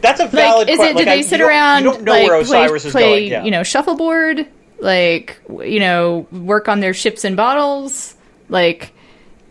That's 0.00 0.20
a 0.20 0.26
valid 0.26 0.68
like, 0.68 0.78
is 0.78 0.80
it, 0.80 0.96
do 0.96 1.04
they 1.04 1.18
I, 1.18 1.20
sit 1.20 1.40
around 1.40 1.84
you 1.84 1.92
don't 1.92 2.04
know 2.04 2.12
like, 2.12 2.26
where 2.26 2.40
Osiris 2.40 2.82
play, 2.82 2.88
is 2.88 2.92
play, 2.92 3.02
going. 3.02 3.30
Yeah. 3.30 3.44
you 3.44 3.50
know, 3.50 3.62
shuffleboard, 3.62 4.46
like 4.78 5.40
you 5.48 5.80
know, 5.80 6.26
work 6.32 6.68
on 6.68 6.80
their 6.80 6.94
ships 6.94 7.24
and 7.24 7.36
bottles, 7.36 8.16
like 8.48 8.92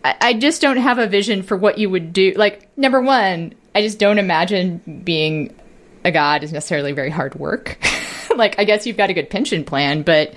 I, 0.03 0.15
I 0.19 0.33
just 0.33 0.61
don't 0.61 0.77
have 0.77 0.97
a 0.97 1.07
vision 1.07 1.43
for 1.43 1.55
what 1.55 1.77
you 1.77 1.89
would 1.89 2.11
do. 2.13 2.33
Like 2.35 2.75
number 2.77 2.99
one, 2.99 3.53
I 3.75 3.81
just 3.81 3.99
don't 3.99 4.17
imagine 4.17 5.01
being 5.05 5.55
a 6.03 6.11
god 6.11 6.43
is 6.43 6.51
necessarily 6.51 6.91
very 6.91 7.09
hard 7.09 7.35
work. 7.35 7.77
like 8.35 8.59
I 8.59 8.63
guess 8.63 8.85
you've 8.85 8.97
got 8.97 9.09
a 9.09 9.13
good 9.13 9.29
pension 9.29 9.63
plan, 9.63 10.01
but 10.01 10.33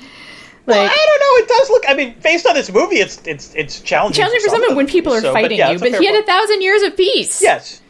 like, 0.66 0.76
well, 0.76 0.84
I 0.84 1.06
don't 1.06 1.20
know. 1.20 1.44
It 1.44 1.48
does 1.48 1.70
look. 1.70 1.84
I 1.88 1.94
mean, 1.94 2.14
based 2.22 2.46
on 2.46 2.54
this 2.54 2.72
movie, 2.72 2.96
it's 2.96 3.20
it's 3.26 3.54
it's 3.54 3.80
challenging. 3.80 4.22
Challenging 4.22 4.50
for, 4.50 4.56
some, 4.56 4.76
when 4.76 4.86
people 4.86 5.12
are 5.12 5.20
so, 5.20 5.32
fighting 5.32 5.50
but 5.50 5.56
yeah, 5.58 5.70
you, 5.72 5.78
but 5.78 5.98
he 5.98 6.06
had 6.06 6.22
a 6.22 6.26
thousand 6.26 6.62
years 6.62 6.82
of 6.82 6.96
peace. 6.96 7.42
Yes. 7.42 7.80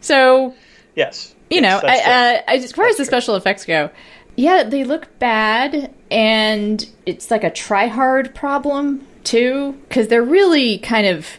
So. 0.00 0.54
Yes. 0.94 1.34
You 1.50 1.60
yes, 1.60 1.82
know, 1.82 1.88
I, 1.88 1.98
uh, 1.98 2.42
as 2.46 2.72
far 2.72 2.84
that's 2.84 2.92
as 2.92 2.96
the 2.98 3.04
true. 3.04 3.04
special 3.04 3.34
effects 3.36 3.64
go, 3.64 3.90
yeah, 4.36 4.62
they 4.62 4.84
look 4.84 5.18
bad, 5.18 5.92
and 6.10 6.88
it's 7.06 7.30
like 7.30 7.42
a 7.42 7.50
try 7.50 7.88
hard 7.88 8.34
problem 8.34 9.06
too, 9.24 9.72
because 9.88 10.08
they're 10.08 10.22
really 10.22 10.78
kind 10.78 11.06
of 11.06 11.38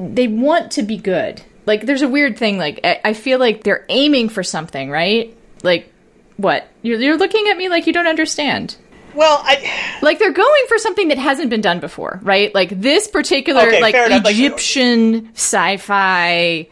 they 0.00 0.26
want 0.26 0.72
to 0.72 0.82
be 0.82 0.96
good. 0.96 1.42
Like, 1.66 1.86
there's 1.86 2.02
a 2.02 2.08
weird 2.08 2.36
thing. 2.36 2.58
Like, 2.58 2.80
I, 2.82 3.00
I 3.04 3.12
feel 3.14 3.38
like 3.38 3.62
they're 3.62 3.86
aiming 3.88 4.28
for 4.30 4.42
something, 4.42 4.90
right? 4.90 5.36
Like, 5.62 5.92
what? 6.36 6.68
You're, 6.82 7.00
you're 7.00 7.18
looking 7.18 7.46
at 7.48 7.56
me 7.56 7.68
like 7.68 7.86
you 7.86 7.92
don't 7.92 8.08
understand. 8.08 8.76
Well, 9.14 9.40
I 9.44 9.98
like 10.02 10.18
they're 10.18 10.32
going 10.32 10.64
for 10.68 10.78
something 10.78 11.08
that 11.08 11.18
hasn't 11.18 11.50
been 11.50 11.60
done 11.60 11.80
before, 11.80 12.20
right? 12.22 12.54
Like 12.54 12.70
this 12.70 13.08
particular 13.08 13.62
okay, 13.62 13.80
like 13.80 13.94
Egyptian 13.94 15.24
like, 15.24 15.32
sci-fi 15.34 16.68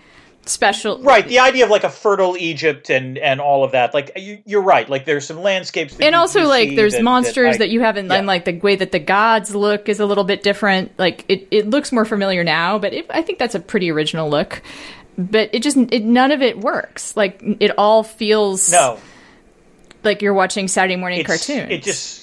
special. 0.51 1.01
Right 1.03 1.27
the 1.27 1.39
idea 1.39 1.65
of 1.65 1.71
like 1.71 1.85
a 1.85 1.91
fertile 1.91 2.37
egypt 2.37 2.91
and 2.91 3.19
and 3.19 3.41
all 3.41 3.65
of 3.65 3.73
that 3.73 3.95
like 3.95 4.13
you, 4.17 4.59
are 4.59 4.63
right. 4.63 4.89
Like 4.89 5.05
there's 5.05 5.27
some 5.27 5.41
landscapes 5.41 5.99
and 6.01 6.15
also 6.15 6.47
like 6.47 6.77
there's 6.77 6.95
that, 6.95 7.03
monsters 7.03 7.59
that, 7.59 7.65
I, 7.65 7.67
that 7.67 7.71
you 7.71 7.81
haven't 7.81 8.07
yeah. 8.09 8.17
and 8.17 8.27
like 8.27 8.45
the 8.45 8.59
way 8.59 8.77
that 8.77 8.93
the 8.93 8.99
gods 8.99 9.55
look 9.55 9.89
is 9.89 10.01
a 10.01 10.07
little 10.07 10.25
bit 10.25 10.43
different. 10.43 10.99
Like 10.99 11.25
it, 11.29 11.49
it 11.51 11.71
looks 11.71 11.93
more 11.93 12.05
familiar 12.05 12.45
now 12.45 12.79
but 12.79 12.93
it, 12.93 13.07
i 13.11 13.23
think 13.23 13.39
that's 13.39 13.55
a 13.55 13.61
pretty 13.61 13.91
original 13.91 14.29
look. 14.29 14.63
But 15.17 15.51
it 15.53 15.63
just 15.63 15.77
it, 15.77 16.05
none 16.05 16.33
of 16.33 16.41
it 16.41 16.59
works. 16.59 17.17
Like 17.17 17.43
it 17.61 17.73
all 17.77 18.03
feels 18.03 18.73
no. 18.73 18.99
like 20.03 20.23
you're 20.23 20.35
watching 20.35 20.69
saturday 20.69 20.97
morning 20.97 21.21
it's, 21.21 21.27
cartoons 21.27 21.71
it 21.71 21.83
just 21.83 22.20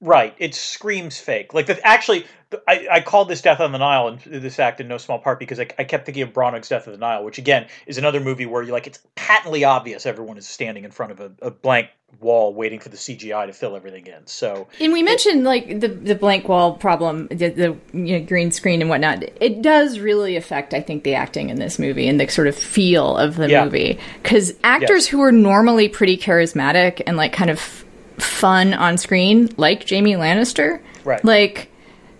Right. 0.00 0.34
It 0.38 0.54
screams 0.54 1.18
fake. 1.18 1.52
Like 1.52 1.66
the, 1.66 1.86
actually, 1.86 2.24
I, 2.66 2.88
I 2.90 3.00
called 3.00 3.28
this 3.28 3.42
Death 3.42 3.60
on 3.60 3.72
the 3.72 3.78
Nile 3.78 4.08
and 4.08 4.20
this 4.20 4.58
act 4.58 4.80
in 4.80 4.88
no 4.88 4.96
small 4.96 5.18
part 5.18 5.38
because 5.38 5.60
I, 5.60 5.68
I 5.78 5.84
kept 5.84 6.06
thinking 6.06 6.22
of 6.22 6.32
Branagh's 6.32 6.68
Death 6.68 6.86
of 6.86 6.92
the 6.92 6.98
Nile, 6.98 7.22
which 7.22 7.38
again 7.38 7.66
is 7.86 7.98
another 7.98 8.18
movie 8.18 8.46
where 8.46 8.62
you 8.62 8.72
like 8.72 8.86
it's 8.86 9.00
patently 9.14 9.64
obvious 9.64 10.06
everyone 10.06 10.38
is 10.38 10.48
standing 10.48 10.84
in 10.84 10.90
front 10.90 11.12
of 11.12 11.20
a, 11.20 11.32
a 11.42 11.50
blank 11.50 11.90
wall 12.18 12.52
waiting 12.52 12.80
for 12.80 12.88
the 12.88 12.96
CGI 12.96 13.46
to 13.46 13.52
fill 13.52 13.76
everything 13.76 14.06
in. 14.06 14.26
So 14.26 14.66
and 14.80 14.92
we 14.92 15.02
mentioned 15.02 15.44
like 15.44 15.80
the 15.80 15.88
the 15.88 16.14
blank 16.14 16.48
wall 16.48 16.74
problem, 16.74 17.28
the, 17.28 17.50
the 17.50 17.76
you 17.92 18.18
know, 18.18 18.24
green 18.24 18.50
screen 18.50 18.80
and 18.80 18.88
whatnot. 18.88 19.22
It 19.40 19.60
does 19.60 19.98
really 19.98 20.34
affect, 20.36 20.72
I 20.72 20.80
think, 20.80 21.04
the 21.04 21.14
acting 21.14 21.50
in 21.50 21.58
this 21.58 21.78
movie 21.78 22.08
and 22.08 22.18
the 22.18 22.26
sort 22.28 22.48
of 22.48 22.56
feel 22.56 23.18
of 23.18 23.36
the 23.36 23.50
yeah. 23.50 23.64
movie 23.64 24.00
because 24.22 24.54
actors 24.64 25.04
yes. 25.04 25.06
who 25.08 25.22
are 25.22 25.32
normally 25.32 25.88
pretty 25.88 26.16
charismatic 26.16 27.02
and 27.06 27.16
like 27.18 27.32
kind 27.34 27.50
of 27.50 27.84
fun 28.20 28.74
on 28.74 28.98
screen, 28.98 29.48
like 29.56 29.86
Jamie 29.86 30.14
Lannister. 30.14 30.80
Right. 31.04 31.24
Like, 31.24 31.70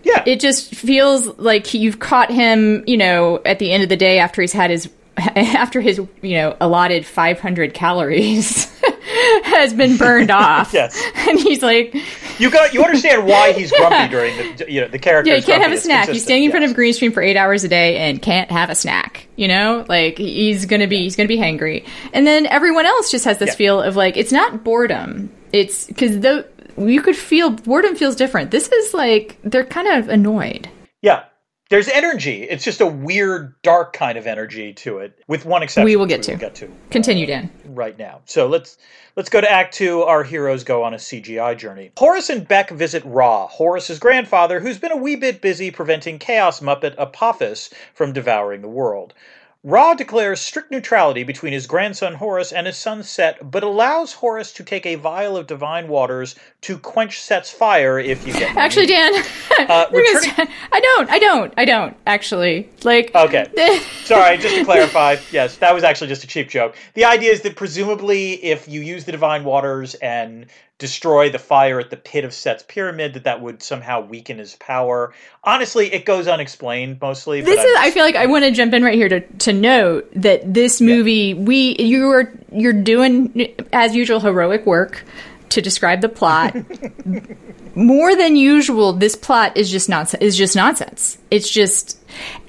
yeah, 0.03 0.23
it 0.25 0.39
just 0.39 0.73
feels 0.73 1.27
like 1.37 1.73
you've 1.73 1.99
caught 1.99 2.31
him. 2.31 2.83
You 2.87 2.97
know, 2.97 3.41
at 3.45 3.59
the 3.59 3.71
end 3.71 3.83
of 3.83 3.89
the 3.89 3.97
day, 3.97 4.19
after 4.19 4.41
he's 4.41 4.53
had 4.53 4.71
his 4.71 4.89
after 5.17 5.81
his 5.81 5.99
you 6.21 6.35
know 6.37 6.55
allotted 6.59 7.05
500 7.05 7.73
calories 7.73 8.65
has 9.43 9.73
been 9.73 9.97
burned 9.97 10.31
off. 10.31 10.73
yes, 10.73 11.01
and 11.15 11.39
he's 11.39 11.61
like, 11.61 11.95
you 12.39 12.49
got 12.49 12.73
you 12.73 12.83
understand 12.83 13.25
why 13.25 13.51
he's 13.51 13.71
grumpy 13.71 14.09
during 14.09 14.35
the 14.37 14.71
you 14.71 14.81
know 14.81 14.87
the 14.87 14.99
character. 14.99 15.31
Yeah, 15.31 15.37
he 15.37 15.43
can't 15.43 15.61
have 15.61 15.71
a 15.71 15.77
snack. 15.77 16.09
He's 16.09 16.23
standing 16.23 16.45
in 16.45 16.51
front 16.51 16.65
of 16.65 16.71
a 16.71 16.73
green 16.73 16.93
screen 16.93 17.11
for 17.11 17.21
eight 17.21 17.37
hours 17.37 17.63
a 17.63 17.67
day 17.67 17.97
and 17.97 18.21
can't 18.21 18.49
have 18.51 18.69
a 18.69 18.75
snack. 18.75 19.27
You 19.35 19.47
know, 19.47 19.85
like 19.87 20.17
he's 20.17 20.65
gonna 20.65 20.87
be 20.87 21.03
he's 21.03 21.15
gonna 21.15 21.27
be 21.27 21.37
hangry. 21.37 21.85
And 22.13 22.25
then 22.25 22.45
everyone 22.45 22.85
else 22.85 23.11
just 23.11 23.25
has 23.25 23.37
this 23.37 23.49
yeah. 23.49 23.55
feel 23.55 23.81
of 23.81 23.95
like 23.95 24.17
it's 24.17 24.31
not 24.31 24.63
boredom 24.63 25.29
it's 25.53 25.87
because 25.87 26.19
the 26.19 26.47
you 26.77 27.01
could 27.01 27.15
feel 27.15 27.51
boredom 27.51 27.95
feels 27.95 28.15
different. 28.15 28.51
This 28.51 28.71
is 28.71 28.93
like 28.93 29.37
they're 29.43 29.65
kind 29.65 29.87
of 29.87 30.09
annoyed. 30.09 30.69
Yeah, 31.01 31.25
there's 31.71 31.87
energy. 31.87 32.43
It's 32.43 32.65
just 32.65 32.81
a 32.81 32.85
weird, 32.85 33.55
dark 33.61 33.93
kind 33.93 34.17
of 34.17 34.27
energy 34.27 34.73
to 34.73 34.99
it, 34.99 35.17
with 35.29 35.45
one 35.45 35.63
exception. 35.63 35.85
We 35.85 35.95
will 35.95 36.05
get 36.05 36.19
which 36.19 36.25
to. 36.25 36.31
We'll 36.33 36.39
get 36.39 36.55
to. 36.55 36.69
Continue, 36.89 37.25
Dan. 37.25 37.49
Uh, 37.65 37.69
right 37.69 37.97
now. 37.97 38.19
So 38.25 38.47
let's 38.47 38.77
let's 39.15 39.29
go 39.29 39.39
to 39.39 39.49
Act 39.49 39.73
Two. 39.73 40.03
Our 40.03 40.23
heroes 40.23 40.65
go 40.65 40.83
on 40.83 40.93
a 40.93 40.97
CGI 40.97 41.57
journey. 41.57 41.91
Horus 41.97 42.29
and 42.29 42.45
Bek 42.45 42.71
visit 42.71 43.03
Ra, 43.05 43.47
Horus's 43.47 43.99
grandfather, 43.99 44.59
who's 44.59 44.79
been 44.79 44.91
a 44.91 44.97
wee 44.97 45.15
bit 45.15 45.41
busy 45.41 45.71
preventing 45.71 46.19
Chaos 46.19 46.59
Muppet 46.59 46.95
Apophis 46.97 47.69
from 47.93 48.11
devouring 48.11 48.61
the 48.61 48.67
world. 48.67 49.13
Ra 49.63 49.93
declares 49.93 50.41
strict 50.41 50.71
neutrality 50.71 51.23
between 51.23 51.53
his 51.53 51.67
grandson 51.67 52.15
Horus 52.15 52.51
and 52.51 52.65
his 52.65 52.77
son 52.77 53.03
Set, 53.03 53.51
but 53.51 53.61
allows 53.61 54.11
Horus 54.13 54.51
to 54.53 54.63
take 54.63 54.87
a 54.87 54.95
vial 54.95 55.37
of 55.37 55.45
divine 55.45 55.87
waters 55.87 56.33
to 56.61 56.79
quench 56.79 57.21
Set's 57.21 57.51
fire 57.51 57.99
if 57.99 58.25
you 58.25 58.33
get. 58.33 58.55
Actually, 58.57 58.87
Dan, 58.87 59.13
Uh, 59.59 59.85
gonna 59.91 59.97
returning- 59.97 60.47
I 60.71 60.79
don't, 60.79 61.09
I 61.11 61.19
don't, 61.19 61.53
I 61.57 61.65
don't 61.65 61.95
actually 62.07 62.69
like. 62.83 63.13
Okay. 63.13 63.51
Sorry, 64.03 64.37
just 64.39 64.55
to 64.55 64.65
clarify, 64.65 65.17
yes, 65.31 65.57
that 65.57 65.75
was 65.75 65.83
actually 65.83 66.07
just 66.07 66.23
a 66.23 66.27
cheap 66.27 66.49
joke. 66.49 66.75
The 66.95 67.05
idea 67.05 67.31
is 67.31 67.41
that 67.41 67.55
presumably, 67.55 68.43
if 68.43 68.67
you 68.67 68.81
use 68.81 69.05
the 69.05 69.11
divine 69.11 69.43
waters 69.43 69.93
and 69.95 70.47
destroy 70.81 71.29
the 71.29 71.37
fire 71.39 71.79
at 71.79 71.91
the 71.91 71.95
pit 71.95 72.25
of 72.25 72.33
Set's 72.33 72.63
pyramid, 72.63 73.13
that 73.13 73.23
that 73.25 73.39
would 73.39 73.61
somehow 73.61 74.01
weaken 74.01 74.39
his 74.39 74.55
power. 74.55 75.13
Honestly, 75.43 75.93
it 75.93 76.03
goes 76.05 76.27
unexplained 76.27 76.99
mostly. 76.99 77.39
this 77.41 77.59
is. 77.59 77.65
I'm- 77.77 77.85
I 77.87 77.91
feel 77.91 78.03
like 78.03 78.15
I 78.15 78.25
want 78.25 78.43
to 78.45 78.51
jump 78.51 78.73
in 78.73 78.83
right 78.83 78.95
here 78.95 79.07
to 79.07 79.19
to 79.21 79.53
note 79.53 80.09
that 80.15 80.53
this 80.53 80.81
movie, 80.81 81.35
we 81.35 81.75
you 81.77 82.09
are 82.09 82.33
you're 82.51 82.73
doing 82.73 83.53
as 83.71 83.95
usual 83.95 84.19
heroic 84.19 84.65
work 84.65 85.05
to 85.49 85.61
describe 85.61 86.01
the 86.01 86.09
plot. 86.09 86.55
More 87.75 88.15
than 88.15 88.35
usual, 88.35 88.91
this 88.93 89.15
plot 89.15 89.55
is 89.55 89.69
just 89.71 89.87
nonsense. 89.87 90.21
Is 90.21 90.35
just 90.35 90.55
nonsense. 90.55 91.17
It's 91.29 91.49
just 91.49 91.97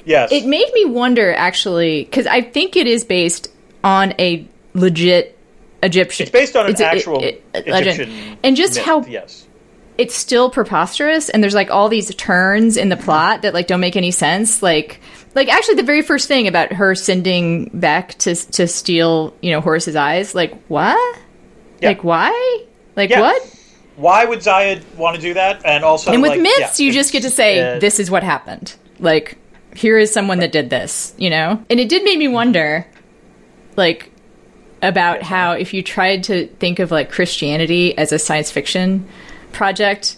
yes, 0.04 0.32
It 0.32 0.46
made 0.46 0.68
me 0.72 0.86
wonder, 0.86 1.32
actually, 1.34 2.04
because 2.04 2.26
I 2.26 2.40
think 2.40 2.76
it 2.76 2.86
is 2.88 3.04
based 3.04 3.48
on 3.84 4.14
a 4.18 4.48
legit 4.74 5.38
Egyptian. 5.82 6.24
it's 6.24 6.30
based 6.32 6.56
on 6.56 6.66
an 6.66 6.80
actual 6.82 7.22
it- 7.22 7.44
it- 7.54 7.66
legend. 7.66 8.00
Egyptian 8.00 8.38
and 8.42 8.56
just 8.56 8.76
myth, 8.76 8.84
how 8.84 9.02
yes. 9.04 9.46
it's 9.98 10.14
still 10.14 10.50
preposterous, 10.50 11.28
and 11.28 11.42
there's 11.42 11.54
like 11.54 11.70
all 11.70 11.88
these 11.88 12.14
turns 12.14 12.76
in 12.76 12.88
the 12.88 12.96
plot 12.96 13.42
that 13.42 13.54
like 13.54 13.66
don't 13.66 13.80
make 13.80 13.96
any 13.96 14.10
sense. 14.10 14.62
Like, 14.62 15.00
like 15.34 15.48
actually, 15.48 15.74
the 15.76 15.82
very 15.82 16.02
first 16.02 16.28
thing 16.28 16.46
about 16.48 16.72
her 16.72 16.94
sending 16.94 17.70
Bek 17.70 18.10
to 18.18 18.34
to 18.34 18.66
steal, 18.68 19.34
you 19.42 19.50
know, 19.50 19.60
Horus's 19.60 19.96
eyes. 19.96 20.34
Like, 20.34 20.54
what? 20.68 21.18
Yeah. 21.80 21.88
Like, 21.88 22.04
why? 22.04 22.64
Like, 22.96 23.10
Yeah. 23.10 23.20
what? 23.20 23.56
Why 23.96 24.24
would 24.24 24.42
Zaya 24.42 24.80
want 24.96 25.16
to 25.16 25.22
do 25.22 25.34
that? 25.34 25.62
And 25.64 25.84
also, 25.84 26.12
And 26.12 26.22
with 26.22 26.30
like, 26.30 26.40
myths, 26.40 26.80
yeah, 26.80 26.86
you 26.86 26.92
just 26.92 27.12
get 27.12 27.22
to 27.22 27.30
say, 27.30 27.60
uh, 27.60 27.78
this 27.78 28.00
is 28.00 28.10
what 28.10 28.22
happened. 28.22 28.74
Like, 28.98 29.36
here 29.74 29.98
is 29.98 30.12
someone 30.12 30.38
that 30.38 30.52
did 30.52 30.70
this, 30.70 31.12
you 31.18 31.28
know? 31.28 31.62
And 31.68 31.78
it 31.80 31.88
did 31.88 32.02
make 32.04 32.18
me 32.18 32.28
wonder, 32.28 32.86
like, 33.76 34.11
about 34.82 35.22
how 35.22 35.52
if 35.52 35.72
you 35.72 35.82
tried 35.82 36.24
to 36.24 36.46
think 36.46 36.78
of, 36.78 36.90
like, 36.90 37.10
Christianity 37.10 37.96
as 37.96 38.12
a 38.12 38.18
science 38.18 38.50
fiction 38.50 39.08
project, 39.52 40.16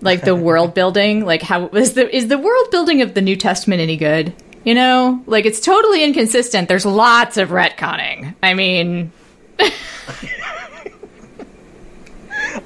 like 0.00 0.22
the 0.22 0.34
world 0.48 0.74
building, 0.74 1.24
like, 1.24 1.42
how 1.42 1.68
is 1.68 1.94
the, 1.94 2.14
is 2.14 2.28
the 2.28 2.38
world 2.38 2.70
building 2.70 3.02
of 3.02 3.14
the 3.14 3.22
New 3.22 3.36
Testament 3.36 3.80
any 3.80 3.96
good? 3.96 4.34
You 4.64 4.74
know? 4.74 5.22
Like, 5.26 5.46
it's 5.46 5.60
totally 5.60 6.02
inconsistent. 6.02 6.68
There's 6.68 6.86
lots 6.86 7.36
of 7.36 7.50
retconning. 7.50 8.34
I 8.42 8.54
mean, 8.54 9.12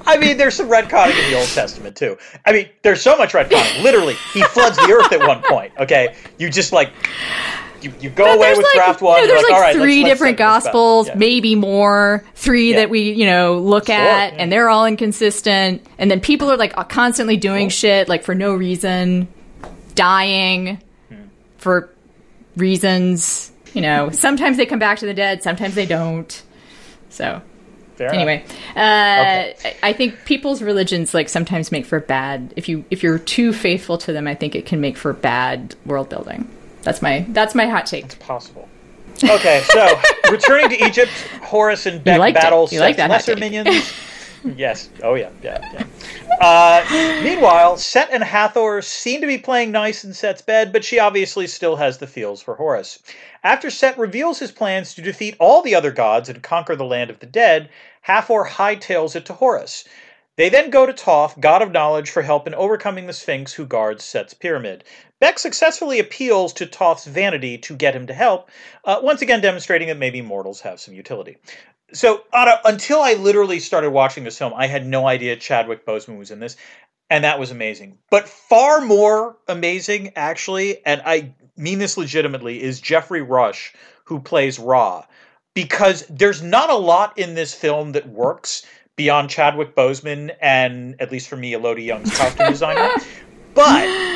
I 0.05 0.17
mean, 0.17 0.37
there's 0.37 0.55
some 0.55 0.69
retconning 0.69 1.17
in 1.23 1.31
the 1.31 1.37
Old 1.37 1.47
Testament 1.49 1.95
too. 1.95 2.17
I 2.45 2.51
mean, 2.51 2.69
there's 2.81 3.01
so 3.01 3.17
much 3.17 3.33
retconning. 3.33 3.83
Literally, 3.83 4.15
he 4.33 4.41
floods 4.43 4.77
the 4.77 4.91
earth 4.91 5.11
at 5.11 5.25
one 5.27 5.41
point. 5.43 5.73
Okay, 5.79 6.15
you 6.37 6.49
just 6.49 6.71
like 6.71 6.91
you, 7.83 7.93
you 7.99 8.09
go 8.09 8.25
away 8.25 8.37
there's 8.39 8.57
with 8.57 8.65
like, 8.67 8.75
draft 8.75 9.01
one. 9.01 9.17
no, 9.19 9.25
you're 9.25 9.27
there's 9.35 9.43
like, 9.49 9.61
right, 9.61 9.75
3 9.75 9.81
let's- 9.81 9.97
let's 10.03 10.09
different 10.11 10.35
about 10.37 10.63
gospels, 10.63 11.07
Yeah. 11.07 11.15
maybe 11.15 11.55
more, 11.55 12.23
three 12.35 12.71
Yeah. 12.71 12.77
that 12.77 12.89
we, 12.89 13.11
you 13.11 13.25
know, 13.25 13.57
look 13.59 13.89
at, 13.89 14.33
yeah. 14.33 14.39
and 14.41 14.51
they're 14.51 14.69
all 14.69 14.85
inconsistent. 14.85 15.85
And 15.97 16.09
then 16.11 16.19
people 16.19 16.51
are 16.51 16.57
like 16.57 16.73
constantly 16.89 17.37
doing 17.37 17.69
shit 17.69 18.07
like 18.09 18.23
for 18.23 18.35
no 18.35 18.53
reason, 18.53 19.27
dying 19.95 20.79
Hmm. 21.09 21.15
for 21.57 21.89
reasons. 22.55 23.51
You 23.73 23.81
know, 23.81 24.09
sometimes 24.11 24.57
they 24.57 24.65
come 24.65 24.79
back 24.79 24.99
to 24.99 25.05
the 25.05 25.13
dead, 25.13 25.43
sometimes 25.43 25.75
they 25.75 25.85
don't. 25.85 26.41
So 27.09 27.41
Fair 27.95 28.13
anyway, 28.13 28.43
uh, 28.75 28.79
I- 28.79 29.55
I 29.83 29.93
think 29.93 30.25
people's 30.25 30.61
religions 30.61 31.13
like 31.13 31.29
sometimes 31.29 31.71
make 31.71 31.85
for 31.85 31.99
bad. 31.99 32.53
If 32.55 32.67
you 32.67 32.83
if 32.89 33.03
you're 33.03 33.19
too 33.19 33.53
faithful 33.53 33.97
to 33.99 34.13
them, 34.13 34.27
I 34.27 34.35
think 34.35 34.55
it 34.55 34.65
can 34.65 34.81
make 34.81 34.97
for 34.97 35.13
bad 35.13 35.75
world 35.85 36.09
building. 36.09 36.47
That's 36.83 37.01
my 37.01 37.25
that's 37.29 37.55
my 37.55 37.67
hot 37.67 37.85
take. 37.85 38.05
It's 38.05 38.15
possible. 38.15 38.67
Okay, 39.23 39.63
so 39.71 39.99
returning 40.31 40.69
to 40.69 40.85
Egypt, 40.85 41.11
Horus 41.43 41.85
and 41.85 42.03
Bek 42.03 42.33
battle 42.33 42.67
Set's 42.67 42.97
lesser 42.97 43.35
minions. 43.35 43.93
yes. 44.55 44.89
Oh 45.03 45.13
yeah. 45.13 45.29
Yeah. 45.43 45.59
Yeah. 45.73 45.85
Uh, 46.41 47.21
meanwhile, 47.23 47.77
Set 47.77 48.09
and 48.11 48.23
Hathor 48.23 48.81
seem 48.81 49.21
to 49.21 49.27
be 49.27 49.37
playing 49.37 49.71
nice 49.71 50.03
in 50.03 50.13
Set's 50.13 50.41
bed, 50.41 50.73
but 50.73 50.83
she 50.83 50.97
obviously 50.97 51.45
still 51.45 51.75
has 51.75 51.99
the 51.99 52.07
feels 52.07 52.41
for 52.41 52.55
Horus. 52.55 52.97
After 53.43 53.69
Set 53.69 53.97
reveals 53.99 54.39
his 54.39 54.51
plans 54.51 54.95
to 54.95 55.03
defeat 55.03 55.35
all 55.39 55.61
the 55.61 55.75
other 55.75 55.91
gods 55.91 56.29
and 56.29 56.41
conquer 56.41 56.75
the 56.75 56.83
land 56.83 57.11
of 57.11 57.19
the 57.19 57.27
dead, 57.27 57.69
Hathor 58.01 58.47
hightails 58.47 59.15
it 59.15 59.25
to 59.25 59.33
Horus. 59.33 59.83
They 60.37 60.49
then 60.49 60.71
go 60.71 60.87
to 60.87 60.93
Thoth, 60.93 61.39
god 61.39 61.61
of 61.61 61.71
knowledge, 61.71 62.09
for 62.09 62.23
help 62.23 62.47
in 62.47 62.55
overcoming 62.55 63.05
the 63.05 63.13
Sphinx 63.13 63.53
who 63.53 63.65
guards 63.67 64.03
Set's 64.03 64.33
pyramid. 64.33 64.83
Bek 65.21 65.37
successfully 65.37 65.99
appeals 65.99 66.51
to 66.53 66.65
Thoth's 66.65 67.05
vanity 67.05 67.59
to 67.59 67.75
get 67.75 67.95
him 67.95 68.07
to 68.07 68.13
help, 68.13 68.49
uh, 68.83 68.99
once 69.03 69.21
again 69.21 69.39
demonstrating 69.39 69.87
that 69.87 69.97
maybe 69.99 70.19
mortals 70.19 70.61
have 70.61 70.79
some 70.79 70.95
utility. 70.95 71.37
So, 71.93 72.23
Ana, 72.33 72.59
until 72.65 73.01
I 73.01 73.13
literally 73.13 73.59
started 73.59 73.91
watching 73.91 74.23
this 74.23 74.37
film, 74.37 74.51
I 74.55 74.65
had 74.65 74.85
no 74.85 75.07
idea 75.07 75.35
Chadwick 75.35 75.85
Boseman 75.85 76.17
was 76.17 76.31
in 76.31 76.39
this, 76.39 76.57
and 77.11 77.23
that 77.23 77.37
was 77.37 77.51
amazing. 77.51 77.99
But 78.09 78.27
far 78.27 78.81
more 78.81 79.37
amazing, 79.47 80.13
actually, 80.15 80.83
and 80.85 81.03
I 81.05 81.35
mean 81.55 81.77
this 81.77 81.97
legitimately, 81.97 82.63
is 82.63 82.81
Geoffrey 82.81 83.21
Rush, 83.21 83.73
who 84.05 84.19
plays 84.19 84.57
Ra. 84.57 85.05
Because 85.53 86.03
there's 86.09 86.41
not 86.41 86.69
a 86.71 86.75
lot 86.75 87.17
in 87.19 87.35
this 87.35 87.53
film 87.53 87.91
that 87.91 88.09
works 88.09 88.65
beyond 88.95 89.29
Chadwick 89.29 89.75
Boseman 89.75 90.33
and, 90.41 90.95
at 90.99 91.11
least 91.11 91.27
for 91.27 91.37
me, 91.37 91.51
Élodie 91.51 91.85
Yung's 91.85 92.17
costume 92.17 92.47
designer. 92.51 92.89
But 93.53 94.10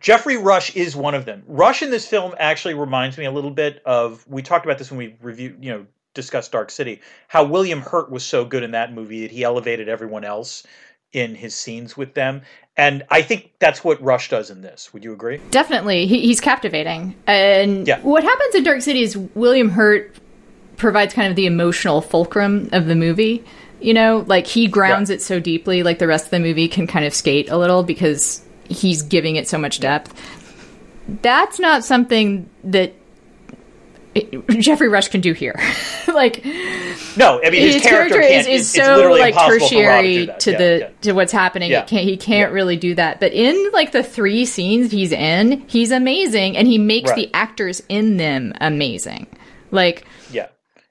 Geoffrey 0.00 0.36
Rush 0.36 0.74
is 0.76 0.94
one 0.96 1.14
of 1.14 1.24
them. 1.24 1.42
Rush 1.46 1.82
in 1.82 1.90
this 1.90 2.06
film 2.06 2.34
actually 2.38 2.74
reminds 2.74 3.18
me 3.18 3.24
a 3.24 3.30
little 3.30 3.50
bit 3.50 3.82
of 3.84 4.26
we 4.28 4.42
talked 4.42 4.64
about 4.64 4.78
this 4.78 4.90
when 4.90 4.98
we 4.98 5.16
reviewed, 5.22 5.62
you 5.64 5.70
know, 5.72 5.86
discussed 6.14 6.52
Dark 6.52 6.70
City. 6.70 7.00
How 7.28 7.44
William 7.44 7.80
Hurt 7.80 8.10
was 8.10 8.24
so 8.24 8.44
good 8.44 8.62
in 8.62 8.70
that 8.72 8.92
movie 8.92 9.22
that 9.22 9.30
he 9.30 9.44
elevated 9.44 9.88
everyone 9.88 10.24
else 10.24 10.64
in 11.12 11.34
his 11.34 11.54
scenes 11.54 11.96
with 11.96 12.14
them, 12.14 12.42
and 12.76 13.02
I 13.10 13.22
think 13.22 13.52
that's 13.58 13.82
what 13.84 14.02
Rush 14.02 14.28
does 14.28 14.50
in 14.50 14.60
this. 14.60 14.92
Would 14.92 15.02
you 15.04 15.12
agree? 15.12 15.40
Definitely, 15.50 16.06
he, 16.06 16.20
he's 16.20 16.40
captivating. 16.40 17.14
And 17.26 17.86
Yeah. 17.86 18.00
what 18.00 18.22
happens 18.22 18.54
in 18.54 18.64
Dark 18.64 18.82
City 18.82 19.02
is 19.02 19.16
William 19.16 19.70
Hurt 19.70 20.14
provides 20.76 21.14
kind 21.14 21.28
of 21.30 21.36
the 21.36 21.46
emotional 21.46 22.02
fulcrum 22.02 22.68
of 22.72 22.86
the 22.86 22.94
movie. 22.96 23.44
You 23.80 23.94
know, 23.94 24.24
like 24.26 24.46
he 24.46 24.66
grounds 24.66 25.10
Right. 25.10 25.16
it 25.16 25.22
so 25.22 25.38
deeply, 25.40 25.82
like 25.82 25.98
the 25.98 26.06
rest 26.06 26.26
of 26.26 26.30
the 26.32 26.40
movie 26.40 26.68
can 26.68 26.86
kind 26.86 27.04
of 27.06 27.14
skate 27.14 27.48
a 27.50 27.56
little 27.56 27.82
because 27.82 28.42
he's 28.68 29.02
giving 29.02 29.36
it 29.36 29.48
so 29.48 29.58
much 29.58 29.80
depth. 29.80 30.14
That's 31.22 31.58
not 31.60 31.84
something 31.84 32.48
that 32.64 32.92
Geoffrey 34.48 34.88
Rush 34.88 35.08
can 35.08 35.20
do 35.20 35.32
here. 35.34 35.54
like 36.08 36.44
No, 37.16 37.40
I 37.44 37.50
mean 37.50 37.60
his, 37.62 37.74
his 37.74 37.82
character, 37.82 38.14
character 38.20 38.20
is, 38.20 38.46
is 38.46 38.70
so 38.70 39.10
like 39.12 39.34
to, 39.34 39.40
tertiary 39.40 40.28
to 40.40 40.50
Yeah, 40.52 40.58
the 40.58 40.78
yeah. 40.80 40.88
to 41.02 41.12
what's 41.12 41.32
happening. 41.32 41.70
Yeah. 41.70 41.82
Can't, 41.84 42.04
he 42.04 42.16
can't 42.16 42.52
really 42.52 42.76
do 42.76 42.94
that. 42.94 43.20
But 43.20 43.32
in 43.32 43.70
like 43.72 43.92
the 43.92 44.02
three 44.02 44.44
scenes 44.46 44.90
he's 44.90 45.12
in, 45.12 45.60
he's 45.68 45.90
amazing, 45.90 46.56
and 46.56 46.66
he 46.66 46.78
makes 46.78 47.10
Right. 47.10 47.16
the 47.16 47.34
actors 47.34 47.82
in 47.88 48.16
them 48.16 48.52
amazing. 48.60 49.26
Like 49.70 50.06
Yeah. 50.30 50.46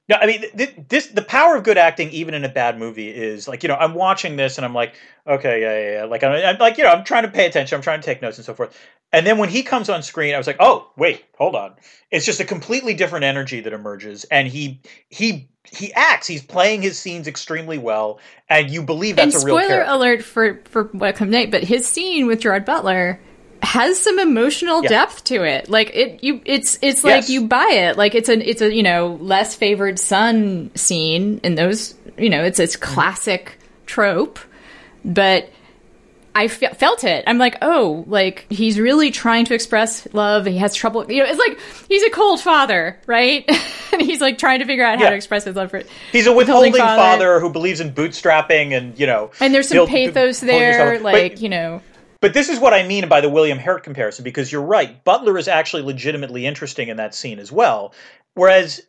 No, 0.08 0.18
I 0.18 0.28
mean 0.28 0.42
th- 0.42 0.56
th- 0.56 0.76
this. 0.88 1.08
The 1.08 1.24
power 1.24 1.56
of 1.56 1.64
good 1.64 1.80
acting, 1.80 2.10
even 2.12 2.36
in 2.36 2.44
a 2.44 2.50
bad 2.50 2.78
movie, 2.78 3.10
is 3.10 3.48
like 3.48 3.64
you 3.64 3.70
know 3.70 3.76
I'm 3.76 3.96
watching 3.96 4.36
this 4.36 4.58
and 4.58 4.66
I'm 4.66 4.74
like, 4.74 4.94
okay, 5.26 5.62
yeah, 5.62 5.80
yeah, 5.80 6.00
yeah. 6.02 6.06
Like 6.06 6.24
I'm, 6.24 6.32
I'm 6.32 6.60
like 6.60 6.78
you 6.78 6.84
know 6.84 6.92
I'm 6.92 7.04
trying 7.04 7.24
to 7.24 7.32
pay 7.32 7.48
attention, 7.48 7.76
I'm 7.76 7.82
trying 7.82 8.02
to 8.02 8.06
take 8.06 8.22
notes 8.22 8.38
and 8.38 8.46
so 8.46 8.54
forth. 8.54 8.80
And 9.12 9.26
then 9.26 9.40
when 9.40 9.50
he 9.50 9.64
comes 9.64 9.90
on 9.90 10.04
screen, 10.04 10.36
I 10.36 10.38
was 10.38 10.46
like, 10.46 10.58
oh 10.60 10.92
wait, 10.96 11.26
hold 11.38 11.56
on. 11.56 11.74
It's 12.12 12.26
just 12.26 12.40
a 12.40 12.46
completely 12.46 12.94
different 12.94 13.26
energy 13.26 13.62
that 13.62 13.74
emerges, 13.74 14.26
and 14.26 14.48
he 14.48 14.80
he 15.10 15.50
he 15.64 15.92
acts. 15.94 16.28
He's 16.28 16.44
playing 16.44 16.84
his 16.84 17.00
scenes 17.00 17.28
extremely 17.28 17.80
well, 17.80 18.20
and 18.48 18.70
you 18.70 18.84
believe 18.84 19.16
that's 19.16 19.34
and 19.34 19.44
a 19.44 19.46
real 19.48 19.60
spoiler 19.60 19.84
alert 19.88 20.24
for 20.24 20.62
for 20.66 20.84
what 20.92 21.16
comes 21.16 21.32
next, 21.32 21.50
but 21.50 21.64
his 21.64 21.88
scene 21.88 22.28
with 22.28 22.42
Gerard 22.42 22.64
Butler 22.64 23.20
has 23.66 24.00
some 24.00 24.20
emotional 24.20 24.84
Yeah. 24.84 24.90
depth 24.90 25.24
to 25.26 25.44
it. 25.44 25.70
Like 25.70 25.92
it 25.94 26.24
you 26.24 26.42
it's 26.46 26.78
it's 26.82 27.04
like 27.04 27.24
Yes. 27.24 27.30
you 27.30 27.48
buy 27.48 27.70
it. 27.72 27.98
Like 27.98 28.16
it's 28.16 28.30
a 28.30 28.38
it's 28.50 28.62
a, 28.62 28.74
you 28.74 28.84
know, 28.84 29.18
less 29.20 29.56
favored 29.56 30.00
son 30.00 30.72
scene 30.76 31.42
and 31.44 31.58
those, 31.58 31.96
you 32.18 32.30
know, 32.30 32.44
it's 32.44 32.56
Mm-hmm. 32.60 32.64
it's 32.64 32.76
classic 32.76 33.58
trope. 33.86 34.40
But 35.04 35.50
I 36.38 36.50
fe- 36.50 36.74
felt 36.76 37.06
it. 37.06 37.24
I'm 37.28 37.38
like, 37.38 37.58
oh, 37.62 38.04
like 38.08 38.46
he's 38.50 38.78
really 38.80 39.10
trying 39.10 39.46
to 39.46 39.54
express 39.54 40.06
love. 40.14 40.46
He 40.46 40.58
has 40.58 40.76
trouble. 40.76 41.10
You 41.10 41.24
know, 41.24 41.30
it's 41.30 41.40
like 41.40 41.58
he's 41.88 42.04
a 42.04 42.10
cold 42.10 42.42
father, 42.42 43.00
right? 43.08 43.46
and 43.94 44.02
he's 44.02 44.20
like 44.20 44.38
trying 44.38 44.60
to 44.60 44.66
figure 44.66 44.84
out 44.84 44.98
how 44.98 45.06
Yeah. 45.06 45.10
to 45.12 45.16
express 45.16 45.46
his 45.46 45.56
love 45.56 45.72
for 45.72 45.78
it. 45.78 45.88
He's 46.12 46.28
a 46.28 46.34
withholding 46.34 46.74
father. 46.74 47.02
father. 47.02 47.40
who 47.40 47.50
believes 47.50 47.80
in 47.80 47.94
bootstrapping 47.94 48.76
and 48.76 49.00
you 49.00 49.08
know. 49.08 49.32
And 49.40 49.54
there's 49.54 49.70
some 49.70 49.88
pathos 49.88 50.40
there, 50.42 50.96
but- 50.96 51.02
like 51.04 51.42
you 51.42 51.50
know. 51.50 51.82
But 52.22 52.34
this 52.34 52.50
is 52.50 52.60
what 52.60 52.74
I 52.74 52.88
mean 52.88 53.08
by 53.08 53.22
the 53.22 53.30
William 53.30 53.60
Hurt 53.60 53.84
comparison, 53.84 54.24
because 54.24 54.52
you're 54.52 54.62
right. 54.62 55.04
Butler 55.04 55.38
is 55.38 55.48
actually 55.48 55.84
legitimately 55.84 56.46
interesting 56.46 56.90
in 56.90 56.98
that 56.98 57.14
scene 57.14 57.40
as 57.40 57.52
well. 57.52 57.94
Whereas, 58.34 58.82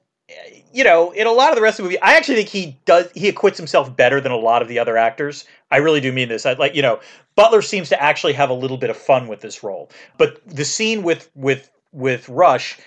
you 0.73 0.85
know, 0.85 1.11
in 1.13 1.27
a 1.27 1.33
lot 1.33 1.51
of 1.51 1.57
the 1.57 1.63
rest 1.63 1.79
of 1.79 1.85
the 1.85 1.89
movie, 1.91 2.01
I 2.01 2.15
actually 2.15 2.37
think 2.37 2.49
he 2.49 2.79
does 2.85 3.11
he 3.15 3.29
acquits 3.29 3.59
himself 3.59 3.95
better 3.97 4.21
than 4.21 4.33
a 4.33 4.37
lot 4.37 4.63
of 4.63 4.69
the 4.69 4.79
other 4.79 4.97
actors. 4.97 5.45
I 5.71 5.79
really 5.79 6.01
do 6.01 6.13
mean 6.13 6.29
this. 6.29 6.47
I 6.47 6.55
like, 6.55 6.75
you 6.75 6.83
know, 6.83 7.01
Butler 7.37 7.63
seems 7.63 7.89
to 7.91 8.03
actually 8.03 8.33
have 8.35 8.51
a 8.51 8.55
little 8.55 8.77
bit 8.77 8.91
of 8.91 8.97
fun 8.97 9.29
with 9.29 9.41
this 9.41 9.63
role. 9.63 9.91
But 10.19 10.41
the 10.47 10.65
scene 10.65 11.03
with 11.03 11.31
with 11.35 11.71
with 11.93 12.29
Rush 12.29 12.79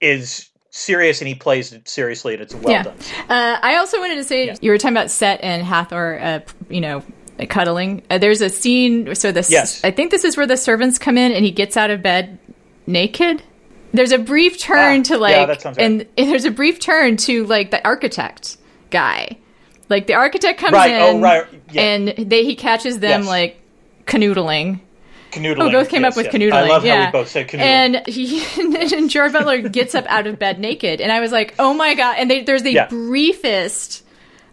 is 0.00 0.50
serious 0.70 1.20
and 1.20 1.28
he 1.28 1.34
plays 1.34 1.72
it 1.72 1.88
seriously 1.88 2.34
and 2.34 2.42
it's 2.42 2.54
well 2.54 2.72
yeah. 2.72 2.82
done. 2.82 2.96
Uh, 3.28 3.58
I 3.62 3.76
also 3.76 4.00
wanted 4.00 4.16
to 4.16 4.24
say 4.24 4.46
Yeah. 4.46 4.56
you 4.60 4.70
were 4.70 4.78
talking 4.78 4.96
about 4.96 5.10
Set 5.10 5.40
and 5.42 5.62
Hathor, 5.62 6.18
uh, 6.20 6.40
you 6.68 6.80
know, 6.80 7.02
cuddling. 7.48 8.02
Uh, 8.10 8.18
there's 8.18 8.40
a 8.40 8.48
scene. 8.48 9.14
So 9.14 9.32
this, 9.32 9.50
Yes. 9.50 9.82
I 9.84 9.90
think 9.90 10.10
this 10.10 10.24
is 10.24 10.36
where 10.36 10.46
the 10.46 10.56
servants 10.56 10.98
come 10.98 11.18
in 11.18 11.32
and 11.32 11.44
he 11.44 11.50
gets 11.50 11.76
out 11.76 11.90
of 11.90 12.02
bed 12.02 12.38
naked. 12.86 13.42
There's 13.92 14.12
a 14.12 14.18
brief 14.18 14.58
turn 14.58 15.00
Ah, 15.00 15.04
to 15.04 15.18
like, 15.18 15.48
right. 15.64 15.78
and, 15.78 16.06
and 16.18 16.30
there's 16.30 16.44
a 16.44 16.50
brief 16.50 16.80
turn 16.80 17.16
to 17.18 17.44
like 17.46 17.70
the 17.70 17.84
architect 17.86 18.56
guy. 18.90 19.38
Like 19.88 20.06
the 20.06 20.14
architect 20.14 20.58
comes 20.60 20.72
Right, 20.72 20.90
in, 20.92 21.16
oh, 21.16 21.20
right, 21.20 21.46
yeah. 21.70 21.82
and 21.82 22.08
they 22.30 22.44
he 22.44 22.56
catches 22.56 22.98
them 22.98 23.20
Yes. 23.22 23.28
like 23.28 23.60
canoodling. 24.06 24.80
Canoodling. 25.30 25.68
Oh, 25.68 25.70
both 25.70 25.88
came 25.88 26.02
yes, 26.02 26.12
up 26.12 26.16
with 26.16 26.26
yes. 26.26 26.34
canoodling. 26.34 26.52
I 26.64 26.68
love 26.68 26.84
yeah. 26.84 27.00
how 27.00 27.06
we 27.06 27.12
both 27.12 27.28
said 27.28 27.48
canoodling. 27.48 27.60
And 27.60 28.06
he 28.06 28.44
and 28.96 29.10
Gerard 29.10 29.32
Butler 29.32 29.60
gets 29.68 29.94
up 29.94 30.06
out 30.06 30.26
of 30.26 30.38
bed 30.38 30.58
naked, 30.60 31.00
and 31.00 31.10
I 31.12 31.20
was 31.20 31.32
like, 31.32 31.54
"Oh 31.58 31.74
my 31.74 31.94
god!" 31.94 32.16
And 32.18 32.30
they, 32.30 32.42
there's 32.44 32.62
the 32.62 32.72
Yeah. 32.72 32.86
briefest 32.88 34.02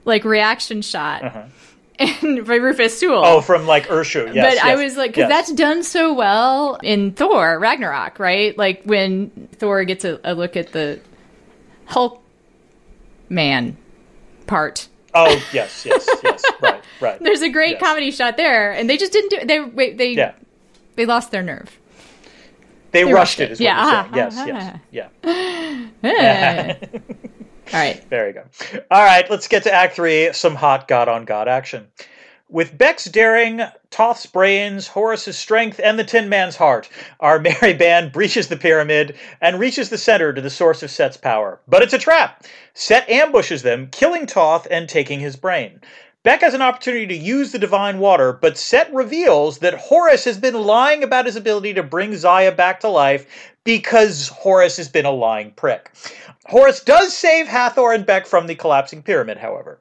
like 0.05 0.23
reaction 0.25 0.81
shot, 0.81 1.23
Uh-huh. 1.23 1.43
And 2.01 2.45
by 2.45 2.55
Rufus 2.55 2.97
Sewell. 2.97 3.23
Oh, 3.25 3.41
from 3.41 3.67
like 3.67 3.87
Urshu, 3.87 4.33
yes. 4.33 4.55
but 4.55 4.63
I 4.65 4.75
was 4.75 4.97
like, 4.97 5.11
because 5.11 5.29
yes. 5.29 5.29
that's 5.29 5.51
done 5.53 5.83
so 5.83 6.13
well 6.13 6.75
in 6.83 7.13
Thor 7.13 7.59
Ragnarok, 7.59 8.19
right? 8.19 8.57
Like 8.57 8.83
when 8.83 9.49
Thor 9.53 9.83
gets 9.85 10.03
a, 10.05 10.19
a 10.23 10.33
look 10.33 10.55
at 10.57 10.71
the 10.71 10.99
Hulk 11.85 12.21
man 13.29 13.77
part. 14.47 14.87
Oh 15.13 15.29
yes, 15.53 15.85
yes, 15.85 16.07
yes. 16.23 16.43
Right, 16.61 16.81
right. 17.01 17.19
There's 17.19 17.41
a 17.41 17.49
great 17.49 17.71
Yes. 17.71 17.81
comedy 17.81 18.11
shot 18.11 18.37
there, 18.37 18.71
and 18.71 18.89
they 18.89 18.97
just 18.97 19.11
didn't 19.11 19.29
do. 19.29 19.37
It. 19.37 19.47
They 19.47 19.59
wait, 19.59 19.97
they 19.97 20.11
Yeah, 20.13 20.33
they 20.95 21.05
lost 21.05 21.31
their 21.31 21.43
nerve. 21.43 21.77
they, 22.91 23.03
They 23.03 23.11
rushed 23.13 23.39
rushed 23.39 23.39
it. 23.39 23.51
it. 23.51 23.59
Yeah, 23.59 23.81
uh-huh. 23.81 24.15
Yes, 24.15 24.37
uh-huh. 24.37 24.77
yes, 24.91 25.09
yeah. 25.23 25.87
Eh. 26.03 26.75
All 27.73 27.79
right. 27.79 28.09
There 28.09 28.27
you 28.27 28.33
go. 28.33 28.43
All 28.91 29.03
right, 29.03 29.29
let's 29.29 29.47
get 29.47 29.63
to 29.63 29.73
Act 29.73 29.95
Three. 29.95 30.33
Some 30.33 30.55
hot 30.55 30.87
God 30.87 31.07
on 31.07 31.25
God 31.25 31.47
action. 31.47 31.87
With 32.49 32.77
Bek's 32.77 33.05
daring, 33.05 33.61
Thoth's 33.91 34.25
brains, 34.25 34.89
Horus's 34.89 35.37
strength, 35.37 35.79
and 35.81 35.97
the 35.97 36.03
Tin 36.03 36.27
Man's 36.27 36.57
heart, 36.57 36.89
our 37.21 37.39
merry 37.39 37.73
band 37.73 38.11
breaches 38.11 38.49
the 38.49 38.57
pyramid 38.57 39.15
and 39.39 39.57
reaches 39.57 39.89
the 39.89 39.97
center 39.97 40.33
to 40.33 40.41
the 40.41 40.49
source 40.49 40.83
of 40.83 40.91
Set's 40.91 41.15
power. 41.15 41.61
But 41.65 41.81
it's 41.81 41.93
a 41.93 41.97
trap. 41.97 42.45
Set 42.73 43.09
ambushes 43.09 43.61
them, 43.61 43.87
killing 43.89 44.27
Thoth 44.27 44.67
and 44.69 44.89
taking 44.89 45.21
his 45.21 45.37
brain. 45.37 45.79
Bek 46.23 46.41
has 46.41 46.53
an 46.53 46.61
opportunity 46.61 47.07
to 47.07 47.15
use 47.15 47.51
the 47.51 47.57
divine 47.57 47.97
water, 47.97 48.31
but 48.31 48.55
Set 48.55 48.93
reveals 48.93 49.57
that 49.57 49.73
Horus 49.73 50.23
has 50.25 50.37
been 50.37 50.53
lying 50.53 51.03
about 51.03 51.25
his 51.25 51.35
ability 51.35 51.73
to 51.73 51.81
bring 51.81 52.15
Zaya 52.15 52.51
back 52.51 52.79
to 52.81 52.89
life 52.89 53.25
because 53.63 54.27
Horus 54.27 54.77
has 54.77 54.87
been 54.87 55.05
a 55.05 55.11
lying 55.11 55.49
prick. 55.53 55.91
Horus 56.45 56.83
does 56.83 57.17
save 57.17 57.47
Hathor 57.47 57.91
and 57.91 58.05
Bek 58.05 58.27
from 58.27 58.45
the 58.45 58.53
collapsing 58.53 59.01
pyramid, 59.01 59.39
however. 59.39 59.79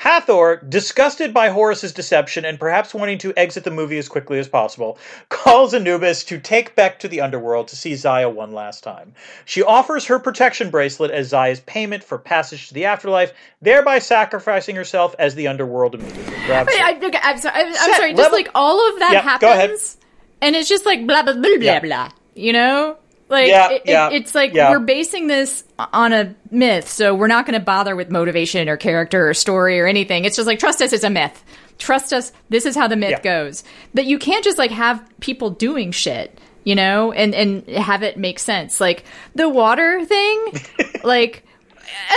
Hathor, 0.00 0.56
disgusted 0.66 1.34
by 1.34 1.50
Horus's 1.50 1.92
deception 1.92 2.46
and 2.46 2.58
perhaps 2.58 2.94
wanting 2.94 3.18
to 3.18 3.34
exit 3.36 3.64
the 3.64 3.70
movie 3.70 3.98
as 3.98 4.08
quickly 4.08 4.38
as 4.38 4.48
possible, 4.48 4.96
calls 5.28 5.74
Anubis 5.74 6.24
to 6.24 6.38
take 6.38 6.74
Bek 6.74 6.98
to 7.00 7.08
the 7.08 7.20
underworld 7.20 7.68
to 7.68 7.76
see 7.76 7.94
Zaya 7.94 8.30
one 8.30 8.52
last 8.52 8.82
time. 8.82 9.12
She 9.44 9.62
offers 9.62 10.06
her 10.06 10.18
protection 10.18 10.70
bracelet 10.70 11.10
as 11.10 11.28
Zaya's 11.28 11.60
payment 11.60 12.02
for 12.02 12.16
passage 12.16 12.68
to 12.68 12.74
the 12.74 12.86
afterlife, 12.86 13.34
thereby 13.60 13.98
sacrificing 13.98 14.74
herself 14.74 15.14
as 15.18 15.34
the 15.34 15.48
underworld 15.48 15.94
immediately 15.94 16.34
grabs 16.46 16.74
her. 16.74 16.82
I, 16.82 16.92
okay, 17.02 17.18
I'm 17.22 17.36
sorry. 17.36 17.60
I'm, 17.62 17.66
I'm 17.68 17.94
sorry. 17.94 18.10
Just 18.12 18.22
level- 18.22 18.38
like 18.38 18.48
all 18.54 18.88
of 18.94 18.98
that 19.00 19.12
Yeah, 19.12 19.20
happens, 19.20 19.98
and 20.40 20.56
it's 20.56 20.68
just 20.70 20.86
like 20.86 21.06
blah 21.06 21.22
blah 21.24 21.34
blah 21.34 21.42
blah 21.42 21.58
Yeah. 21.60 21.80
blah. 21.80 22.08
You 22.34 22.54
know, 22.54 22.96
like 23.30 23.48
Yeah, 23.48 23.70
it, 23.70 23.82
yeah, 23.86 24.10
it's 24.10 24.34
like 24.34 24.52
yeah. 24.52 24.70
we're 24.70 24.80
basing 24.80 25.26
this 25.28 25.64
on 25.78 26.12
a 26.12 26.34
myth, 26.50 26.88
so 26.88 27.14
we're 27.14 27.26
not 27.28 27.46
going 27.46 27.58
to 27.58 27.64
bother 27.64 27.96
with 27.96 28.10
motivation 28.10 28.68
or 28.68 28.76
character 28.76 29.28
or 29.28 29.34
story 29.34 29.80
or 29.80 29.86
anything. 29.86 30.24
It's 30.24 30.36
just 30.36 30.46
like 30.46 30.58
trust 30.58 30.82
us, 30.82 30.92
it's 30.92 31.04
a 31.04 31.10
myth. 31.10 31.42
Trust 31.78 32.12
us. 32.12 32.30
This 32.50 32.66
is 32.66 32.76
how 32.76 32.88
the 32.88 32.96
myth 32.96 33.22
goes. 33.22 33.64
But 33.94 34.04
you 34.04 34.18
can't 34.18 34.44
just 34.44 34.58
like 34.58 34.70
have 34.70 35.02
people 35.20 35.48
doing 35.50 35.92
shit. 35.92 36.38
You 36.62 36.74
know, 36.74 37.10
and 37.10 37.34
and 37.34 37.66
have 37.68 38.02
it 38.02 38.18
make 38.18 38.38
sense. 38.38 38.82
Like 38.82 39.04
the 39.34 39.48
water 39.48 40.04
thing, 40.04 40.44
like 41.04 41.42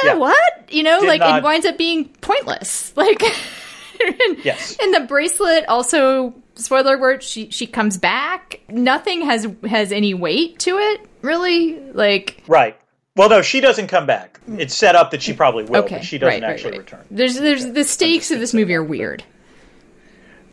eh, 0.04 0.16
what? 0.16 0.66
You 0.70 0.84
know, 0.84 1.00
Did 1.00 1.08
like 1.08 1.22
not- 1.22 1.38
it 1.40 1.44
winds 1.46 1.66
up 1.66 1.78
being 1.78 2.10
pointless. 2.20 2.92
Like 2.98 3.24
and, 3.24 4.44
Yes. 4.44 4.76
and 4.82 4.94
the 4.94 5.00
bracelet 5.02 5.66
also 5.70 6.34
spoiler 6.64 6.96
alert 6.96 7.24
she 7.24 7.50
she 7.50 7.68
comes 7.68 7.98
back. 7.98 8.62
Nothing 8.70 9.22
has 9.22 9.48
has 9.70 9.92
any 9.92 10.14
weight 10.14 10.60
to 10.60 10.78
it, 10.78 11.08
really. 11.22 11.80
Like 11.92 12.44
Right. 12.48 12.78
Well, 13.16 13.30
no, 13.30 13.44
she 13.44 13.62
doesn't 13.62 13.88
come 13.88 14.08
back. 14.08 14.40
It's 14.58 14.76
set 14.76 14.96
up 14.96 15.12
that 15.12 15.22
she 15.22 15.34
probably 15.34 15.66
will, 15.66 15.84
okay, 15.84 15.98
but 15.98 16.04
she 16.06 16.18
doesn't 16.18 16.42
right, 16.42 16.48
right, 16.48 16.52
actually 16.54 16.72
right. 16.72 16.80
return. 16.80 17.06
There's 17.12 17.36
there's 17.36 17.72
the 17.72 17.84
stakes 17.84 18.32
of 18.32 18.40
this 18.40 18.54
movie 18.54 18.74
are 18.74 18.84
weird. 18.84 19.24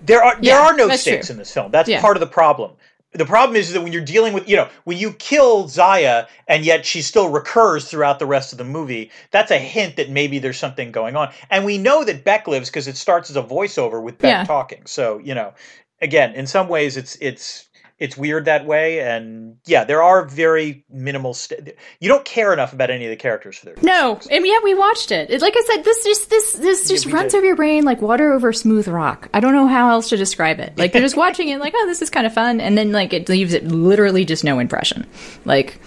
There 0.04 0.22
are 0.22 0.34
there 0.34 0.56
Yeah, 0.56 0.66
are 0.66 0.76
no 0.76 0.88
stakes 0.94 1.26
true. 1.26 1.32
in 1.34 1.38
this 1.38 1.52
film. 1.52 1.70
That's 1.70 1.88
Yeah. 1.88 2.00
part 2.00 2.16
of 2.16 2.20
the 2.20 2.26
problem. 2.26 2.72
The 3.12 3.26
problem 3.26 3.56
is 3.56 3.72
that 3.72 3.82
when 3.82 3.92
you're 3.92 4.04
dealing 4.04 4.32
with, 4.34 4.48
you 4.48 4.54
know, 4.56 4.68
when 4.84 4.96
you 4.96 5.12
kill 5.14 5.66
Zaya 5.66 6.26
and 6.46 6.64
yet 6.64 6.86
she 6.86 7.02
still 7.02 7.28
recurs 7.28 7.88
throughout 7.88 8.20
the 8.20 8.26
rest 8.26 8.52
of 8.52 8.58
the 8.58 8.64
movie, 8.64 9.10
that's 9.32 9.50
a 9.50 9.58
hint 9.58 9.96
that 9.96 10.10
maybe 10.10 10.38
there's 10.38 10.58
something 10.58 10.92
going 10.92 11.16
on. 11.16 11.32
And 11.50 11.64
we 11.64 11.76
know 11.76 12.04
that 12.04 12.24
Bek 12.24 12.46
lives 12.46 12.68
because 12.70 12.86
it 12.86 12.96
starts 12.96 13.28
as 13.28 13.36
a 13.36 13.42
voiceover 13.42 14.00
with 14.00 14.18
Bek 14.18 14.30
Yeah. 14.30 14.44
talking. 14.44 14.82
So, 14.86 15.18
you 15.18 15.34
know, 15.34 15.52
again, 16.00 16.34
in 16.34 16.46
some 16.46 16.68
ways 16.68 16.96
it's 16.96 17.16
it's 17.20 17.66
it's 17.98 18.16
weird 18.16 18.46
that 18.46 18.64
way 18.64 19.00
and 19.00 19.56
yeah, 19.66 19.84
there 19.84 20.02
are 20.02 20.24
very 20.24 20.84
minimal 20.88 21.34
st- 21.34 21.74
you 22.00 22.08
don't 22.08 22.24
care 22.24 22.50
enough 22.54 22.72
about 22.72 22.88
any 22.90 23.04
of 23.04 23.10
the 23.10 23.16
characters 23.16 23.58
for 23.58 23.66
their 23.66 23.74
No, 23.82 24.18
and 24.30 24.46
yeah, 24.46 24.58
we 24.64 24.74
watched 24.74 25.12
it. 25.12 25.28
It- 25.30 25.42
Like 25.42 25.52
I 25.54 25.62
said, 25.74 25.84
this 25.84 26.02
just 26.04 26.30
this 26.30 26.52
this 26.54 26.88
just 26.88 27.04
we 27.06 27.12
runs 27.12 27.32
did. 27.32 27.38
over 27.38 27.46
your 27.46 27.56
brain 27.56 27.84
like 27.84 28.00
water 28.00 28.32
over 28.32 28.52
smooth 28.54 28.88
rock. 28.88 29.28
I 29.34 29.40
don't 29.40 29.52
know 29.54 29.66
how 29.66 29.90
else 29.90 30.08
to 30.08 30.16
describe 30.16 30.60
it. 30.60 30.78
Like 30.78 30.94
you're 30.94 31.02
just 31.02 31.16
watching 31.24 31.48
it, 31.50 31.60
like 31.60 31.74
oh, 31.76 31.86
this 31.86 32.00
is 32.00 32.08
kind 32.08 32.26
of 32.26 32.32
fun, 32.32 32.60
and 32.60 32.78
then 32.78 32.90
like 32.92 33.12
it 33.12 33.28
leaves 33.28 33.52
it 33.52 33.64
literally 33.66 34.24
just 34.24 34.44
no 34.44 34.58
impression. 34.60 35.06
Like 35.44 35.78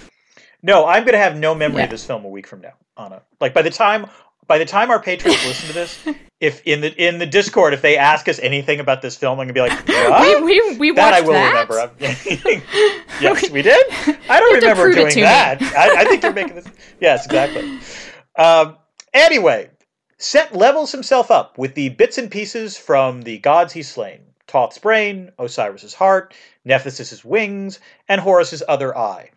No, 0.62 0.86
I'm 0.86 1.04
going 1.04 1.14
to 1.14 1.20
have 1.20 1.36
no 1.36 1.56
memory 1.56 1.80
Yeah. 1.80 1.86
of 1.86 1.90
this 1.90 2.06
film 2.06 2.24
a 2.26 2.30
week 2.30 2.46
from 2.48 2.62
now, 2.62 2.74
Ana. 2.96 3.24
Like 3.42 3.56
by 3.56 3.64
the 3.64 3.72
time 3.72 4.06
by 4.48 4.58
the 4.58 4.66
time 4.66 4.92
our 4.92 5.00
patrons 5.00 5.36
listen 5.46 5.68
to 5.68 5.74
this, 5.74 6.00
if 6.40 6.62
in 6.66 6.82
the 6.82 6.94
in 7.04 7.20
the 7.20 7.26
Discord 7.26 7.74
if 7.74 7.82
they 7.82 7.98
ask 7.98 8.28
us 8.28 8.40
anything 8.40 8.80
about 8.80 9.02
this 9.02 9.16
film, 9.16 9.40
I'm 9.40 9.48
going 9.48 9.50
to 9.50 9.54
be 9.54 9.62
like, 9.62 9.88
"What?" 9.88 10.44
we 10.44 10.62
we, 10.62 10.78
we 10.78 10.92
watched 10.92 10.98
that 10.98 11.14
I 11.14 11.22
will 11.22 11.34
that. 11.34 11.70
remember. 11.70 11.94
Yes, 13.22 13.50
we 13.52 13.62
did. 13.62 13.86
I 14.30 14.40
don't 14.40 14.62
You 14.62 14.68
have 14.68 14.78
to 14.78 14.84
remember 14.84 14.92
doing 14.94 15.24
that. 15.24 15.62
I, 15.62 16.02
I 16.02 16.06
think 16.06 16.24
you're 16.24 16.34
making 16.34 16.56
this. 16.56 16.68
Yes, 17.00 17.26
exactly. 17.26 17.80
Um, 18.36 18.78
anyway, 19.14 19.70
Set 20.24 20.56
levels 20.56 20.92
himself 20.94 21.30
up 21.32 21.58
with 21.58 21.76
the 21.76 21.90
bits 21.90 22.18
and 22.18 22.32
pieces 22.32 22.78
from 22.78 23.24
the 23.24 23.40
gods 23.40 23.74
he's 23.74 23.90
slain: 23.90 24.22
Thoth's 24.48 24.78
brain, 24.78 25.32
Osiris's 25.38 25.94
heart, 25.94 26.34
Nephthys' 26.64 27.26
wings, 27.26 27.80
and 28.08 28.22
Horus's 28.22 28.64
other 28.68 28.98
eye. 28.98 29.32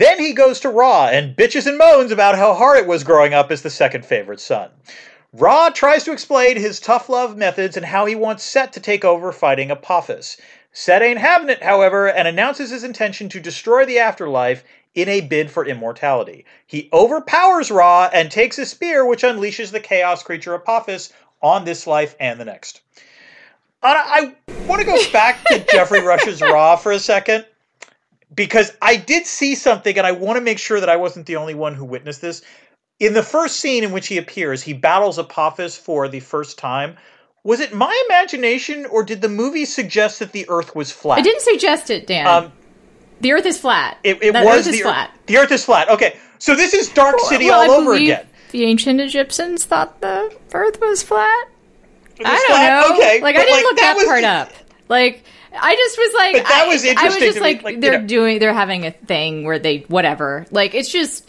Then 0.00 0.18
he 0.18 0.32
goes 0.32 0.60
to 0.60 0.70
Ra 0.70 1.08
and 1.08 1.36
bitches 1.36 1.66
and 1.66 1.76
moans 1.76 2.10
about 2.10 2.38
how 2.38 2.54
hard 2.54 2.78
it 2.78 2.86
was 2.86 3.04
growing 3.04 3.34
up 3.34 3.50
as 3.50 3.60
the 3.60 3.68
second 3.68 4.06
favorite 4.06 4.40
son. 4.40 4.70
Ra 5.34 5.68
tries 5.68 6.04
to 6.04 6.12
explain 6.12 6.56
his 6.56 6.80
tough 6.80 7.10
love 7.10 7.36
methods 7.36 7.76
and 7.76 7.84
how 7.84 8.06
he 8.06 8.14
wants 8.14 8.42
Set 8.42 8.72
to 8.72 8.80
take 8.80 9.04
over 9.04 9.30
fighting 9.30 9.70
Apophis. 9.70 10.38
Set 10.72 11.02
ain't 11.02 11.18
having 11.18 11.50
it, 11.50 11.62
however, 11.62 12.08
and 12.08 12.26
announces 12.26 12.70
his 12.70 12.82
intention 12.82 13.28
to 13.28 13.40
destroy 13.40 13.84
the 13.84 13.98
afterlife 13.98 14.64
in 14.94 15.06
a 15.10 15.20
bid 15.20 15.50
for 15.50 15.66
immortality. 15.66 16.46
He 16.66 16.88
overpowers 16.94 17.70
Ra 17.70 18.08
and 18.10 18.30
takes 18.30 18.56
a 18.56 18.64
spear, 18.64 19.04
which 19.04 19.22
unleashes 19.22 19.70
the 19.70 19.80
chaos 19.80 20.22
creature 20.22 20.54
Apophis 20.54 21.12
on 21.42 21.66
this 21.66 21.86
life 21.86 22.16
and 22.18 22.40
the 22.40 22.46
next. 22.46 22.80
Ana, 23.82 24.00
I 24.02 24.34
want 24.66 24.80
to 24.80 24.86
go 24.86 24.98
back 25.12 25.44
to 25.48 25.58
Geoffrey 25.70 26.00
Rush's 26.00 26.40
Ra 26.40 26.76
for 26.76 26.90
a 26.90 26.98
second 26.98 27.44
because 28.34 28.72
I 28.80 28.96
did 28.96 29.26
see 29.26 29.54
something 29.54 29.96
and 29.98 30.06
I 30.06 30.12
want 30.12 30.36
to 30.36 30.40
make 30.40 30.58
sure 30.58 30.80
that 30.80 30.88
I 30.88 30.96
wasn't 30.96 31.26
the 31.26 31.36
only 31.36 31.54
one 31.54 31.74
who 31.74 31.84
witnessed 31.84 32.20
this. 32.20 32.42
In 32.98 33.14
the 33.14 33.22
first 33.22 33.56
scene 33.60 33.82
in 33.84 33.92
which 33.92 34.08
he 34.08 34.18
appears, 34.18 34.62
he 34.62 34.72
battles 34.72 35.18
Apophis 35.18 35.76
for 35.76 36.06
the 36.08 36.20
first 36.20 36.58
time. 36.58 36.96
was 37.44 37.60
it 37.60 37.72
my 37.74 38.04
imagination 38.08 38.84
or 38.86 39.02
did 39.02 39.22
the 39.22 39.28
movie 39.28 39.64
suggest 39.64 40.18
that 40.18 40.32
the 40.32 40.46
Earth 40.48 40.76
was 40.76 40.92
flat? 40.92 41.18
I 41.18 41.22
didn't 41.22 41.40
suggest 41.42 41.90
it, 41.90 42.06
Dan. 42.06 42.26
Um, 42.26 42.52
the 43.20 43.32
Earth 43.32 43.46
is 43.46 43.58
flat. 43.58 43.96
it, 44.04 44.22
it 44.22 44.32
the 44.32 44.40
was 44.44 44.60
Earth 44.60 44.66
is 44.68 44.76
the 44.78 44.82
flat. 44.82 45.10
Earth. 45.12 45.26
The 45.26 45.36
Earth 45.38 45.52
is 45.52 45.64
flat. 45.64 45.88
Okay, 45.88 46.18
so 46.38 46.54
this 46.54 46.74
is 46.74 46.88
Dark 46.90 47.18
City 47.20 47.46
Well, 47.46 47.62
all 47.70 47.78
I 47.78 47.82
over 47.82 47.94
again. 47.94 48.26
The 48.52 48.64
ancient 48.64 49.00
Egyptians 49.00 49.64
thought 49.64 50.00
the 50.00 50.36
Earth 50.52 50.78
was 50.80 51.02
flat. 51.02 51.48
Was 52.18 52.26
I 52.26 52.34
don't 52.36 52.46
flat? 52.48 52.88
know. 52.88 52.94
Okay, 52.96 53.20
like 53.22 53.36
I 53.36 53.44
didn't 53.44 53.62
look 53.62 53.76
that, 53.78 53.94
was 53.96 54.04
part 54.04 54.20
the- 54.22 54.28
up. 54.28 54.52
Like 54.88 55.24
I 55.52 55.74
just 55.74 55.98
was 55.98 56.14
like, 56.14 56.32
But 56.34 56.48
that 56.48 56.64
I- 56.64 56.68
was 56.68 56.84
I 56.84 57.04
was 57.04 57.16
just 57.16 57.38
to 57.38 57.40
me, 57.40 57.40
like, 57.40 57.62
like, 57.62 57.80
they're 57.80 58.00
know. 58.00 58.06
doing, 58.06 58.38
they're 58.38 58.52
having 58.54 58.86
a 58.86 58.90
thing 58.92 59.44
where 59.44 59.58
they 59.58 59.78
whatever. 59.88 60.46
Like 60.50 60.74
it's 60.74 60.90
just. 60.90 61.28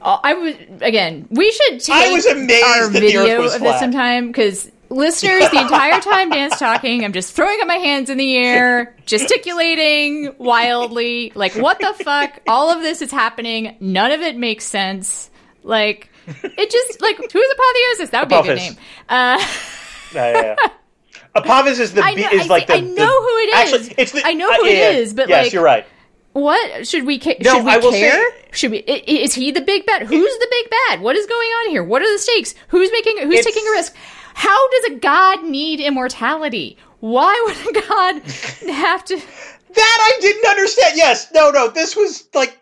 Uh, 0.00 0.16
I 0.22 0.34
was 0.34 0.54
again. 0.80 1.26
We 1.30 1.50
should 1.50 1.80
take 1.80 1.94
I 1.94 2.12
was 2.12 2.24
amazed 2.24 2.64
our 2.64 2.88
that 2.88 3.00
the 3.00 3.16
Earth 3.16 3.22
video 3.24 3.44
of 3.46 3.60
this 3.60 3.80
sometime 3.80 4.28
because 4.28 4.70
listeners, 4.90 5.50
the 5.50 5.60
entire 5.60 6.00
time 6.00 6.30
Dan's 6.30 6.56
talking, 6.56 7.04
I'm 7.04 7.12
just 7.12 7.32
throwing 7.34 7.60
up 7.60 7.66
my 7.66 7.74
hands 7.78 8.08
in 8.08 8.16
the 8.16 8.36
air, 8.36 8.94
gesticulating 9.06 10.34
wildly. 10.38 11.32
Like 11.34 11.54
what 11.56 11.80
the 11.80 11.92
fuck? 12.04 12.38
All 12.46 12.70
of 12.70 12.80
this 12.82 13.02
is 13.02 13.10
happening. 13.10 13.76
None 13.80 14.12
of 14.12 14.20
it 14.20 14.36
makes 14.36 14.64
sense. 14.64 15.30
Like 15.64 16.08
it 16.28 16.70
just 16.70 17.02
like 17.02 17.16
who's 17.16 17.28
apotheosis? 17.52 18.10
That 18.10 18.20
would 18.20 18.28
be 18.28 18.36
a 18.36 18.42
good 18.54 18.56
name. 18.56 18.74
Uh, 19.08 19.44
Yeah, 20.14 20.32
yeah, 20.32 20.56
yeah. 20.60 20.68
Apophis 21.38 21.78
is 21.78 21.94
the 21.94 22.02
I 22.02 22.14
know- 22.14 22.28
is 22.30 22.48
like 22.48 22.66
the. 22.66 22.74
I 22.74 22.80
know 22.80 22.94
the- 22.94 23.04
who 23.06 23.38
it 23.38 23.54
Actually, 23.54 23.94
it's 23.98 24.12
the, 24.12 24.22
I 24.26 24.34
know 24.34 24.50
uh, 24.50 24.54
who 24.56 24.64
it 24.66 24.76
yeah, 24.76 24.90
is, 24.90 25.12
but, 25.14 25.28
yes, 25.28 25.44
like- 25.46 25.52
you're 25.52 25.64
right. 25.64 25.86
What 26.34 26.86
should 26.86 27.04
we 27.04 27.18
ca- 27.18 27.36
No, 27.40 27.54
should 27.54 27.64
we 27.64 27.70
I 27.72 27.78
will 27.78 27.90
care? 27.90 28.30
say- 28.30 28.36
should 28.52 28.70
we? 28.70 28.78
Is 28.78 29.34
he 29.34 29.50
the 29.50 29.60
big 29.60 29.86
bad? 29.86 30.02
Who's 30.02 30.38
the 30.38 30.48
big 30.50 30.70
bad? 30.70 31.00
What 31.00 31.16
is 31.16 31.26
going 31.26 31.48
on 31.48 31.70
here? 31.70 31.82
What 31.82 32.02
are 32.02 32.12
the 32.12 32.18
stakes? 32.18 32.54
Who's 32.68 32.90
making? 32.92 33.18
Who's 33.18 33.44
taking 33.44 33.66
a 33.66 33.72
risk? 33.72 33.94
How 34.34 34.70
does 34.70 34.84
a 34.92 34.94
god 34.96 35.42
need 35.44 35.80
immortality? 35.80 36.76
Why 37.00 37.34
would 37.46 37.76
a 37.76 37.80
god 37.88 38.22
have 38.72 39.04
to? 39.06 39.16
That 39.16 40.14
I 40.16 40.20
didn't 40.20 40.46
understand. 40.48 40.96
Yes, 40.96 41.28
no, 41.34 41.50
no. 41.50 41.68
This 41.68 41.96
was 41.96 42.28
like 42.34 42.56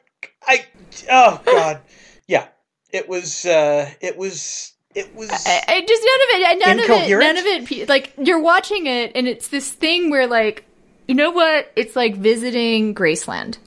I. 0.47 0.65
Oh 1.11 1.41
God, 1.45 1.81
yeah. 2.27 2.47
It 2.93 3.09
was. 3.09 3.45
uh 3.45 3.91
It 4.01 4.17
was. 4.17 4.73
It 4.97 5.15
was. 5.15 5.29
I, 5.31 5.63
I 5.69 5.81
just 5.87 6.03
none 6.05 6.21
of 6.23 6.29
it. 6.31 6.67
None 6.67 6.79
of 6.79 6.79
it. 6.79 6.91
Incoherent? 6.91 7.37
None 7.37 7.37
of 7.37 7.71
it. 7.73 7.89
Like 7.89 8.13
you're 8.19 8.41
watching 8.41 8.87
it, 8.87 9.13
and 9.15 9.29
it's 9.29 9.49
this 9.49 9.71
thing 9.71 10.09
where, 10.11 10.27
like, 10.27 10.65
you 11.07 11.15
know 11.15 11.31
what? 11.31 11.71
It's 11.77 11.95
like 11.95 12.17
visiting 12.17 12.95
Graceland. 12.95 13.59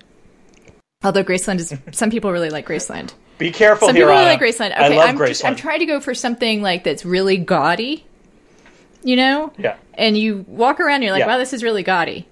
Although 1.04 1.24
Graceland 1.24 1.60
is, 1.60 1.74
some 1.92 2.10
people 2.10 2.32
really 2.32 2.50
like 2.50 2.68
Graceland. 2.68 3.14
be 3.38 3.52
careful 3.52 3.88
Some 3.88 3.96
here. 3.96 4.06
people 4.08 4.16
really 4.18 4.26
like 4.26 4.40
Graceland. 4.42 4.72
Okay, 4.72 4.84
I 4.84 4.88
love 4.90 5.10
am 5.10 5.18
Graceland. 5.18 5.28
Just, 5.28 5.46
I'm 5.46 5.56
trying 5.56 5.80
to 5.80 5.86
go 5.86 6.00
for 6.00 6.14
something 6.16 6.62
like 6.64 6.84
that's 6.84 7.06
really 7.06 7.38
gaudy, 7.38 8.06
you 9.04 9.16
know. 9.16 9.54
Yeah. 9.58 9.78
And 9.94 10.18
you 10.18 10.44
walk 10.48 10.80
around, 10.80 10.96
and 10.96 11.04
you're 11.04 11.14
like, 11.14 11.20
Yeah. 11.22 11.28
"Wow, 11.28 11.38
this 11.38 11.54
is 11.54 11.64
really 11.64 11.84
gaudy," 11.84 12.28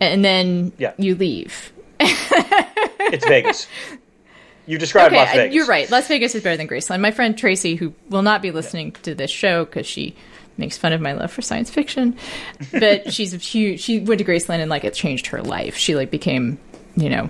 and 0.00 0.24
then 0.24 0.72
Yeah. 0.78 0.92
you 0.96 1.16
leave. 1.16 1.72
It's 3.04 3.26
Vegas. 3.26 3.66
You 4.66 4.78
described 4.78 5.08
Okay, 5.12 5.16
Las 5.24 5.32
Vegas. 5.34 5.54
you're 5.54 5.66
right. 5.66 5.90
Las 5.90 6.06
Vegas 6.08 6.34
is 6.34 6.42
better 6.42 6.56
than 6.56 6.68
Graceland. 6.68 7.00
My 7.00 7.10
friend 7.10 7.36
Tracy, 7.36 7.74
who 7.74 7.94
will 8.10 8.22
not 8.22 8.42
be 8.42 8.50
listening 8.50 8.92
to 9.02 9.14
this 9.14 9.30
show 9.30 9.64
because 9.64 9.86
she 9.86 10.14
makes 10.56 10.76
fun 10.78 10.92
of 10.92 11.00
my 11.00 11.12
love 11.12 11.32
for 11.32 11.42
science 11.42 11.70
fiction, 11.70 12.16
but 12.72 13.12
she's 13.12 13.34
a 13.34 13.38
huge. 13.38 13.80
She 13.80 13.98
went 14.00 14.18
to 14.18 14.24
Graceland 14.24 14.60
and 14.60 14.70
like 14.70 14.84
it 14.84 14.94
changed 14.94 15.26
her 15.28 15.42
life. 15.42 15.76
She 15.76 15.96
like 15.96 16.10
became, 16.10 16.58
you 16.96 17.08
know, 17.10 17.28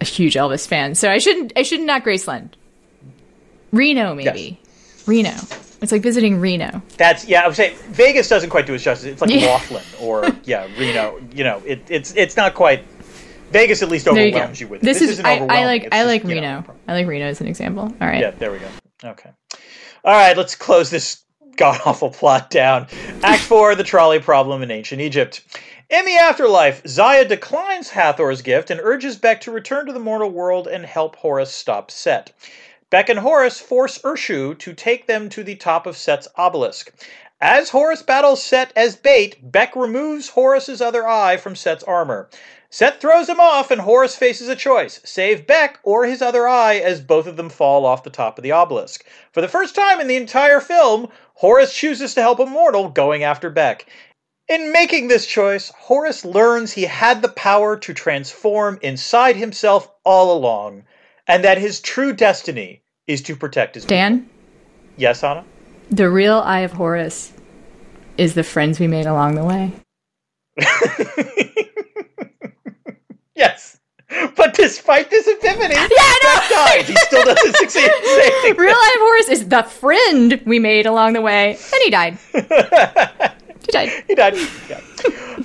a 0.00 0.04
huge 0.04 0.34
Elvis 0.34 0.66
fan. 0.68 0.94
So 0.94 1.10
I 1.10 1.18
shouldn't. 1.18 1.52
I 1.56 1.62
should 1.62 1.80
not 1.80 2.04
Graceland. 2.04 2.50
Reno, 3.72 4.14
maybe. 4.14 4.60
Reno. 5.06 5.32
It's 5.82 5.92
like 5.92 6.02
visiting 6.02 6.40
Reno. 6.40 6.80
That's 6.96 7.26
yeah. 7.26 7.42
I 7.42 7.46
would 7.46 7.56
say 7.56 7.74
Vegas 7.90 8.28
doesn't 8.28 8.48
quite 8.50 8.66
do 8.66 8.74
it 8.74 8.78
justice. 8.78 9.06
It's 9.12 9.20
like 9.20 9.30
Yeah. 9.30 9.46
Laughlin 9.46 9.82
or 10.00 10.24
yeah 10.44 10.66
Reno. 10.78 11.18
You 11.34 11.44
know, 11.44 11.62
it, 11.66 11.82
it's 11.88 12.14
it's 12.14 12.36
not 12.36 12.54
quite. 12.54 12.84
Vegas 13.50 13.82
at 13.82 13.88
least 13.88 14.04
There 14.04 14.14
you 14.14 14.28
overwhelms 14.28 14.60
you, 14.60 14.68
with 14.68 14.82
it. 14.82 14.84
This, 14.84 15.00
is. 15.00 15.10
isn't 15.10 15.26
I, 15.26 15.38
I 15.38 15.64
like. 15.64 15.88
I 15.92 15.98
just, 15.98 16.06
like 16.06 16.24
you 16.24 16.40
know, 16.40 16.56
Reno. 16.58 16.74
I 16.88 16.92
like 16.94 17.06
Reno 17.06 17.26
as 17.26 17.40
an 17.40 17.46
example. 17.46 17.84
All 18.00 18.08
right. 18.08 18.20
Yeah, 18.20 18.30
there 18.32 18.50
we 18.50 18.58
go. 18.58 18.68
Okay. 19.04 19.30
All 20.04 20.12
right, 20.12 20.36
let's 20.36 20.54
close 20.54 20.90
this 20.90 21.24
god 21.56 21.80
awful 21.84 22.10
plot 22.10 22.50
down. 22.50 22.86
Act 23.22 23.42
4 23.42 23.74
The 23.74 23.84
Trolley 23.84 24.18
Problem 24.18 24.62
in 24.62 24.70
Ancient 24.70 25.00
Egypt. 25.00 25.42
In 25.90 26.04
the 26.04 26.16
afterlife, 26.16 26.82
Zaya 26.86 27.24
declines 27.24 27.90
Hathor's 27.90 28.42
gift 28.42 28.70
and 28.70 28.80
urges 28.82 29.16
Bek 29.16 29.40
to 29.42 29.50
return 29.50 29.86
to 29.86 29.92
the 29.92 29.98
mortal 29.98 30.30
world 30.30 30.66
and 30.66 30.84
help 30.84 31.16
Horus 31.16 31.52
stop 31.52 31.90
Set. 31.90 32.32
Bek 32.90 33.08
and 33.08 33.18
Horus 33.18 33.60
force 33.60 33.98
Urshu 33.98 34.58
to 34.58 34.72
take 34.72 35.06
them 35.06 35.28
to 35.28 35.44
the 35.44 35.56
top 35.56 35.86
of 35.86 35.96
Set's 35.96 36.28
obelisk. 36.36 36.92
As 37.40 37.70
Horus 37.70 38.02
battles 38.02 38.42
Set 38.42 38.72
as 38.74 38.96
bait, 38.96 39.52
Bek 39.52 39.76
removes 39.76 40.30
Horus's 40.30 40.80
other 40.80 41.06
eye 41.06 41.36
from 41.36 41.54
Set's 41.54 41.84
armor. 41.84 42.28
Set 42.74 43.00
throws 43.00 43.28
him 43.28 43.38
off, 43.38 43.70
and 43.70 43.82
Horus 43.82 44.16
faces 44.16 44.48
a 44.48 44.56
choice 44.56 45.00
save 45.04 45.46
Bek 45.46 45.78
or 45.84 46.06
his 46.06 46.20
other 46.20 46.48
eye 46.48 46.74
as 46.74 47.00
both 47.00 47.28
of 47.28 47.36
them 47.36 47.48
fall 47.48 47.86
off 47.86 48.02
the 48.02 48.10
top 48.10 48.36
of 48.36 48.42
the 48.42 48.50
obelisk. 48.50 49.04
For 49.30 49.40
the 49.40 49.46
first 49.46 49.76
time 49.76 50.00
in 50.00 50.08
the 50.08 50.16
entire 50.16 50.58
film, 50.58 51.06
Horus 51.34 51.72
chooses 51.72 52.14
to 52.14 52.20
help 52.20 52.40
a 52.40 52.46
mortal 52.46 52.88
going 52.88 53.22
after 53.22 53.48
Bek. 53.48 53.86
In 54.48 54.72
making 54.72 55.06
this 55.06 55.24
choice, 55.24 55.70
Horus 55.78 56.24
learns 56.24 56.72
he 56.72 56.82
had 56.82 57.22
the 57.22 57.28
power 57.28 57.76
to 57.76 57.94
transform 57.94 58.80
inside 58.82 59.36
himself 59.36 59.88
all 60.02 60.36
along, 60.36 60.82
and 61.28 61.44
that 61.44 61.58
his 61.58 61.80
true 61.80 62.12
destiny 62.12 62.82
is 63.06 63.22
to 63.22 63.36
protect 63.36 63.76
his. 63.76 63.84
Dan, 63.84 64.28
Yes, 64.96 65.22
Ana? 65.22 65.44
the 65.90 66.10
real 66.10 66.38
Eye 66.40 66.62
of 66.62 66.72
Horus 66.72 67.32
is 68.18 68.34
the 68.34 68.42
friends 68.42 68.80
we 68.80 68.88
made 68.88 69.06
along 69.06 69.36
the 69.36 69.44
way. 69.44 69.70
But 74.36 74.54
despite 74.54 75.10
this 75.10 75.26
epiphany, 75.26 75.74
Yeah, 75.74 75.86
I 75.90 76.18
know. 76.22 76.34
Bek 76.34 76.48
dies. 76.50 76.88
He 76.88 76.96
still 76.96 77.24
doesn't 77.24 77.56
succeed 77.56 77.90
in 77.90 78.04
saving 78.04 78.56
Real 78.58 78.72
life 78.72 78.98
Horus 78.98 79.28
is 79.28 79.48
the 79.48 79.62
friend 79.62 80.40
we 80.46 80.58
made 80.58 80.86
along 80.86 81.12
the 81.14 81.20
way, 81.20 81.50
and 81.50 81.82
he 81.82 81.90
died. 81.90 82.18
he 82.32 83.72
died. 83.72 84.04
He 84.06 84.14
died. 84.14 84.34
Yeah. 84.68 84.80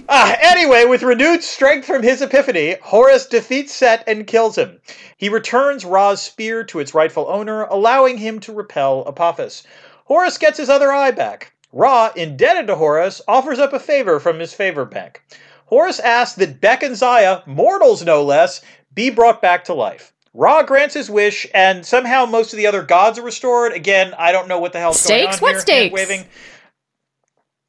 Ah, 0.07 0.35
anyway, 0.41 0.85
with 0.85 1.03
renewed 1.03 1.43
strength 1.43 1.85
from 1.85 2.01
his 2.03 2.21
epiphany, 2.21 2.75
Horus 2.81 3.27
defeats 3.27 3.73
Set 3.73 4.03
and 4.07 4.25
kills 4.25 4.57
him. 4.57 4.79
He 5.17 5.29
returns 5.29 5.85
Ra's 5.85 6.21
spear 6.21 6.63
to 6.65 6.79
its 6.79 6.93
rightful 6.93 7.27
owner, 7.29 7.63
allowing 7.63 8.17
him 8.17 8.39
to 8.41 8.53
repel 8.53 9.03
Apophis. 9.05 9.63
Horus 10.05 10.37
gets 10.37 10.57
his 10.57 10.69
other 10.69 10.91
eye 10.91 11.11
back. 11.11 11.53
Ra, 11.71 12.11
indebted 12.15 12.67
to 12.67 12.75
Horus, 12.75 13.21
offers 13.27 13.59
up 13.59 13.73
a 13.73 13.79
favor 13.79 14.19
from 14.19 14.39
his 14.39 14.53
favor 14.53 14.85
bank. 14.85 15.21
Horus 15.69 15.99
asks 15.99 16.35
that 16.37 16.59
Bek 16.59 16.81
and 16.81 16.95
Zaya, 16.95 17.43
mortals 17.45 18.03
no 18.03 18.23
less, 18.23 18.61
be 18.95 19.11
brought 19.11 19.39
back 19.39 19.65
to 19.65 19.73
life. 19.75 20.13
Ra 20.33 20.63
grants 20.63 20.95
his 20.95 21.11
wish, 21.11 21.45
and 21.53 21.85
somehow 21.85 22.25
most 22.25 22.53
of 22.53 22.57
the 22.57 22.65
other 22.65 22.81
gods 22.81 23.19
are 23.19 23.23
restored. 23.23 23.73
Again, 23.73 24.15
I 24.17 24.31
don't 24.31 24.47
know 24.47 24.59
what 24.59 24.73
the 24.73 24.79
hell's 24.79 25.05
going 25.05 25.27
on 25.27 25.33
Stakes? 25.33 25.41
What 25.41 25.51
here. 25.51 25.59
stakes? 25.59 25.99
Hand-waving. 25.99 26.27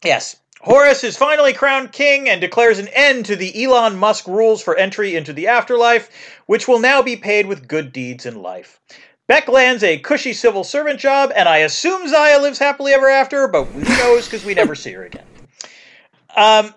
Yes. 0.03 0.37
Horus 0.63 1.05
is 1.05 1.19
finally 1.19 1.53
crowned 1.53 1.93
king 1.93 2.27
and 2.27 2.41
declares 2.41 2.79
an 2.79 2.89
end 2.89 3.27
to 3.27 3.37
the 3.37 3.65
Elon 3.65 3.99
Musk 3.99 4.27
rules 4.27 4.63
for 4.63 4.77
entry 4.77 5.15
into 5.15 5.35
the 5.35 5.49
afterlife, 5.49 6.09
which 6.47 6.67
will 6.67 6.79
now 6.79 7.03
be 7.03 7.17
paid 7.17 7.45
with 7.45 7.69
good 7.69 7.93
deeds 7.93 8.25
in 8.25 8.41
life. 8.41 8.81
Bek 9.29 9.47
lands 9.47 9.85
a 9.85 9.99
cushy 9.99 10.33
civil 10.33 10.65
servant 10.65 10.99
job, 10.99 11.33
and 11.37 11.51
I 11.51 11.59
assume 11.59 12.09
Zaya 12.09 12.41
lives 12.41 12.59
happily 12.59 12.93
ever 12.95 13.11
after, 13.11 13.47
but 13.47 13.65
who 13.65 13.81
knows 13.99 14.25
because 14.25 14.45
we 14.45 14.55
never 14.55 14.75
see 14.75 14.93
her 14.93 15.05
again. 15.05 15.27
Um, 16.35 16.75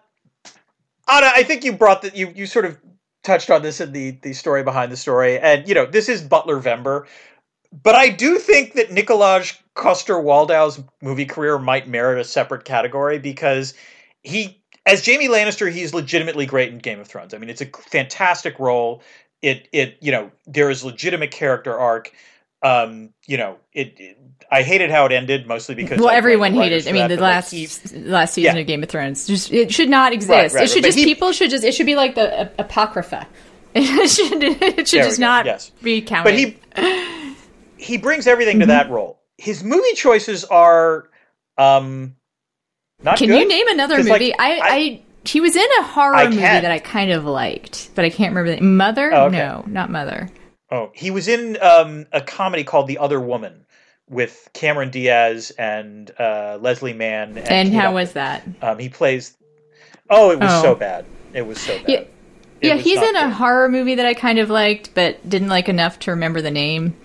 Ana, 1.07 1.31
I 1.33 1.43
think 1.43 1.63
you 1.63 1.73
brought 1.73 2.01
that 2.03 2.15
you 2.15 2.31
you 2.35 2.45
sort 2.45 2.65
of 2.65 2.77
touched 3.23 3.49
on 3.49 3.61
this 3.61 3.81
in 3.81 3.91
the 3.91 4.11
the 4.21 4.33
story 4.33 4.63
behind 4.63 4.91
the 4.91 4.97
story, 4.97 5.39
and 5.39 5.67
you 5.67 5.75
know 5.75 5.85
this 5.85 6.09
is 6.09 6.21
Butler 6.21 6.59
Vember, 6.59 7.05
but 7.71 7.95
I 7.95 8.09
do 8.09 8.37
think 8.37 8.73
that 8.73 8.89
Nikolaj 8.89 9.57
Coster 9.75 10.15
Waldau's 10.15 10.81
movie 11.01 11.25
career 11.25 11.59
might 11.59 11.87
merit 11.87 12.19
a 12.19 12.23
separate 12.23 12.63
category 12.65 13.19
because 13.19 13.73
he, 14.23 14.61
as 14.85 15.05
Jaime 15.05 15.27
Lannister, 15.27 15.71
he's 15.71 15.93
legitimately 15.93 16.45
great 16.45 16.71
in 16.71 16.79
Game 16.79 16.99
of 16.99 17.07
Thrones. 17.07 17.33
I 17.33 17.37
mean, 17.37 17.49
it's 17.49 17.61
a 17.61 17.65
fantastic 17.89 18.59
role. 18.59 19.03
It 19.41 19.67
it 19.73 19.97
you 20.01 20.11
know 20.11 20.31
there 20.45 20.69
is 20.69 20.83
legitimate 20.85 21.31
character 21.31 21.77
arc. 21.77 22.13
Um, 22.61 23.09
you 23.27 23.37
know 23.37 23.57
it. 23.73 23.95
it 23.99 24.17
I 24.53 24.61
hated 24.63 24.91
how 24.91 25.05
it 25.05 25.11
ended 25.11 25.47
mostly 25.47 25.75
because 25.75 25.99
Well, 25.99 26.09
I 26.09 26.15
everyone 26.15 26.53
hated. 26.53 26.87
I 26.87 26.91
mean, 26.91 27.07
the 27.07 27.15
but, 27.15 27.21
like, 27.23 27.33
last 27.51 27.93
last 27.95 28.33
season 28.35 28.55
Yeah. 28.55 28.61
of 28.61 28.67
Game 28.67 28.83
of 28.83 28.89
Thrones, 28.89 29.25
just 29.27 29.51
it 29.51 29.73
should 29.73 29.89
not 29.89 30.13
exist. 30.13 30.29
Right, 30.29 30.53
right, 30.53 30.63
it 30.63 30.69
should 30.69 30.81
but 30.83 30.87
just 30.89 30.97
he- 30.99 31.05
people 31.05 31.31
should 31.31 31.49
just 31.49 31.63
it 31.63 31.73
should 31.73 31.85
be 31.87 31.95
like 31.95 32.15
the 32.15 32.41
uh, 32.41 32.49
apocrypha. 32.59 33.27
It 33.75 34.07
should 34.09 34.43
it 34.43 34.87
should 34.87 35.03
just 35.03 35.19
not 35.19 35.45
yes. 35.47 35.71
be 35.81 36.01
counted. 36.01 36.23
but 36.25 36.35
he 36.79 37.35
he 37.77 37.97
brings 37.97 38.27
everything 38.27 38.55
Mm-hmm. 38.57 38.61
to 38.61 38.67
that 38.67 38.89
role. 38.91 39.19
His 39.37 39.63
movie 39.63 39.93
choices 39.95 40.45
are 40.45 41.09
um 41.57 42.15
not 43.01 43.17
Can 43.17 43.27
good. 43.29 43.39
you 43.41 43.47
name 43.47 43.67
another 43.67 43.95
'Cause, 43.97 44.07
like, 44.07 44.21
movie? 44.21 44.33
I, 44.37 44.59
I 44.61 45.01
he 45.25 45.39
was 45.41 45.55
in 45.55 45.67
a 45.79 45.83
horror 45.83 46.25
movie 46.25 46.37
that 46.37 46.69
I 46.69 46.79
kind 46.79 47.11
of 47.11 47.25
liked, 47.25 47.89
but 47.95 48.05
I 48.05 48.09
can't 48.09 48.35
remember 48.35 48.55
the 48.55 48.61
Mother. 48.61 49.11
Oh, 49.13 49.25
okay. 49.25 49.37
No, 49.37 49.63
not 49.67 49.89
Mother. 49.89 50.29
oh 50.71 50.91
he 50.93 51.09
was 51.11 51.27
in 51.27 51.57
um 51.61 52.05
a 52.11 52.21
comedy 52.21 52.63
called 52.63 52.87
The 52.87 52.99
Other 52.99 53.19
Woman, 53.19 53.65
with 54.09 54.49
Cameron 54.53 54.89
Diaz 54.89 55.51
and 55.57 56.11
uh, 56.19 56.57
Leslie 56.61 56.93
Mann. 56.93 57.37
And, 57.37 57.47
and 57.49 57.73
how 57.73 57.93
was 57.93 58.13
that? 58.13 58.43
Um, 58.61 58.79
he 58.79 58.89
plays. 58.89 59.37
Oh, 60.09 60.31
it 60.31 60.39
was 60.39 60.49
oh. 60.51 60.61
so 60.61 60.75
bad. 60.75 61.05
It 61.33 61.43
was 61.43 61.59
so 61.59 61.77
bad. 61.79 61.89
Yeah, 61.89 62.03
yeah 62.61 62.75
he's 62.75 62.99
in 62.99 63.13
good. 63.13 63.23
a 63.23 63.29
horror 63.29 63.69
movie 63.69 63.95
that 63.95 64.05
I 64.05 64.13
kind 64.13 64.39
of 64.39 64.49
liked, 64.49 64.93
but 64.93 65.27
didn't 65.27 65.49
like 65.49 65.69
enough 65.69 65.99
to 65.99 66.11
remember 66.11 66.41
the 66.41 66.51
name. 66.51 66.95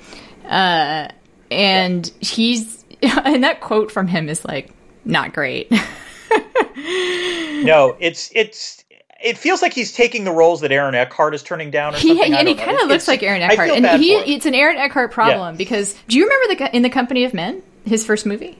Uh, 0.44 1.08
and 1.50 2.06
yeah. 2.06 2.28
he's 2.28 2.84
and 3.02 3.44
that 3.44 3.60
quote 3.60 3.90
from 3.92 4.06
him 4.08 4.28
is 4.28 4.44
like 4.44 4.70
not 5.04 5.32
great. 5.32 5.70
no, 6.76 7.96
it's 8.00 8.30
it's 8.34 8.77
it 9.20 9.36
feels 9.36 9.62
like 9.62 9.72
he's 9.72 9.92
taking 9.92 10.24
the 10.24 10.30
roles 10.30 10.60
that 10.60 10.70
Aaron 10.70 10.94
Eckhart 10.94 11.34
is 11.34 11.42
turning 11.42 11.70
down. 11.70 11.94
Or 11.94 11.98
he, 11.98 12.08
something. 12.08 12.34
and 12.34 12.48
he 12.48 12.54
kind 12.54 12.78
of 12.80 12.88
looks 12.88 13.08
like 13.08 13.22
Aaron 13.22 13.42
Eckhart, 13.42 13.70
and 13.70 14.02
he 14.02 14.12
it's 14.14 14.46
an 14.46 14.54
Aaron 14.54 14.76
Eckhart 14.76 15.10
problem 15.10 15.54
yeah. 15.54 15.58
because 15.58 15.94
do 16.06 16.16
you 16.18 16.24
remember 16.28 16.54
the 16.54 16.76
in 16.76 16.82
the 16.82 16.90
Company 16.90 17.24
of 17.24 17.34
Men, 17.34 17.62
his 17.84 18.06
first 18.06 18.26
movie, 18.26 18.58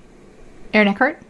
Aaron 0.74 0.88
Eckhart? 0.88 1.20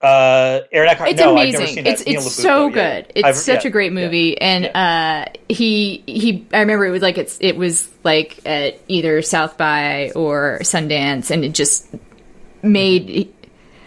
Uh, 0.00 0.60
Aaron 0.72 0.90
Eckhart. 0.90 1.10
It's 1.10 1.20
no, 1.20 1.32
amazing. 1.32 1.86
It's 1.86 2.02
it's 2.06 2.34
so 2.34 2.68
good. 2.70 3.10
It's 3.14 3.26
I've, 3.26 3.36
such 3.36 3.64
yeah, 3.64 3.68
a 3.68 3.70
great 3.70 3.92
movie, 3.92 4.36
yeah, 4.38 4.46
and 4.46 4.76
uh, 4.76 5.32
he 5.48 6.02
he. 6.06 6.46
I 6.52 6.60
remember 6.60 6.86
it 6.86 6.90
was 6.90 7.02
like 7.02 7.18
it's 7.18 7.38
it 7.40 7.56
was 7.56 7.88
like 8.02 8.46
at 8.46 8.78
either 8.88 9.22
South 9.22 9.56
by 9.56 10.10
or 10.14 10.58
Sundance, 10.62 11.30
and 11.30 11.44
it 11.44 11.54
just 11.54 11.94
made. 12.62 13.32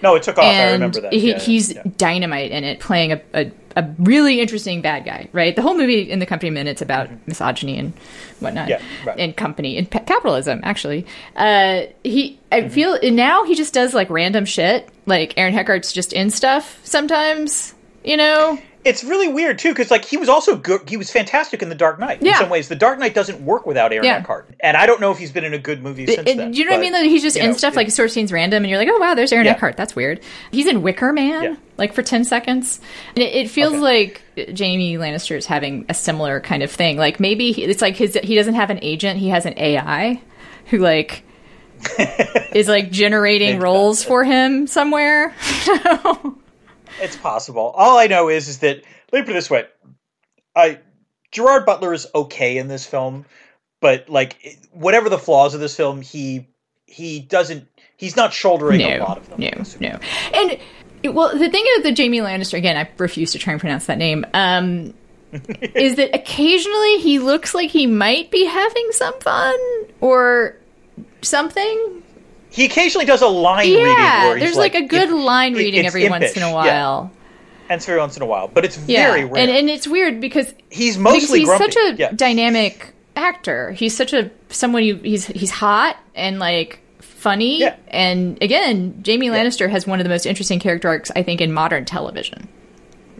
No, 0.01 0.15
it 0.15 0.23
took 0.23 0.37
off. 0.37 0.45
I 0.45 0.73
remember 0.73 1.01
that. 1.01 1.13
He, 1.13 1.33
he's 1.33 1.73
dynamite 1.73 2.51
in 2.51 2.63
it, 2.63 2.79
playing 2.79 3.13
a, 3.13 3.21
a 3.33 3.51
a 3.77 3.95
really 3.99 4.41
interesting 4.41 4.81
bad 4.81 5.05
guy, 5.05 5.29
right? 5.31 5.55
The 5.55 5.61
whole 5.61 5.77
movie 5.77 6.01
in 6.01 6.17
the 6.17 6.25
company 6.25 6.49
minutes 6.49 6.81
about 6.81 7.07
mm-hmm. 7.07 7.17
misogyny 7.27 7.77
and 7.77 7.93
whatnot, 8.39 8.69
yeah, 8.69 8.81
right. 9.05 9.19
and 9.19 9.37
company 9.37 9.77
and 9.77 9.89
capitalism. 9.89 10.59
Actually, 10.63 11.05
uh, 11.35 11.83
he 12.03 12.39
I 12.51 12.61
mm-hmm. 12.61 12.69
feel 12.69 12.99
now 13.03 13.43
he 13.45 13.53
just 13.55 13.73
does 13.73 13.93
like 13.93 14.09
random 14.09 14.45
shit. 14.45 14.89
Like 15.05 15.35
Aaron 15.37 15.53
Eckhart's 15.53 15.93
just 15.93 16.11
in 16.11 16.31
stuff 16.31 16.79
sometimes, 16.83 17.75
you 18.03 18.17
know 18.17 18.59
it's 18.87 19.03
really 19.03 19.27
weird 19.27 19.59
too 19.59 19.69
because 19.69 19.91
like 19.91 20.05
he 20.05 20.17
was 20.17 20.29
also 20.29 20.55
good. 20.55 20.89
He 20.89 20.97
was 20.97 21.11
fantastic 21.11 21.61
in 21.61 21.69
The 21.69 21.75
Dark 21.75 21.99
Knight. 21.99 22.21
Yeah. 22.21 22.31
In 22.31 22.37
some 22.37 22.49
ways, 22.49 22.67
The 22.67 22.75
Dark 22.75 22.99
Knight 22.99 23.13
doesn't 23.13 23.41
work 23.41 23.65
without 23.65 23.91
Aaron 23.91 24.05
yeah. 24.05 24.17
Eckhart, 24.17 24.49
and 24.59 24.77
I 24.77 24.85
don't 24.85 25.01
know 25.01 25.11
if 25.11 25.17
he's 25.17 25.31
been 25.31 25.43
in 25.43 25.53
a 25.53 25.59
good 25.59 25.83
movie 25.83 26.05
since 26.07 26.29
it, 26.29 26.37
then. 26.37 26.51
Do 26.51 26.57
you 26.57 26.65
know 26.65 26.71
but, 26.71 26.75
what 26.75 26.79
I 26.79 26.81
mean? 26.81 26.93
That 26.93 27.05
he's 27.05 27.21
just 27.21 27.37
in 27.37 27.51
know, 27.51 27.57
stuff 27.57 27.73
it, 27.73 27.77
like 27.77 27.91
sort 27.91 28.07
of 28.07 28.11
seems 28.11 28.31
random, 28.31 28.63
and 28.63 28.69
you're 28.69 28.79
like, 28.79 28.89
oh 28.89 28.97
wow, 28.97 29.13
there's 29.13 29.31
Aaron 29.31 29.45
yeah. 29.45 29.53
Eckhart. 29.53 29.77
That's 29.77 29.95
weird. 29.95 30.21
He's 30.51 30.67
in 30.67 30.81
Wicker 30.81 31.13
Man, 31.13 31.43
yeah. 31.43 31.55
like 31.77 31.93
for 31.93 32.01
ten 32.01 32.23
seconds, 32.23 32.79
and 33.09 33.19
it, 33.19 33.35
it 33.35 33.49
feels 33.49 33.73
okay. 33.73 33.81
like 33.81 34.21
Jaime 34.57 34.95
Lannister 34.95 35.37
is 35.37 35.45
having 35.45 35.85
a 35.89 35.93
similar 35.93 36.39
kind 36.39 36.63
of 36.63 36.71
thing. 36.71 36.97
Like 36.97 37.19
maybe 37.19 37.51
he, 37.51 37.63
it's 37.63 37.81
like 37.81 37.95
his 37.95 38.17
he 38.23 38.35
doesn't 38.35 38.55
have 38.55 38.69
an 38.69 38.79
agent; 38.81 39.19
he 39.19 39.29
has 39.29 39.45
an 39.45 39.53
AI 39.57 40.21
who 40.67 40.79
like. 40.79 41.23
is 42.55 42.67
like 42.67 42.89
generating 42.89 43.59
roles 43.59 44.03
for 44.03 44.23
him 44.23 44.65
somewhere. 44.65 45.35
it's 47.01 47.15
possible. 47.15 47.73
All 47.75 47.97
I 47.97 48.07
know 48.07 48.29
is 48.29 48.47
is 48.47 48.59
that 48.59 48.83
let 49.11 49.19
me 49.19 49.25
put 49.25 49.31
it 49.31 49.33
this 49.33 49.49
way: 49.49 49.65
I 50.55 50.79
Gerard 51.31 51.65
Butler 51.65 51.93
is 51.93 52.07
okay 52.13 52.57
in 52.57 52.67
this 52.67 52.85
film, 52.85 53.25
but 53.81 54.09
like 54.09 54.57
whatever 54.71 55.09
the 55.09 55.17
flaws 55.17 55.53
of 55.53 55.59
this 55.59 55.75
film, 55.75 56.01
he 56.01 56.47
he 56.85 57.19
doesn't 57.19 57.67
he's 57.97 58.15
not 58.15 58.33
shouldering 58.33 58.79
no, 58.79 58.97
a 58.97 58.99
lot 58.99 59.17
of 59.17 59.29
them. 59.29 59.39
No, 59.39 59.63
no, 59.79 59.99
and 60.33 61.15
well, 61.15 61.37
the 61.37 61.49
thing 61.49 61.63
is 61.77 61.83
that 61.83 61.97
Jaime 61.97 62.19
Lannister 62.19 62.57
again, 62.57 62.77
I 62.77 62.89
refuse 62.97 63.31
to 63.33 63.39
try 63.39 63.53
and 63.53 63.59
pronounce 63.59 63.85
that 63.85 63.97
name. 63.97 64.25
Um, 64.33 64.93
is 65.31 65.97
that 65.97 66.15
occasionally 66.15 66.99
he 66.99 67.19
looks 67.19 67.53
like 67.53 67.69
he 67.69 67.85
might 67.85 68.31
be 68.31 68.45
having 68.45 68.87
some 68.91 69.19
fun 69.19 69.57
or 69.99 70.55
something. 71.21 72.03
He 72.49 72.65
occasionally 72.65 73.05
does 73.05 73.21
a 73.21 73.27
line 73.27 73.69
yeah, 73.69 74.29
reading. 74.29 74.39
there's 74.39 74.55
like, 74.55 74.73
there's 74.73 74.73
like, 74.73 74.75
a 74.75 74.87
good 74.87 75.11
line 75.11 75.53
reading 75.53 75.85
every 75.85 76.05
impish. 76.05 76.21
once 76.21 76.37
in 76.37 76.43
a 76.43 76.51
while. 76.51 77.11
Yeah 77.11 77.17
every 77.69 77.97
once 77.97 78.15
in 78.15 78.23
a 78.23 78.25
while, 78.25 78.47
but 78.47 78.65
it's 78.65 78.77
very 78.77 79.25
rare. 79.25 79.41
And, 79.41 79.51
and 79.51 79.69
it's 79.69 79.87
weird 79.87 80.21
because 80.21 80.53
he's 80.69 80.97
mostly 80.97 81.19
because 81.19 81.35
he's 81.35 81.47
grumpy. 81.47 81.71
such 81.71 81.75
a 81.75 81.95
yeah. 81.95 82.11
dynamic 82.11 82.93
actor. 83.15 83.71
He's 83.71 83.95
such 83.95 84.13
a 84.13 84.31
someone 84.49 84.83
you 84.83 84.95
he's 84.97 85.25
he's 85.27 85.51
hot 85.51 85.97
and 86.15 86.39
like 86.39 86.79
funny. 86.99 87.59
Yeah. 87.59 87.75
And 87.87 88.41
again, 88.41 89.03
Jaime 89.05 89.27
Lannister 89.27 89.69
has 89.69 89.85
one 89.87 89.99
of 89.99 90.03
the 90.03 90.09
most 90.09 90.25
interesting 90.25 90.59
character 90.59 90.87
arcs 90.87 91.11
I 91.15 91.23
think 91.23 91.41
in 91.41 91.51
modern 91.51 91.85
television. 91.85 92.47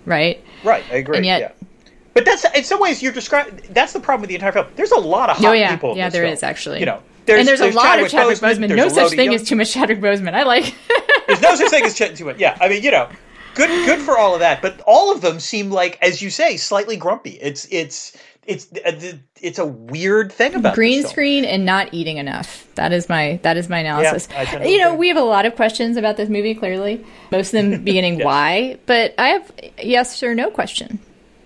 Right. 0.06 0.44
Right. 0.64 0.84
I 0.92 0.96
agree. 0.96 1.18
And 1.18 1.26
yet, 1.26 1.40
yeah. 1.42 1.68
But 2.14 2.26
that's 2.26 2.46
in 2.56 2.64
some 2.64 2.80
ways 2.80 3.04
you're 3.04 3.12
describing. 3.12 3.62
That's 3.70 3.94
the 3.94 4.00
problem 4.00 4.22
with 4.22 4.30
the 4.30 4.36
entire 4.36 4.52
film. 4.52 4.68
There's 4.76 4.92
a 4.92 5.00
lot 5.00 5.30
of 5.30 5.38
hot 5.38 5.46
oh, 5.46 5.52
yeah. 5.52 5.72
people. 5.72 5.98
yeah, 5.98 6.10
there 6.10 6.24
film. 6.24 6.34
is 6.34 6.44
actually. 6.44 6.80
You 6.80 6.88
know, 6.88 7.04
there's, 7.28 7.40
and 7.40 7.48
there's, 7.48 7.60
there's 7.60 7.76
a 7.76 7.78
lot 7.78 7.84
Chadwick 7.84 8.06
of 8.06 8.12
Chadwick 8.12 8.38
Boseman. 8.38 8.70
Boseman. 8.70 8.76
No 8.76 8.90
such 8.90 9.12
thing 9.12 9.34
as 9.34 9.44
too 9.44 9.56
much 9.56 9.72
Chadwick 9.72 10.00
Boseman. 10.00 10.34
I 10.34 10.44
like. 10.44 10.76
there's 11.28 11.42
no 11.42 11.56
such 11.56 11.70
thing 11.70 11.84
as 11.84 11.96
too 11.96 12.26
much. 12.26 12.40
Yeah, 12.40 12.58
I 12.60 12.70
mean, 12.70 12.82
you 12.82 12.92
know, 12.92 13.10
good 13.54 13.70
good 13.86 14.00
for 14.00 14.18
all 14.18 14.34
of 14.34 14.40
that 14.40 14.62
but 14.62 14.80
all 14.86 15.12
of 15.12 15.22
them 15.22 15.40
seem 15.40 15.72
like 15.72 15.98
as 16.04 16.22
you 16.22 16.30
say 16.30 16.58
slightly 16.58 16.96
grumpy 16.96 17.32
it's 17.32 17.68
it's 17.72 18.16
it's 18.48 18.72
uh, 18.86 19.18
it's 19.42 19.60
a 19.60 19.66
weird 19.66 20.32
thing 20.32 20.56
about 20.56 20.74
green 20.74 21.06
screen 21.06 21.44
and 21.44 21.66
not 21.66 21.94
eating 21.94 22.18
enough. 22.18 22.66
That 22.76 22.94
is 22.94 23.10
my 23.10 23.40
that 23.44 23.58
is 23.58 23.68
my 23.68 23.80
analysis. 23.80 24.28
Yeah, 24.32 24.64
you 24.64 24.78
know, 24.78 24.96
we 24.96 25.10
have 25.10 25.18
a 25.18 25.22
lot 25.22 25.46
of 25.46 25.56
questions 25.56 25.98
about 25.98 26.18
this 26.18 26.30
movie. 26.30 26.56
Clearly, 26.56 27.06
most 27.32 27.54
of 27.54 27.70
them 27.70 27.84
beginning 27.84 28.20
yes. 28.20 28.26
why, 28.26 28.80
but 28.86 29.14
I 29.18 29.28
have 29.30 29.52
yes 29.84 30.24
or 30.24 30.34
no 30.34 30.50
question. 30.50 31.00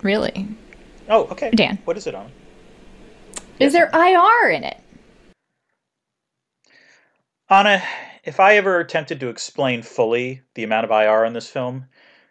Really? 0.04 0.48
Oh, 1.10 1.24
okay. 1.32 1.50
Dan, 1.52 1.80
what 1.86 1.98
is 1.98 2.08
it 2.08 2.16
on? 2.16 2.32
Is 3.60 3.74
yes. 3.74 3.74
there 3.74 3.90
IR 3.94 4.52
in 4.52 4.64
it? 4.64 4.80
Anna, 7.52 7.84
if 8.24 8.40
I 8.40 8.56
ever 8.56 8.80
attempted 8.80 9.20
to 9.20 9.28
explain 9.28 9.82
fully 9.82 10.42
the 10.56 10.64
amount 10.64 10.86
of 10.86 10.92
IR 10.92 11.26
in 11.26 11.34
this 11.34 11.50
film, 11.50 11.86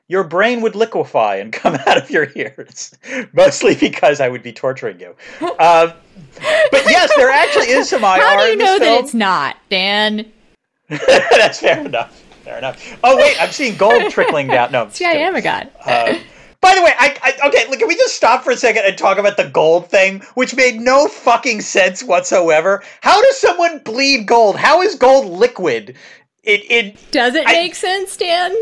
your 0.08 0.24
brain 0.24 0.62
would 0.62 0.74
liquefy 0.74 1.36
and 1.36 1.52
come 1.52 1.74
out 1.74 1.98
of 1.98 2.10
your 2.10 2.28
ears, 2.34 2.96
mostly 3.34 3.74
because 3.74 4.18
I 4.18 4.30
would 4.30 4.42
be 4.42 4.52
torturing 4.52 4.98
you. 4.98 5.10
Um, 5.42 5.92
but 6.70 6.84
yes, 6.86 7.14
there 7.16 7.30
actually 7.30 7.68
is 7.68 7.90
some 7.90 8.02
IR. 8.02 8.08
How 8.08 8.40
do 8.40 8.46
you 8.46 8.56
know 8.56 8.78
that 8.78 8.84
film. 8.84 9.04
it's 9.04 9.12
not, 9.12 9.58
Dan? 9.68 10.32
That's 10.88 11.60
fair 11.60 11.84
enough. 11.84 12.18
Fair 12.42 12.56
enough. 12.56 12.98
Oh 13.04 13.18
wait, 13.18 13.36
I'm 13.42 13.50
seeing 13.50 13.76
gold 13.76 14.10
trickling 14.10 14.46
down. 14.46 14.72
No, 14.72 14.88
see, 14.88 15.04
I 15.04 15.10
am 15.10 15.36
a 15.36 15.42
god. 15.42 15.70
Uh, 15.84 16.18
by 16.60 16.74
the 16.74 16.82
way, 16.82 16.92
I, 16.98 17.16
I 17.22 17.48
okay. 17.48 17.68
Look, 17.68 17.78
can 17.78 17.88
we 17.88 17.96
just 17.96 18.14
stop 18.14 18.44
for 18.44 18.50
a 18.50 18.56
second 18.56 18.84
and 18.84 18.96
talk 18.96 19.18
about 19.18 19.36
the 19.36 19.48
gold 19.48 19.88
thing, 19.88 20.20
which 20.34 20.54
made 20.54 20.80
no 20.80 21.08
fucking 21.08 21.62
sense 21.62 22.02
whatsoever? 22.02 22.82
How 23.00 23.20
does 23.22 23.38
someone 23.38 23.78
bleed 23.78 24.26
gold? 24.26 24.56
How 24.56 24.82
is 24.82 24.94
gold 24.94 25.26
liquid? 25.26 25.96
It 26.42 26.70
it 26.70 27.10
does 27.10 27.34
it 27.34 27.46
I, 27.46 27.52
make 27.52 27.74
sense, 27.74 28.16
Dan? 28.16 28.54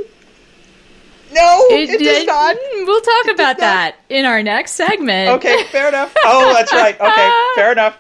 No, 1.33 1.67
it, 1.71 1.91
it 1.91 1.99
does 1.99 2.25
not. 2.25 2.57
We'll 2.73 3.01
talk 3.01 3.27
it 3.27 3.35
about 3.35 3.59
that 3.59 3.97
in 4.09 4.25
our 4.25 4.43
next 4.43 4.73
segment. 4.73 5.31
Okay, 5.31 5.65
fair 5.65 5.89
enough. 5.89 6.15
Oh, 6.25 6.55
that's 6.55 6.73
right. 6.73 6.99
Okay, 6.99 7.33
fair 7.55 7.73
enough. 7.73 7.97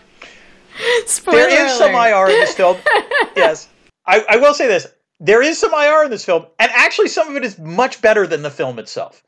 Spoiler 1.06 1.38
there 1.38 1.66
is 1.66 1.72
alert. 1.72 1.78
some 1.78 1.94
IR 1.94 2.24
in 2.32 2.40
this 2.40 2.54
film. 2.54 2.76
yes, 3.36 3.68
I, 4.06 4.24
I 4.28 4.36
will 4.36 4.54
say 4.54 4.68
this: 4.68 4.86
there 5.18 5.42
is 5.42 5.58
some 5.58 5.74
IR 5.74 6.04
in 6.04 6.10
this 6.10 6.24
film, 6.24 6.46
and 6.58 6.70
actually, 6.74 7.08
some 7.08 7.28
of 7.28 7.36
it 7.36 7.44
is 7.44 7.58
much 7.58 8.00
better 8.00 8.26
than 8.26 8.42
the 8.42 8.50
film 8.50 8.78
itself. 8.78 9.22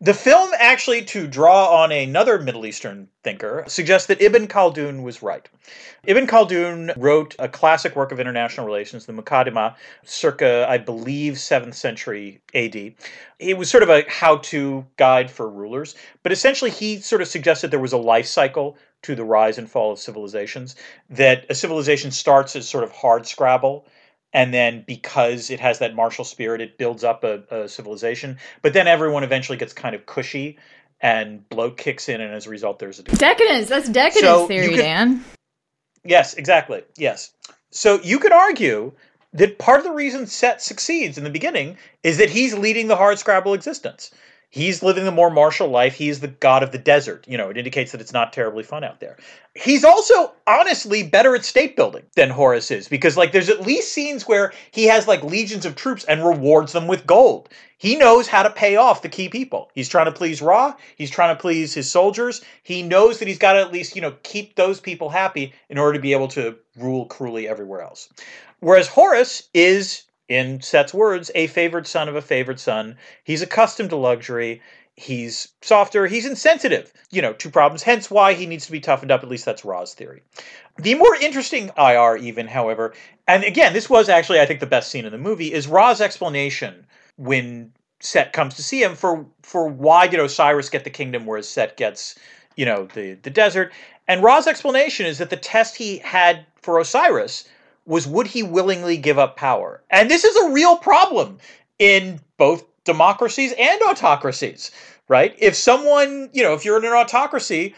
The 0.00 0.14
film, 0.14 0.50
actually, 0.56 1.02
to 1.06 1.26
draw 1.26 1.82
on 1.82 1.90
another 1.90 2.38
Middle 2.38 2.64
Eastern 2.64 3.08
thinker, 3.24 3.64
suggests 3.66 4.06
that 4.06 4.22
Ibn 4.22 4.46
Khaldun 4.46 5.02
was 5.02 5.24
right. 5.24 5.48
Ibn 6.04 6.28
Khaldun 6.28 6.94
wrote 6.96 7.34
a 7.40 7.48
classic 7.48 7.96
work 7.96 8.12
of 8.12 8.20
international 8.20 8.64
relations, 8.64 9.06
the 9.06 9.12
Muqaddimah, 9.12 9.74
circa, 10.04 10.66
I 10.68 10.78
believe, 10.78 11.34
7th 11.34 11.74
century 11.74 12.40
AD. 12.54 12.94
It 13.40 13.58
was 13.58 13.68
sort 13.68 13.82
of 13.82 13.88
a 13.88 14.08
how 14.08 14.36
to 14.36 14.86
guide 14.98 15.32
for 15.32 15.50
rulers, 15.50 15.96
but 16.22 16.30
essentially 16.30 16.70
he 16.70 17.00
sort 17.00 17.20
of 17.20 17.26
suggested 17.26 17.72
there 17.72 17.80
was 17.80 17.92
a 17.92 17.98
life 17.98 18.26
cycle 18.26 18.78
to 19.02 19.16
the 19.16 19.24
rise 19.24 19.58
and 19.58 19.68
fall 19.68 19.90
of 19.90 19.98
civilizations, 19.98 20.76
that 21.10 21.44
a 21.50 21.56
civilization 21.56 22.12
starts 22.12 22.54
as 22.54 22.68
sort 22.68 22.84
of 22.84 22.92
hard 22.92 23.26
scrabble 23.26 23.84
and 24.32 24.52
then 24.52 24.84
because 24.86 25.50
it 25.50 25.60
has 25.60 25.78
that 25.78 25.94
martial 25.94 26.24
spirit, 26.24 26.60
it 26.60 26.78
builds 26.78 27.04
up 27.04 27.24
a, 27.24 27.42
a, 27.50 27.68
civilization. 27.68 28.38
But 28.62 28.72
then 28.72 28.86
everyone 28.86 29.24
eventually 29.24 29.58
gets 29.58 29.72
kind 29.72 29.94
of 29.94 30.06
cushy, 30.06 30.58
and 31.00 31.48
bloat 31.48 31.76
kicks 31.76 32.08
in, 32.08 32.20
and 32.20 32.34
as 32.34 32.46
a 32.46 32.50
result, 32.50 32.78
there's 32.78 32.98
a 32.98 33.04
decadence. 33.04 33.68
That's 33.68 33.88
decadence 33.88 34.22
so 34.22 34.46
theory, 34.46 34.70
could, 34.70 34.78
Dan. 34.78 35.24
Yes, 36.04 36.34
exactly. 36.34 36.82
Yes. 36.96 37.32
So 37.70 38.00
you 38.02 38.18
could 38.18 38.32
argue 38.32 38.92
that 39.34 39.58
part 39.58 39.78
of 39.78 39.84
the 39.84 39.92
reason 39.92 40.26
Set 40.26 40.62
succeeds 40.62 41.18
in 41.18 41.24
the 41.24 41.30
beginning 41.30 41.76
is 42.02 42.18
that 42.18 42.30
he's 42.30 42.56
leading 42.56 42.88
the 42.88 42.96
hard 42.96 43.18
scrabble 43.18 43.54
existence. 43.54 44.10
He's 44.50 44.82
living 44.82 45.04
the 45.04 45.12
more 45.12 45.30
martial 45.30 45.68
life. 45.68 45.94
He's 45.94 46.20
the 46.20 46.28
god 46.28 46.62
of 46.62 46.72
the 46.72 46.78
desert. 46.78 47.26
You 47.28 47.36
know, 47.36 47.50
it 47.50 47.58
indicates 47.58 47.92
that 47.92 48.00
it's 48.00 48.14
not 48.14 48.32
terribly 48.32 48.62
fun 48.62 48.82
out 48.82 48.98
there. 48.98 49.18
He's 49.54 49.84
also 49.84 50.32
honestly 50.46 51.02
better 51.02 51.34
at 51.34 51.44
state 51.44 51.76
building 51.76 52.04
than 52.16 52.30
Horus 52.30 52.70
is 52.70 52.88
because, 52.88 53.16
like, 53.16 53.32
there's 53.32 53.50
at 53.50 53.66
least 53.66 53.92
scenes 53.92 54.26
where 54.26 54.54
he 54.70 54.84
has 54.84 55.06
like 55.06 55.22
legions 55.22 55.66
of 55.66 55.76
troops 55.76 56.04
and 56.04 56.26
rewards 56.26 56.72
them 56.72 56.86
with 56.86 57.06
gold. 57.06 57.50
He 57.76 57.96
knows 57.96 58.26
how 58.26 58.42
to 58.42 58.50
pay 58.50 58.76
off 58.76 59.02
the 59.02 59.08
key 59.10 59.28
people. 59.28 59.70
He's 59.74 59.88
trying 59.88 60.06
to 60.06 60.12
please 60.12 60.40
Ra. 60.40 60.74
He's 60.96 61.10
trying 61.10 61.36
to 61.36 61.40
please 61.40 61.74
his 61.74 61.90
soldiers. 61.90 62.42
He 62.62 62.82
knows 62.82 63.18
that 63.18 63.28
he's 63.28 63.38
got 63.38 63.52
to 63.52 63.60
at 63.60 63.72
least, 63.72 63.94
you 63.94 64.02
know, 64.02 64.16
keep 64.22 64.56
those 64.56 64.80
people 64.80 65.10
happy 65.10 65.52
in 65.68 65.76
order 65.76 65.92
to 65.92 66.02
be 66.02 66.12
able 66.12 66.28
to 66.28 66.56
rule 66.76 67.04
cruelly 67.04 67.46
everywhere 67.46 67.82
else. 67.82 68.08
Whereas 68.60 68.88
Horus 68.88 69.48
is 69.52 70.04
in 70.28 70.60
Set's 70.60 70.92
words, 70.92 71.30
a 71.34 71.46
favored 71.46 71.86
son 71.86 72.08
of 72.08 72.16
a 72.16 72.22
favored 72.22 72.60
son. 72.60 72.96
He's 73.24 73.42
accustomed 73.42 73.90
to 73.90 73.96
luxury. 73.96 74.60
He's 74.94 75.48
softer. 75.62 76.06
He's 76.06 76.26
insensitive, 76.26 76.92
you 77.10 77.22
know, 77.22 77.32
to 77.34 77.50
problems. 77.50 77.82
Hence 77.82 78.10
why 78.10 78.34
he 78.34 78.46
needs 78.46 78.66
to 78.66 78.72
be 78.72 78.80
toughened 78.80 79.10
up. 79.10 79.22
At 79.22 79.28
least 79.28 79.44
that's 79.44 79.64
Ra's 79.64 79.94
theory. 79.94 80.22
The 80.76 80.94
more 80.94 81.14
interesting 81.16 81.70
IR, 81.78 82.16
even, 82.16 82.48
however, 82.48 82.94
and 83.26 83.44
again, 83.44 83.72
this 83.72 83.88
was 83.88 84.08
actually, 84.08 84.40
I 84.40 84.46
think, 84.46 84.60
the 84.60 84.66
best 84.66 84.90
scene 84.90 85.04
in 85.04 85.12
the 85.12 85.18
movie, 85.18 85.52
is 85.52 85.68
Ra's 85.68 86.00
explanation 86.00 86.86
when 87.16 87.72
Set 88.00 88.32
comes 88.32 88.54
to 88.54 88.62
see 88.62 88.82
him 88.82 88.94
for 88.94 89.26
for 89.42 89.66
why 89.68 90.06
did 90.06 90.20
Osiris 90.20 90.68
get 90.68 90.84
the 90.84 90.90
kingdom, 90.90 91.26
whereas 91.26 91.48
Set 91.48 91.76
gets, 91.76 92.16
you 92.56 92.64
know, 92.64 92.86
the 92.94 93.14
the 93.22 93.30
desert. 93.30 93.72
And 94.06 94.22
Ra's 94.22 94.46
explanation 94.46 95.06
is 95.06 95.18
that 95.18 95.30
the 95.30 95.36
test 95.36 95.76
he 95.76 95.98
had 95.98 96.46
for 96.60 96.78
Osiris 96.78 97.48
was 97.88 98.06
would 98.06 98.26
he 98.28 98.42
willingly 98.42 98.98
give 98.98 99.18
up 99.18 99.36
power? 99.36 99.82
And 99.90 100.10
this 100.10 100.22
is 100.22 100.36
a 100.36 100.50
real 100.50 100.76
problem 100.76 101.38
in 101.78 102.20
both 102.36 102.64
democracies 102.84 103.54
and 103.58 103.80
autocracies, 103.82 104.70
right? 105.08 105.34
If 105.38 105.56
someone, 105.56 106.28
you 106.32 106.42
know, 106.42 106.52
if 106.52 106.64
you're 106.64 106.78
in 106.78 106.84
an 106.84 106.92
autocracy, 106.92 107.74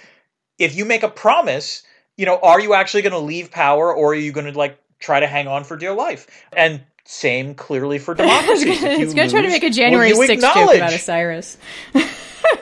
if 0.58 0.76
you 0.76 0.84
make 0.84 1.04
a 1.04 1.08
promise, 1.08 1.84
you 2.16 2.26
know, 2.26 2.38
are 2.42 2.60
you 2.60 2.74
actually 2.74 3.02
going 3.02 3.12
to 3.12 3.18
leave 3.18 3.52
power 3.52 3.94
or 3.94 4.10
are 4.10 4.16
you 4.16 4.32
going 4.32 4.52
to 4.52 4.58
like 4.58 4.78
try 4.98 5.20
to 5.20 5.28
hang 5.28 5.46
on 5.46 5.62
for 5.62 5.76
dear 5.76 5.94
life? 5.94 6.26
And 6.52 6.82
same 7.04 7.54
clearly 7.54 7.98
for 7.98 8.14
democracy. 8.16 8.70
it's 8.70 9.14
going 9.14 9.28
to 9.28 9.32
try 9.32 9.42
to 9.42 9.48
make 9.48 9.62
a 9.62 9.70
January 9.70 10.10
6th 10.10 10.40
joke 10.40 10.74
about 10.74 10.92
Osiris. 10.92 11.56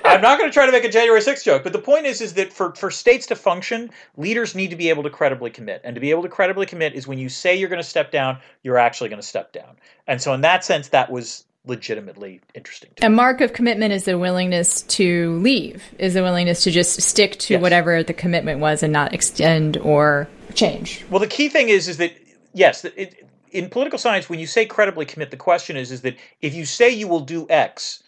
I'm 0.04 0.20
not 0.20 0.38
going 0.38 0.50
to 0.50 0.54
try 0.54 0.66
to 0.66 0.72
make 0.72 0.84
a 0.84 0.88
January 0.88 1.20
6th 1.20 1.44
joke, 1.44 1.64
but 1.64 1.72
the 1.72 1.78
point 1.78 2.06
is, 2.06 2.20
is 2.20 2.34
that 2.34 2.52
for, 2.52 2.74
for 2.74 2.90
states 2.90 3.26
to 3.26 3.36
function, 3.36 3.90
leaders 4.16 4.54
need 4.54 4.70
to 4.70 4.76
be 4.76 4.88
able 4.88 5.02
to 5.02 5.10
credibly 5.10 5.50
commit. 5.50 5.80
And 5.84 5.94
to 5.94 6.00
be 6.00 6.10
able 6.10 6.22
to 6.22 6.28
credibly 6.28 6.66
commit 6.66 6.94
is 6.94 7.06
when 7.06 7.18
you 7.18 7.28
say 7.28 7.56
you're 7.56 7.68
going 7.68 7.82
to 7.82 7.88
step 7.88 8.10
down, 8.10 8.38
you're 8.62 8.78
actually 8.78 9.08
going 9.08 9.20
to 9.20 9.26
step 9.26 9.52
down. 9.52 9.76
And 10.06 10.20
so, 10.20 10.32
in 10.34 10.40
that 10.42 10.64
sense, 10.64 10.88
that 10.88 11.10
was 11.10 11.44
legitimately 11.66 12.40
interesting. 12.54 12.90
A 13.02 13.10
mark 13.10 13.40
of 13.40 13.52
commitment 13.52 13.92
is 13.92 14.04
the 14.04 14.18
willingness 14.18 14.82
to 14.82 15.38
leave, 15.38 15.84
is 15.98 16.14
the 16.14 16.22
willingness 16.22 16.64
to 16.64 16.70
just 16.70 17.02
stick 17.02 17.38
to 17.40 17.54
yes. 17.54 17.62
whatever 17.62 18.02
the 18.02 18.14
commitment 18.14 18.60
was 18.60 18.82
and 18.82 18.92
not 18.92 19.12
extend 19.12 19.76
or 19.76 20.28
change. 20.54 21.04
Well, 21.10 21.20
the 21.20 21.26
key 21.26 21.48
thing 21.48 21.68
is, 21.68 21.88
is 21.88 21.98
that 21.98 22.12
yes, 22.54 22.84
it, 22.84 23.26
in 23.50 23.68
political 23.68 23.98
science, 23.98 24.28
when 24.28 24.38
you 24.38 24.46
say 24.46 24.66
credibly 24.66 25.06
commit, 25.06 25.30
the 25.30 25.36
question 25.36 25.76
is, 25.76 25.92
is 25.92 26.02
that 26.02 26.16
if 26.40 26.54
you 26.54 26.64
say 26.64 26.90
you 26.90 27.08
will 27.08 27.20
do 27.20 27.46
X, 27.48 28.02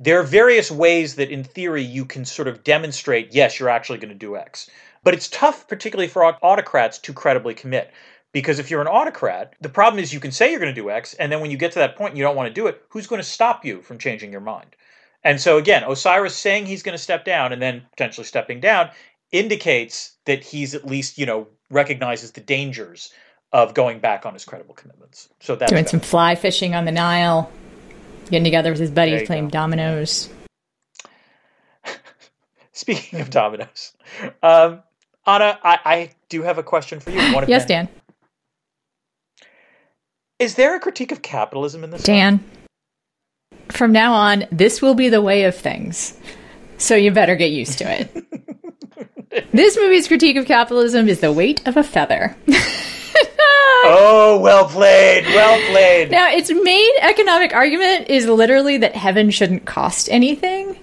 there 0.00 0.18
are 0.18 0.24
various 0.24 0.70
ways 0.70 1.16
that 1.16 1.30
in 1.30 1.44
theory 1.44 1.82
you 1.82 2.06
can 2.06 2.24
sort 2.24 2.48
of 2.48 2.64
demonstrate 2.64 3.34
yes 3.34 3.60
you're 3.60 3.68
actually 3.68 3.98
going 3.98 4.08
to 4.08 4.14
do 4.14 4.36
x. 4.36 4.68
But 5.04 5.14
it's 5.14 5.28
tough 5.28 5.68
particularly 5.68 6.08
for 6.08 6.24
autocrats 6.24 6.98
to 6.98 7.12
credibly 7.12 7.54
commit 7.54 7.92
because 8.32 8.58
if 8.58 8.70
you're 8.70 8.80
an 8.80 8.88
autocrat 8.88 9.54
the 9.60 9.68
problem 9.68 10.02
is 10.02 10.12
you 10.12 10.20
can 10.20 10.32
say 10.32 10.50
you're 10.50 10.60
going 10.60 10.74
to 10.74 10.80
do 10.80 10.90
x 10.90 11.14
and 11.14 11.30
then 11.30 11.40
when 11.40 11.50
you 11.50 11.58
get 11.58 11.72
to 11.72 11.78
that 11.78 11.96
point 11.96 12.12
and 12.12 12.18
you 12.18 12.24
don't 12.24 12.34
want 12.34 12.48
to 12.48 12.54
do 12.54 12.66
it 12.66 12.82
who's 12.88 13.06
going 13.06 13.20
to 13.20 13.28
stop 13.28 13.64
you 13.64 13.82
from 13.82 13.98
changing 13.98 14.32
your 14.32 14.40
mind? 14.40 14.74
And 15.22 15.38
so 15.38 15.58
again 15.58 15.84
osiris 15.84 16.34
saying 16.34 16.66
he's 16.66 16.82
going 16.82 16.96
to 16.96 17.02
step 17.02 17.24
down 17.24 17.52
and 17.52 17.60
then 17.60 17.82
potentially 17.90 18.24
stepping 18.24 18.60
down 18.60 18.90
indicates 19.30 20.16
that 20.24 20.42
he's 20.42 20.74
at 20.74 20.86
least 20.86 21.18
you 21.18 21.26
know 21.26 21.46
recognizes 21.70 22.32
the 22.32 22.40
dangers 22.40 23.12
of 23.52 23.74
going 23.74 23.98
back 23.98 24.24
on 24.24 24.32
his 24.32 24.44
credible 24.44 24.74
commitments. 24.74 25.28
So 25.40 25.56
that's 25.56 25.72
doing 25.72 25.86
some 25.86 26.00
fly 26.00 26.36
fishing 26.36 26.74
on 26.74 26.84
the 26.84 26.92
nile 26.92 27.50
Getting 28.30 28.44
together 28.44 28.70
with 28.70 28.80
his 28.80 28.90
buddies 28.90 29.26
playing 29.26 29.46
go. 29.46 29.50
dominoes. 29.50 30.28
Speaking 32.72 33.20
of 33.20 33.30
dominoes, 33.30 33.92
um, 34.42 34.82
Ana, 35.26 35.58
I, 35.62 35.78
I, 35.84 36.10
do 36.28 36.42
have 36.42 36.58
a 36.58 36.62
question 36.62 37.00
for 37.00 37.10
you. 37.10 37.18
yes, 37.48 37.66
Dan. 37.66 37.88
Is 40.38 40.54
there 40.54 40.76
a 40.76 40.80
critique 40.80 41.12
of 41.12 41.22
capitalism 41.22 41.84
in 41.84 41.90
this? 41.90 42.02
Dan, 42.04 42.38
song? 42.38 42.60
from 43.70 43.92
now 43.92 44.12
on, 44.12 44.46
this 44.50 44.80
will 44.80 44.94
be 44.94 45.08
the 45.08 45.20
way 45.20 45.44
of 45.44 45.54
things. 45.54 46.18
So 46.78 46.94
you 46.94 47.10
better 47.10 47.36
get 47.36 47.50
used 47.50 47.78
to 47.78 47.84
it. 47.84 49.50
this 49.52 49.76
movie's 49.76 50.08
critique 50.08 50.36
of 50.36 50.46
capitalism 50.46 51.08
is 51.08 51.20
the 51.20 51.32
weight 51.32 51.66
of 51.66 51.76
a 51.76 51.82
feather. 51.82 52.36
oh, 53.84 54.38
well 54.42 54.66
played. 54.66 55.24
Well 55.26 55.70
played. 55.70 56.10
Now, 56.10 56.30
its 56.30 56.50
main 56.50 56.90
economic 57.00 57.54
argument 57.54 58.08
is 58.08 58.26
literally 58.26 58.78
that 58.78 58.94
heaven 58.94 59.30
shouldn't 59.30 59.64
cost 59.64 60.08
anything. 60.10 60.78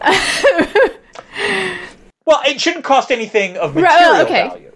well, 2.24 2.40
it 2.46 2.60
shouldn't 2.60 2.84
cost 2.84 3.10
anything 3.10 3.56
of 3.56 3.76
oh, 3.76 3.80
material 3.80 4.12
right, 4.12 4.22
okay. 4.22 4.48
value. 4.48 4.72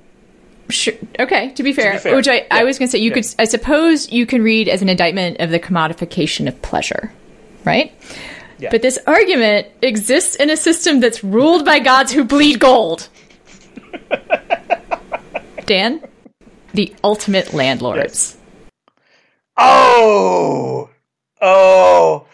Sure. 0.68 0.94
Okay. 1.18 1.52
To 1.52 1.62
be 1.62 1.72
fair, 1.72 1.92
to 1.92 1.98
be 1.98 2.02
fair. 2.02 2.16
which 2.16 2.28
I, 2.28 2.36
yeah. 2.36 2.46
I 2.50 2.64
was 2.64 2.78
going 2.78 2.88
to 2.88 2.92
say, 2.92 2.98
you 2.98 3.10
yeah. 3.10 3.14
could, 3.14 3.26
I 3.38 3.44
suppose, 3.44 4.10
you 4.10 4.26
can 4.26 4.42
read 4.42 4.68
as 4.68 4.82
an 4.82 4.88
indictment 4.88 5.40
of 5.40 5.50
the 5.50 5.60
commodification 5.60 6.48
of 6.48 6.60
pleasure, 6.62 7.12
right? 7.64 7.92
Yeah. 8.58 8.70
But 8.70 8.82
this 8.82 8.98
argument 9.06 9.68
exists 9.82 10.34
in 10.36 10.50
a 10.50 10.56
system 10.56 11.00
that's 11.00 11.22
ruled 11.22 11.64
by 11.64 11.78
gods 11.78 12.12
who 12.12 12.24
bleed 12.24 12.58
gold. 12.58 13.08
Dan? 15.66 16.02
The 16.76 16.94
ultimate 17.02 17.54
landlords. 17.54 18.36
Yes. 18.36 18.36
Oh, 19.56 20.90
oh! 21.40 22.26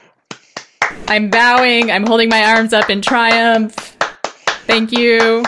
I'm 1.07 1.31
bowing. 1.31 1.93
I'm 1.93 2.05
holding 2.05 2.29
my 2.29 2.45
arms 2.57 2.73
up 2.73 2.91
in 2.91 3.03
triumph. 3.03 3.73
Thank 4.67 4.91
you. 4.91 5.45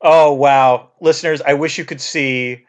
Oh 0.00 0.32
wow, 0.32 0.90
listeners! 1.00 1.40
I 1.40 1.54
wish 1.54 1.78
you 1.78 1.84
could 1.84 2.00
see 2.00 2.66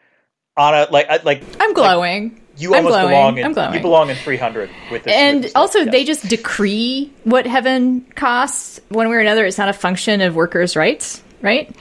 Ana. 0.56 0.86
Like, 0.92 1.06
uh, 1.10 1.18
like 1.24 1.42
I'm 1.58 1.74
glowing. 1.74 2.34
Like, 2.34 2.42
you 2.60 2.72
almost 2.76 2.92
glowing. 2.92 3.08
belong. 3.08 3.38
In, 3.38 3.44
I'm 3.46 3.52
glowing. 3.54 3.74
You 3.74 3.80
belong 3.80 4.10
in 4.10 4.16
300 4.16 4.70
with 4.92 5.02
this. 5.02 5.12
And 5.12 5.38
with 5.38 5.42
this 5.42 5.56
also, 5.56 5.80
yes. 5.80 5.90
they 5.90 6.04
just 6.04 6.28
decree 6.28 7.12
what 7.24 7.48
heaven 7.48 8.02
costs 8.14 8.78
one 8.90 9.08
way 9.08 9.16
or 9.16 9.20
another. 9.20 9.44
It's 9.44 9.58
not 9.58 9.68
a 9.68 9.72
function 9.72 10.20
of 10.20 10.36
workers' 10.36 10.76
rights, 10.76 11.20
right? 11.42 11.74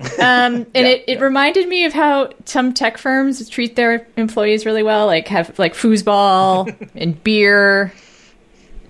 Um, 0.00 0.06
and 0.18 0.68
yeah, 0.74 0.82
it, 0.82 1.04
it 1.06 1.18
yeah. 1.18 1.24
reminded 1.24 1.68
me 1.68 1.84
of 1.84 1.92
how 1.92 2.30
some 2.44 2.72
tech 2.72 2.98
firms 2.98 3.48
treat 3.48 3.76
their 3.76 4.06
employees 4.16 4.64
really 4.66 4.82
well, 4.82 5.06
like 5.06 5.28
have 5.28 5.58
like 5.58 5.74
foosball 5.74 6.90
and 6.94 7.22
beer. 7.22 7.92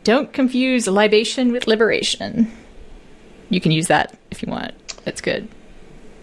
Don't 0.04 0.32
confuse 0.32 0.86
libation 0.86 1.52
with 1.52 1.66
liberation. 1.66 2.50
You 3.50 3.60
can 3.60 3.72
use 3.72 3.88
that 3.88 4.18
if 4.30 4.42
you 4.42 4.50
want. 4.50 4.74
That's 5.04 5.20
good. 5.20 5.48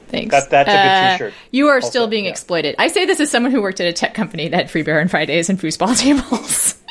Thanks. 0.07 0.31
That, 0.31 0.49
that's 0.49 0.69
a 0.69 0.71
good 0.71 0.77
uh, 0.77 1.11
T-shirt. 1.17 1.33
You 1.51 1.67
are 1.67 1.75
also, 1.75 1.89
still 1.89 2.07
being 2.07 2.25
yeah. 2.25 2.31
exploited. 2.31 2.75
I 2.77 2.87
say 2.87 3.05
this 3.05 3.19
as 3.19 3.31
someone 3.31 3.51
who 3.51 3.61
worked 3.61 3.79
at 3.81 3.87
a 3.87 3.93
tech 3.93 4.13
company 4.13 4.47
that 4.47 4.55
had 4.55 4.71
free 4.71 4.83
beer 4.83 5.01
on 5.01 5.07
Fridays 5.07 5.49
and 5.49 5.59
foosball 5.59 5.97
tables. 5.99 6.81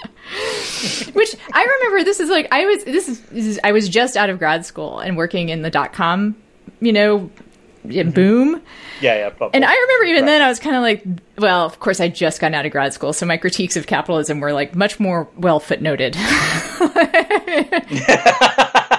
Which 1.12 1.36
I 1.52 1.64
remember. 1.64 2.04
This 2.04 2.20
is 2.20 2.28
like 2.28 2.48
I 2.50 2.66
was. 2.66 2.84
This 2.84 3.08
is, 3.08 3.20
this 3.22 3.46
is 3.46 3.60
I 3.62 3.72
was 3.72 3.88
just 3.88 4.16
out 4.16 4.30
of 4.30 4.38
grad 4.38 4.66
school 4.66 4.98
and 4.98 5.16
working 5.16 5.48
in 5.48 5.62
the 5.62 5.70
dot 5.70 5.92
com 5.92 6.36
you 6.80 6.92
know. 6.92 7.30
Mm-hmm. 7.84 8.10
boom. 8.10 8.62
Yeah, 9.00 9.16
yeah. 9.16 9.30
Bubble. 9.30 9.50
And 9.52 9.64
I 9.64 9.74
remember 9.74 10.04
even 10.06 10.22
right. 10.22 10.30
then 10.30 10.42
I 10.42 10.48
was 10.48 10.58
kind 10.58 10.76
of 10.76 10.82
like, 10.82 11.04
well, 11.38 11.66
of 11.66 11.80
course 11.80 12.00
I 12.00 12.08
just 12.08 12.40
got 12.40 12.54
out 12.54 12.64
of 12.64 12.72
grad 12.72 12.94
school, 12.94 13.12
so 13.12 13.26
my 13.26 13.36
critiques 13.36 13.76
of 13.76 13.86
capitalism 13.86 14.40
were 14.40 14.52
like 14.52 14.74
much 14.74 14.98
more 14.98 15.28
well 15.36 15.60
footnoted. 15.60 16.14
yes. 17.90 18.90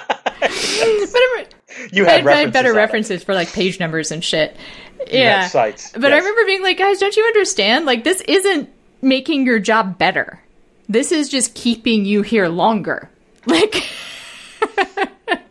But 1.36 1.91
you 1.91 2.05
had, 2.05 2.25
had 2.25 2.53
better 2.53 2.73
references 2.73 3.23
for 3.23 3.33
like 3.33 3.51
page 3.51 3.79
numbers 3.79 4.11
and 4.11 4.23
shit. 4.23 4.55
You 4.99 5.19
yeah, 5.19 5.47
sites. 5.47 5.91
But 5.91 6.03
yes. 6.03 6.13
I 6.13 6.17
remember 6.17 6.45
being 6.45 6.61
like, 6.61 6.77
guys, 6.77 6.99
don't 6.99 7.15
you 7.15 7.23
understand? 7.25 7.86
Like, 7.86 8.03
this 8.03 8.21
isn't 8.21 8.69
making 9.01 9.45
your 9.45 9.59
job 9.59 9.97
better. 9.97 10.41
This 10.88 11.11
is 11.11 11.29
just 11.29 11.53
keeping 11.55 12.05
you 12.05 12.21
here 12.21 12.47
longer. 12.47 13.09
Like. 13.45 13.88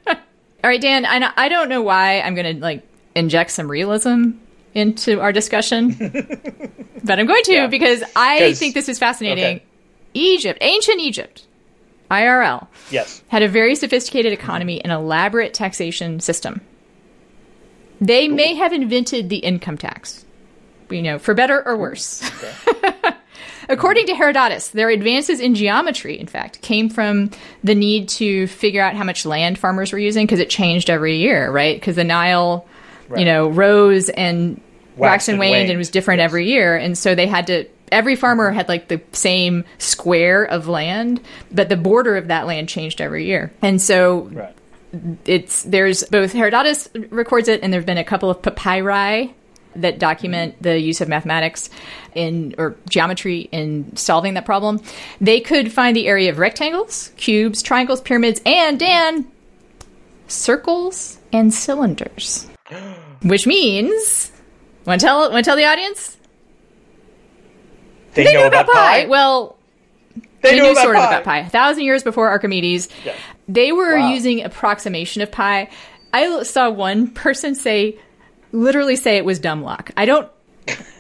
All 0.07 0.71
right, 0.71 0.81
Dan, 0.81 1.05
I, 1.05 1.31
I 1.37 1.49
don't 1.49 1.69
know 1.69 1.83
why 1.83 2.21
I'm 2.21 2.35
going 2.35 2.57
to 2.57 2.63
like 2.63 2.83
inject 3.15 3.51
some 3.51 3.71
realism 3.71 4.33
into 4.75 5.21
our 5.21 5.33
discussion, 5.33 5.91
but 7.05 7.19
I'm 7.19 7.27
going 7.27 7.43
to 7.45 7.53
yeah. 7.53 7.67
because 7.67 8.03
I 8.17 8.55
think 8.55 8.75
this 8.75 8.89
is 8.89 8.99
fascinating. 8.99 9.57
Okay. 9.57 9.65
Egypt, 10.15 10.59
ancient 10.61 11.01
Egypt, 11.01 11.47
IRL, 12.11 12.67
yes, 12.91 13.23
had 13.29 13.43
a 13.43 13.49
very 13.49 13.75
sophisticated 13.75 14.33
economy 14.33 14.83
and 14.83 14.93
elaborate 14.93 15.55
taxation 15.55 16.21
system. 16.21 16.61
They 18.01 18.29
Ooh. 18.29 18.35
may 18.35 18.55
have 18.55 18.73
invented 18.73 19.29
the 19.29 19.39
income 19.39 19.79
tax, 19.79 20.25
you 20.91 21.03
know, 21.03 21.19
for 21.19 21.35
better 21.35 21.67
or 21.67 21.77
worse. 21.77 22.23
Okay. 22.43 23.11
According 23.69 24.07
to 24.07 24.15
Herodotus, 24.15 24.69
their 24.69 24.91
advances 24.91 25.41
in 25.41 25.55
geometry, 25.55 26.19
in 26.19 26.27
fact, 26.27 26.61
came 26.61 26.91
from 26.91 27.31
the 27.63 27.75
need 27.75 28.09
to 28.11 28.47
figure 28.49 28.83
out 28.83 28.95
how 28.95 29.05
much 29.05 29.25
land 29.25 29.59
farmers 29.59 29.93
were 29.93 29.99
using 29.99 30.27
because 30.27 30.41
it 30.41 30.51
changed 30.51 30.91
every 30.91 31.17
year, 31.17 31.51
right? 31.51 31.77
Because 31.77 31.97
the 31.97 32.05
Nile, 32.05 32.67
right. 33.09 33.21
you 33.21 33.25
know, 33.25 33.49
rose 33.49 34.09
and 34.09 34.61
waxed 34.97 35.29
and 35.29 35.39
waned, 35.39 35.53
waned 35.53 35.71
and 35.71 35.79
was 35.79 35.91
different 35.91 36.19
yes. 36.19 36.27
every 36.27 36.47
year, 36.47 36.77
and 36.77 36.97
so 36.97 37.15
they 37.15 37.27
had 37.27 37.47
to. 37.49 37.67
Every 37.93 38.17
farmer 38.17 38.49
mm-hmm. 38.49 38.57
had 38.57 38.69
like 38.69 38.89
the 38.89 39.01
same 39.13 39.65
square 39.79 40.45
of 40.45 40.69
land, 40.69 41.21
but 41.53 41.69
the 41.69 41.77
border 41.77 42.17
of 42.17 42.29
that 42.29 42.47
land 42.47 42.69
changed 42.69 43.01
every 43.01 43.27
year, 43.27 43.53
and 43.63 43.81
so. 43.81 44.23
Right. 44.33 44.57
It's 45.25 45.65
there's 45.65 46.05
both 46.05 46.33
Herodotus 46.33 46.89
records 47.11 47.49
it, 47.49 47.65
and 47.65 47.73
there've 47.73 47.85
been 47.85 47.99
a 47.99 48.05
couple 48.05 48.31
of 48.31 48.41
papyri 48.41 49.35
that 49.77 49.99
document 49.99 50.55
mm-hmm. 50.55 50.63
the 50.63 50.79
use 50.79 51.01
of 51.01 51.09
mathematics 51.09 51.69
in 52.15 52.55
or 52.59 52.77
geometry 52.89 53.49
in 53.51 53.97
solving 53.97 54.35
that 54.35 54.45
problem. 54.45 54.81
They 55.21 55.41
could 55.41 55.73
find 55.73 55.97
the 55.97 56.07
area 56.07 56.31
of 56.31 56.39
rectangles, 56.39 57.11
cubes, 57.17 57.63
triangles, 57.63 58.01
pyramids, 58.01 58.41
and 58.47 58.79
Dan 58.79 59.27
circles 60.29 61.19
and 61.33 61.53
cylinders. 61.53 62.49
Which 63.23 63.47
means, 63.47 64.33
want 64.87 65.01
to 65.01 65.07
tell 65.07 65.31
want 65.31 65.45
to 65.45 65.49
tell 65.49 65.57
the 65.57 65.67
audience? 65.67 66.17
They, 68.15 68.25
they 68.25 68.35
know 68.35 68.47
about, 68.47 68.65
about 68.65 68.75
pi. 68.75 69.03
pi. 69.03 69.07
Well, 69.07 69.57
they, 70.15 70.23
they 70.43 70.57
knew, 70.57 70.63
knew 70.63 70.75
sort 70.77 70.97
pi. 70.97 71.03
of 71.03 71.11
about 71.11 71.25
pi. 71.25 71.39
A 71.41 71.49
thousand 71.51 71.85
years 71.85 72.03
before 72.03 72.29
Archimedes, 72.29 72.89
yeah. 73.05 73.15
they 73.49 73.73
were 73.73 73.99
wow. 73.99 74.11
using 74.11 74.43
approximation 74.43 75.21
of 75.21 75.31
pi. 75.31 75.69
I 76.13 76.43
saw 76.45 76.71
one 76.71 77.09
person 77.09 77.55
say 77.55 77.99
literally 78.53 78.97
say 78.97 79.19
it 79.19 79.25
was 79.25 79.39
dumb 79.39 79.63
luck. 79.63 79.91
I 79.97 80.07
don't 80.07 80.31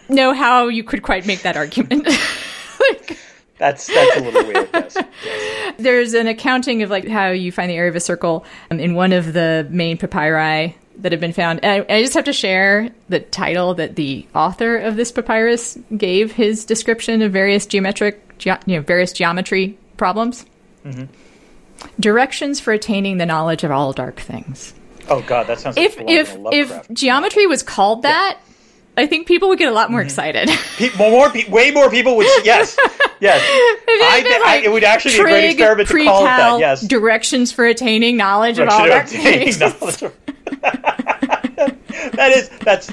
know 0.09 0.35
how 0.35 0.69
you 0.69 0.85
could 0.85 1.03
quite 1.03 1.25
make 1.27 1.43
that 1.43 1.57
argument. 1.57 2.07
like, 2.91 3.19
that's 3.57 3.87
that's 3.87 4.17
a 4.17 4.21
little 4.21 4.45
weird. 4.45 4.69
Yes. 4.75 4.97
yes. 5.25 5.75
There's 5.79 6.13
an 6.13 6.27
accounting 6.27 6.83
of 6.83 6.91
like 6.91 7.09
how 7.09 7.29
you 7.29 7.53
find 7.53 7.71
the 7.71 7.77
area 7.77 7.91
of 7.91 7.97
a 7.97 8.01
circle 8.01 8.45
um, 8.71 8.81
in 8.81 8.95
one 8.95 9.13
of 9.13 9.33
the 9.33 9.67
main 9.71 9.97
papyri 9.97 10.77
that 10.99 11.13
have 11.13 11.21
been 11.21 11.33
found. 11.33 11.65
And 11.65 11.87
I, 11.89 11.95
I, 11.95 12.03
just 12.03 12.15
have 12.15 12.25
to 12.25 12.33
share 12.33 12.91
the 13.09 13.21
title 13.21 13.75
that 13.75 13.97
the 13.97 14.27
author 14.35 14.77
of 14.77 14.97
this 14.97 15.13
papyrus 15.13 15.79
gave 15.97 16.33
his 16.33 16.65
description 16.65 17.23
of 17.23 17.33
various 17.33 17.67
geometric, 17.67 18.39
ge- 18.39 18.47
you 18.67 18.77
know, 18.77 18.81
various 18.81 19.13
geometry 19.13 19.79
problems. 19.97 20.45
Mm-hmm. 20.85 21.05
Directions 22.01 22.61
for 22.61 22.73
attaining 22.73 23.19
the 23.19 23.27
knowledge 23.27 23.65
of 23.65 23.71
all 23.71 23.93
dark 23.93 24.21
things. 24.21 24.75
Oh 25.09 25.23
God, 25.23 25.47
that 25.49 25.61
sounds. 25.61 25.77
If 25.77 25.99
like 25.99 26.09
if 26.09 26.37
if 26.53 26.89
geometry 26.91 27.47
was 27.47 27.63
called 27.63 28.03
that, 28.03 28.39
yeah. 28.39 28.55
I 28.97 29.07
think 29.07 29.27
people 29.27 29.49
would 29.49 29.59
get 29.59 29.69
a 29.69 29.75
lot 29.75 29.91
more 29.91 30.01
mm-hmm. 30.01 30.07
excited. 30.07 30.49
People, 30.79 31.11
more, 31.11 31.31
way 31.49 31.71
more 31.73 31.91
people 31.91 32.17
would. 32.17 32.27
Yes, 32.45 32.77
yes. 33.21 33.41
I, 33.43 34.23
like, 34.23 34.43
I, 34.47 34.63
it 34.65 34.73
would 34.73 34.85
actually 34.85 35.17
Trig, 35.17 35.27
be 35.27 35.33
a 35.33 35.41
great 35.41 35.51
experiment 35.53 35.89
to 35.89 36.05
call 36.05 36.23
it 36.23 36.27
that. 36.27 36.59
Yes. 36.59 36.81
Directions 36.83 37.53
for 37.53 37.67
attaining 37.67 38.17
knowledge 38.17 38.59
of 38.59 38.69
all 38.69 38.87
that. 38.87 40.13
that 42.13 42.33
is 42.35 42.49
that's 42.61 42.93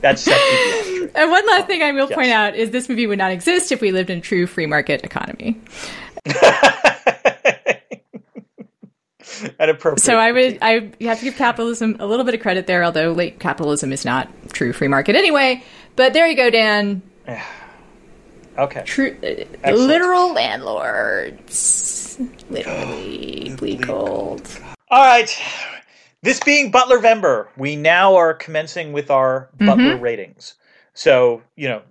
that's 0.00 0.22
sexy 0.22 1.10
And 1.14 1.30
one 1.30 1.46
last 1.46 1.66
thing 1.66 1.82
I 1.82 1.92
will 1.92 2.08
yes. 2.08 2.14
point 2.14 2.30
out 2.30 2.54
is 2.54 2.70
this 2.70 2.88
movie 2.88 3.06
would 3.06 3.18
not 3.18 3.32
exist 3.32 3.72
if 3.72 3.80
we 3.80 3.92
lived 3.92 4.10
in 4.10 4.18
a 4.18 4.20
true 4.20 4.46
free 4.46 4.66
market 4.66 5.04
economy. 5.04 5.60
So 9.98 10.16
I 10.16 10.32
would 10.32 10.58
I 10.62 10.90
you 10.98 11.08
have 11.08 11.18
to 11.18 11.24
give 11.24 11.36
capitalism 11.36 11.96
a 12.00 12.06
little 12.06 12.24
bit 12.24 12.34
of 12.34 12.40
credit 12.40 12.66
there, 12.66 12.82
although 12.84 13.12
late 13.12 13.38
capitalism 13.38 13.92
is 13.92 14.04
not 14.04 14.28
true 14.52 14.72
free 14.72 14.88
market 14.88 15.14
anyway. 15.16 15.62
But 15.96 16.12
there 16.12 16.26
you 16.26 16.36
go, 16.36 16.50
Dan. 16.50 17.02
okay. 18.58 18.82
True, 18.84 19.16
uh, 19.64 19.70
literal 19.70 20.32
landlords, 20.32 22.18
literally 22.50 23.54
bleed 23.58 23.82
cold. 23.82 24.48
All 24.90 25.04
right. 25.04 25.42
This 26.22 26.40
being 26.40 26.70
Butler 26.70 26.98
Vember, 26.98 27.48
we 27.56 27.76
now 27.76 28.16
are 28.16 28.34
commencing 28.34 28.92
with 28.92 29.10
our 29.10 29.50
Butler 29.58 29.94
mm-hmm. 29.94 30.02
ratings. 30.02 30.54
So 30.94 31.42
you 31.56 31.68
know 31.68 31.82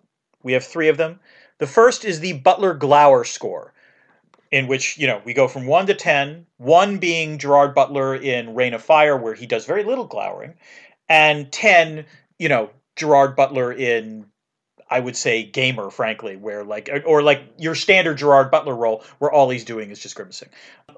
we 0.43 0.53
have 0.53 0.65
three 0.65 0.89
of 0.89 0.97
them. 0.97 1.19
The 1.59 1.67
first 1.67 2.05
is 2.05 2.19
the 2.19 2.33
Butler 2.33 2.73
Glower 2.73 3.23
score 3.23 3.73
in 4.51 4.67
which 4.67 4.97
you 4.97 5.07
know 5.07 5.21
we 5.25 5.33
go 5.33 5.47
from 5.47 5.65
one 5.65 5.87
to 5.87 5.93
ten. 5.93 6.45
One 6.57 6.97
being 6.97 7.37
Gerard 7.37 7.73
Butler 7.73 8.15
in 8.15 8.53
Reign 8.53 8.73
of 8.73 8.83
Fire, 8.83 9.15
where 9.15 9.33
he 9.33 9.45
does 9.45 9.65
very 9.65 9.83
little 9.83 10.05
glowering, 10.05 10.55
and 11.07 11.51
ten, 11.51 12.05
you 12.37 12.49
know, 12.49 12.69
Gerard 12.95 13.35
Butler 13.35 13.71
in 13.71 14.25
I 14.89 14.99
would 14.99 15.15
say 15.15 15.43
gamer, 15.43 15.89
frankly, 15.89 16.37
where 16.37 16.63
like 16.63 16.89
or 17.05 17.21
like 17.21 17.43
your 17.57 17.75
standard 17.75 18.17
Gerard 18.17 18.51
Butler 18.51 18.75
role, 18.75 19.03
where 19.19 19.31
all 19.31 19.49
he's 19.49 19.65
doing 19.65 19.91
is 19.91 19.99
just 19.99 20.15
grimacing. 20.15 20.49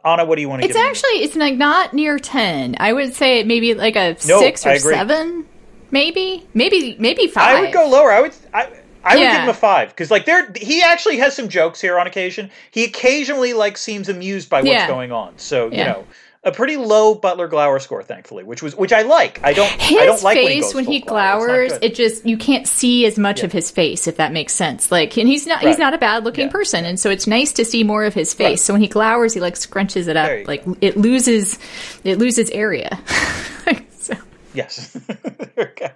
Ana, 0.03 0.25
what 0.25 0.35
do 0.35 0.41
you 0.41 0.49
want 0.49 0.61
to? 0.61 0.67
Give? 0.67 0.75
It's 0.75 0.85
actually 0.85 1.23
it's 1.23 1.35
like 1.35 1.55
not 1.55 1.93
near 1.93 2.19
ten. 2.19 2.75
I 2.79 2.93
would 2.93 3.13
say 3.13 3.43
maybe 3.43 3.73
like 3.73 3.95
a 3.95 4.15
no, 4.27 4.39
six 4.39 4.65
or 4.65 4.77
seven, 4.77 5.47
maybe, 5.91 6.47
maybe 6.53 6.95
maybe 6.99 7.27
five. 7.27 7.57
I 7.57 7.61
would 7.61 7.73
go 7.73 7.89
lower. 7.89 8.11
I 8.11 8.21
would. 8.21 8.33
I, 8.53 8.71
I 9.01 9.15
would 9.15 9.23
give 9.23 9.41
him 9.43 9.49
a 9.49 9.53
five 9.53 9.89
because 9.89 10.11
like 10.11 10.25
there 10.25 10.51
he 10.55 10.81
actually 10.81 11.17
has 11.17 11.35
some 11.35 11.49
jokes 11.49 11.81
here 11.81 11.97
on 11.97 12.05
occasion. 12.05 12.51
He 12.69 12.83
occasionally 12.83 13.53
like 13.53 13.77
seems 13.77 14.09
amused 14.09 14.49
by 14.49 14.59
what's 14.59 14.69
yeah. 14.69 14.87
going 14.87 15.11
on. 15.11 15.37
So 15.37 15.71
you 15.71 15.83
know 15.83 16.05
a 16.49 16.55
pretty 16.55 16.75
low 16.75 17.15
Butler 17.15 17.47
Glower 17.47 17.79
score, 17.79 18.03
thankfully, 18.03 18.43
which 18.43 18.61
was 18.61 18.75
which 18.75 18.91
I 18.91 19.03
like. 19.03 19.39
I 19.43 19.53
don't. 19.53 19.69
His 19.81 19.97
I 19.97 20.05
don't 20.05 20.23
like 20.23 20.35
face 20.35 20.73
when 20.73 20.83
he, 20.83 20.91
when 20.91 21.01
he 21.01 21.05
glowers, 21.05 21.77
it 21.81 21.95
just 21.95 22.25
you 22.25 22.37
can't 22.37 22.67
see 22.67 23.05
as 23.05 23.17
much 23.17 23.39
yeah. 23.39 23.45
of 23.45 23.51
his 23.51 23.71
face, 23.71 24.07
if 24.07 24.17
that 24.17 24.33
makes 24.33 24.53
sense. 24.53 24.91
Like, 24.91 25.17
and 25.17 25.27
he's 25.27 25.47
not 25.47 25.57
right. 25.63 25.67
he's 25.67 25.77
not 25.77 25.93
a 25.93 25.97
bad 25.97 26.25
looking 26.25 26.47
yeah. 26.47 26.51
person, 26.51 26.85
and 26.85 26.99
so 26.99 27.09
it's 27.09 27.27
nice 27.27 27.53
to 27.53 27.63
see 27.63 27.83
more 27.83 28.03
of 28.03 28.13
his 28.13 28.33
face. 28.33 28.45
Right. 28.45 28.59
So 28.59 28.73
when 28.73 28.81
he 28.81 28.89
glowers, 28.89 29.33
he 29.33 29.39
like 29.39 29.53
scrunches 29.53 30.07
it 30.07 30.17
up, 30.17 30.47
like 30.47 30.65
go. 30.65 30.75
it 30.81 30.97
loses 30.97 31.59
it 32.03 32.17
loses 32.17 32.49
area. 32.49 32.99
so. 33.91 34.15
Yes. 34.53 34.99
okay. 35.57 35.91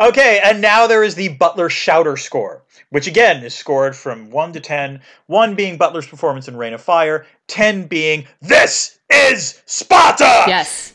Okay, 0.00 0.40
and 0.44 0.60
now 0.60 0.86
there 0.86 1.04
is 1.04 1.14
the 1.14 1.28
Butler 1.28 1.68
Shouter 1.68 2.16
score, 2.16 2.62
which 2.90 3.06
again 3.06 3.44
is 3.44 3.54
scored 3.54 3.94
from 3.94 4.30
1 4.30 4.52
to 4.54 4.60
10, 4.60 5.00
1 5.26 5.54
being 5.54 5.76
Butler's 5.76 6.06
performance 6.06 6.48
in 6.48 6.56
Reign 6.56 6.72
of 6.72 6.80
Fire, 6.80 7.26
10 7.46 7.86
being 7.86 8.26
This 8.40 8.97
is 9.10 9.62
Sparta! 9.66 10.44
Yes. 10.46 10.94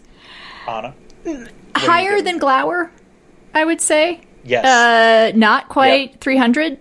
Ana? 0.68 0.94
Higher 1.76 2.22
than 2.22 2.38
Glower, 2.38 2.92
I 3.54 3.66
would 3.66 3.82
say. 3.82 4.22
Yes. 4.44 4.66
Uh, 4.66 5.36
not 5.38 5.70
quite 5.70 6.12
yep. 6.12 6.22
300. 6.22 6.80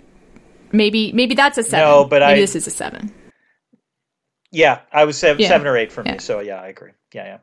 Maybe 0.73 1.13
maybe 1.13 1.35
that's 1.35 1.59
a 1.59 1.63
7. 1.63 1.87
No, 1.87 2.05
but 2.05 2.21
maybe 2.21 2.33
I, 2.33 2.41
this 2.41 2.57
is 2.57 2.67
a 2.67 2.71
7. 2.71 3.13
Yeah, 4.53 4.81
I 4.93 5.07
was 5.07 5.17
seven, 5.17 5.41
yeah. 5.41 5.49
seven 5.49 5.67
or 5.67 5.79
eight 5.79 5.91
for 5.91 6.05
me. 6.05 6.19
So 6.19 6.41
yeah, 6.41 6.61
I 6.61 6.67
agree. 6.69 6.91
Yeah, 7.15 7.25
yeah. 7.25 7.39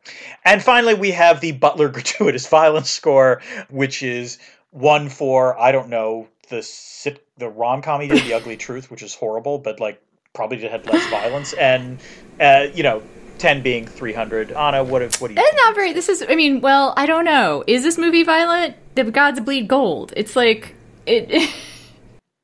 And 0.46 0.62
finally, 0.64 0.94
we 0.94 1.10
have 1.12 1.42
the 1.42 1.52
Butler 1.54 1.90
gratuitous 1.90 2.48
violence 2.48 2.90
score, 2.90 3.42
which 3.70 4.04
is 4.04 4.38
one 4.70 5.10
for 5.10 5.60
I 5.60 5.72
don't 5.72 5.90
know 5.90 6.28
the 6.50 7.18
the 7.38 7.50
rom 7.50 7.82
com 7.82 8.02
he 8.02 8.08
did, 8.08 8.24
The 8.24 8.36
Ugly 8.36 8.58
Truth, 8.58 8.92
which 8.92 9.02
is 9.02 9.16
horrible, 9.16 9.58
but 9.58 9.80
like 9.80 10.02
probably 10.34 10.64
it 10.64 10.70
had 10.70 10.86
less 10.86 11.10
violence, 11.10 11.54
and 11.54 12.00
uh, 12.40 12.68
you 12.74 12.84
know. 12.84 13.02
10 13.40 13.62
being 13.62 13.88
300. 13.88 14.52
Ana, 14.52 14.84
what, 14.84 15.02
if, 15.02 15.20
what 15.22 15.30
do 15.30 15.34
you 15.34 15.42
It's 15.42 15.56
not 15.66 15.76
very, 15.76 15.94
this 15.94 16.10
is, 16.10 16.24
I 16.28 16.36
mean, 16.36 16.62
well, 16.62 16.94
I 16.98 17.06
don't 17.06 17.26
know. 17.26 17.64
Is 17.68 17.84
this 17.84 17.98
movie 17.98 18.24
violent? 18.24 18.76
The 18.96 19.06
gods 19.06 19.40
bleed 19.40 19.68
gold. 19.68 20.14
It's 20.16 20.36
like, 20.36 20.76
it 21.06 21.50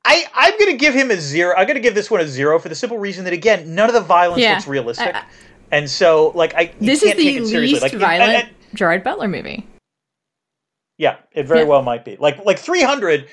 I, 0.05 0.23
I'm 0.35 0.51
going 0.59 0.71
to 0.71 0.77
give 0.77 0.93
him 0.93 1.09
a 1.09 1.17
zero. 1.17 1.55
I'm 1.57 1.65
going 1.65 1.75
to 1.75 1.81
give 1.81 1.95
this 1.95 2.11
one 2.11 2.21
a 2.21 2.27
zero 2.27 2.59
for 2.59 2.69
the 2.69 2.75
simple 2.75 2.99
reason 2.99 3.23
that 3.25 3.33
again, 3.33 3.73
none 3.73 3.89
of 3.89 3.95
the 3.95 4.01
violence 4.01 4.41
yeah. 4.41 4.53
looks 4.53 4.67
realistic, 4.67 5.15
uh, 5.15 5.23
and 5.71 5.89
so 5.89 6.31
like 6.35 6.53
I 6.53 6.73
this 6.79 7.01
is 7.01 7.15
the 7.15 7.39
least 7.39 7.81
like, 7.81 7.93
violent 7.93 8.29
and, 8.29 8.47
and, 8.47 8.77
Gerard 8.77 9.03
Butler 9.03 9.27
movie. 9.27 9.67
Yeah, 10.97 11.17
it 11.31 11.47
very 11.47 11.61
yeah. 11.61 11.65
well 11.65 11.81
might 11.81 12.05
be. 12.05 12.17
Like 12.17 12.45
like 12.45 12.59
300, 12.59 13.27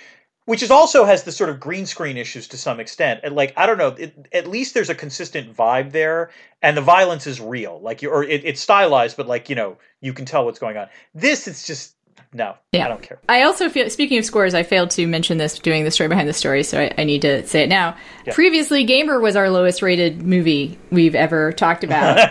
which 0.45 0.63
is 0.63 0.71
also 0.71 1.05
has 1.05 1.23
the 1.23 1.33
sort 1.33 1.51
of 1.51 1.61
green 1.61 1.87
screen 1.87 2.17
issues 2.17 2.49
to 2.49 2.59
some 2.59 2.81
extent. 2.81 3.21
And 3.23 3.35
like 3.35 3.53
I 3.57 3.67
don't 3.67 3.79
know, 3.79 3.89
it, 3.89 4.29
at 4.33 4.47
least 4.47 4.75
there's 4.75 4.91
a 4.91 4.95
consistent 4.95 5.57
vibe 5.57 5.93
there, 5.93 6.31
and 6.63 6.77
the 6.77 6.83
violence 6.83 7.27
is 7.27 7.41
real. 7.41 7.81
Like 7.81 8.03
you 8.03 8.11
or 8.11 8.25
it, 8.25 8.45
it's 8.45 8.61
stylized, 8.61 9.17
but 9.17 9.27
like 9.27 9.49
you 9.49 9.57
know 9.57 9.79
you 10.01 10.13
can 10.13 10.25
tell 10.25 10.45
what's 10.45 10.59
going 10.59 10.77
on. 10.77 10.89
This 11.15 11.47
it's 11.47 11.67
just 11.67 11.95
no, 12.35 12.57
yeah. 12.73 12.87
I 12.87 12.89
don't 12.89 13.03
care. 13.03 13.19
I 13.29 13.43
also 13.43 13.69
feel, 13.69 13.91
speaking 13.91 14.19
of 14.19 14.25
scores, 14.25 14.55
I 14.55 14.63
failed 14.63 14.91
to 14.93 15.07
mention 15.07 15.37
this 15.37 15.59
doing 15.59 15.85
the 15.85 15.91
story 15.91 16.09
behind 16.09 16.29
the 16.29 16.33
story, 16.33 16.63
so 16.63 16.81
I, 16.81 16.95
I 16.97 17.05
need 17.05 17.21
to 17.23 17.47
say 17.47 17.63
it 17.63 17.69
now. 17.69 17.95
Yeah. 18.27 18.33
Previously, 18.33 18.85
Gamer 18.85 19.21
was 19.21 19.37
our 19.37 19.51
lowest 19.51 19.83
rated 19.83 20.23
movie 20.23 20.79
we've 20.91 21.15
ever 21.15 21.53
talked 21.53 21.85
about. 21.85 22.31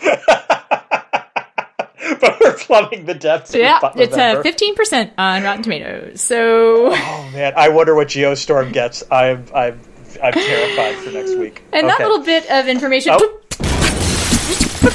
we're 2.22 2.54
plumbing 2.58 3.06
the 3.06 3.14
depths. 3.14 3.54
Yeah, 3.54 3.78
it's 3.96 4.16
a 4.16 4.38
uh, 4.38 4.42
fifteen 4.42 4.74
percent 4.74 5.12
on 5.18 5.42
Rotten 5.42 5.62
Tomatoes. 5.62 6.20
So, 6.20 6.92
oh 6.92 7.30
man, 7.32 7.52
I 7.56 7.68
wonder 7.68 7.94
what 7.94 8.08
Geostorm 8.08 8.72
gets. 8.72 9.02
I'm 9.10 9.44
I'm 9.54 9.80
I'm 10.22 10.32
terrified 10.32 10.96
for 10.96 11.10
next 11.10 11.36
week. 11.36 11.62
And 11.72 11.86
okay. 11.86 11.96
that 11.98 12.00
little 12.00 12.24
bit 12.24 12.50
of 12.50 12.68
information. 12.68 13.14
Oh. 13.14 13.38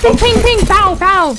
ping, 0.01 0.17
ping, 0.17 0.41
ping, 0.41 0.65
pow, 0.65 0.95
pow. 0.95 1.31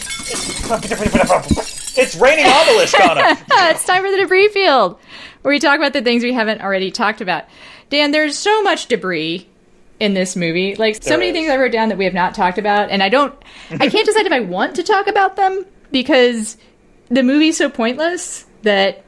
It's 1.96 2.16
raining 2.16 2.46
obelisk 2.46 3.00
on 3.00 3.18
him. 3.18 3.36
it's 3.50 3.84
time 3.84 4.02
for 4.04 4.10
the 4.10 4.18
debris 4.18 4.48
field, 4.48 4.98
where 5.42 5.52
we 5.52 5.58
talk 5.58 5.78
about 5.78 5.92
the 5.92 6.02
things 6.02 6.22
we 6.22 6.32
haven't 6.32 6.60
already 6.60 6.90
talked 6.90 7.20
about. 7.20 7.44
Dan, 7.90 8.10
there's 8.10 8.36
so 8.36 8.62
much 8.62 8.86
debris 8.86 9.48
in 9.98 10.14
this 10.14 10.36
movie. 10.36 10.74
Like 10.76 10.96
so 10.96 11.10
There 11.10 11.18
many 11.18 11.30
is. 11.30 11.34
things 11.34 11.50
I 11.50 11.56
wrote 11.56 11.72
down 11.72 11.88
that 11.88 11.98
we 11.98 12.04
have 12.04 12.14
not 12.14 12.34
talked 12.34 12.58
about, 12.58 12.90
and 12.90 13.02
I 13.02 13.08
don't. 13.08 13.34
I 13.70 13.88
can't 13.88 14.06
decide 14.06 14.26
if 14.26 14.32
I 14.32 14.40
want 14.40 14.76
to 14.76 14.82
talk 14.82 15.06
about 15.06 15.36
them 15.36 15.64
because 15.90 16.56
the 17.08 17.22
movie's 17.22 17.56
so 17.56 17.68
pointless 17.68 18.46
that 18.62 19.04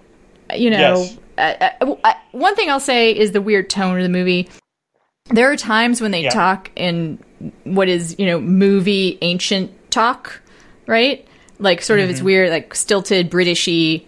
you 0.54 0.70
know. 0.70 0.78
Yes. 0.78 1.18
Uh, 1.38 1.68
uh, 1.80 1.94
uh, 2.04 2.12
one 2.32 2.54
thing 2.54 2.68
I'll 2.70 2.80
say 2.80 3.16
is 3.16 3.32
the 3.32 3.40
weird 3.40 3.70
tone 3.70 3.96
of 3.96 4.02
the 4.02 4.08
movie. 4.10 4.48
There 5.30 5.50
are 5.50 5.56
times 5.56 6.00
when 6.00 6.10
they 6.10 6.24
Yeah. 6.24 6.30
talk 6.30 6.70
in 6.76 7.18
what 7.64 7.88
is 7.88 8.16
you 8.18 8.26
know 8.26 8.40
movie 8.40 9.16
ancient 9.22 9.70
talk, 9.90 10.40
right? 10.86 11.26
Like 11.58 11.82
sort 11.82 12.00
of 12.00 12.04
Mm-hmm. 12.04 12.10
it's 12.12 12.22
weird, 12.22 12.50
like 12.50 12.74
stilted 12.74 13.30
Britishy, 13.30 14.06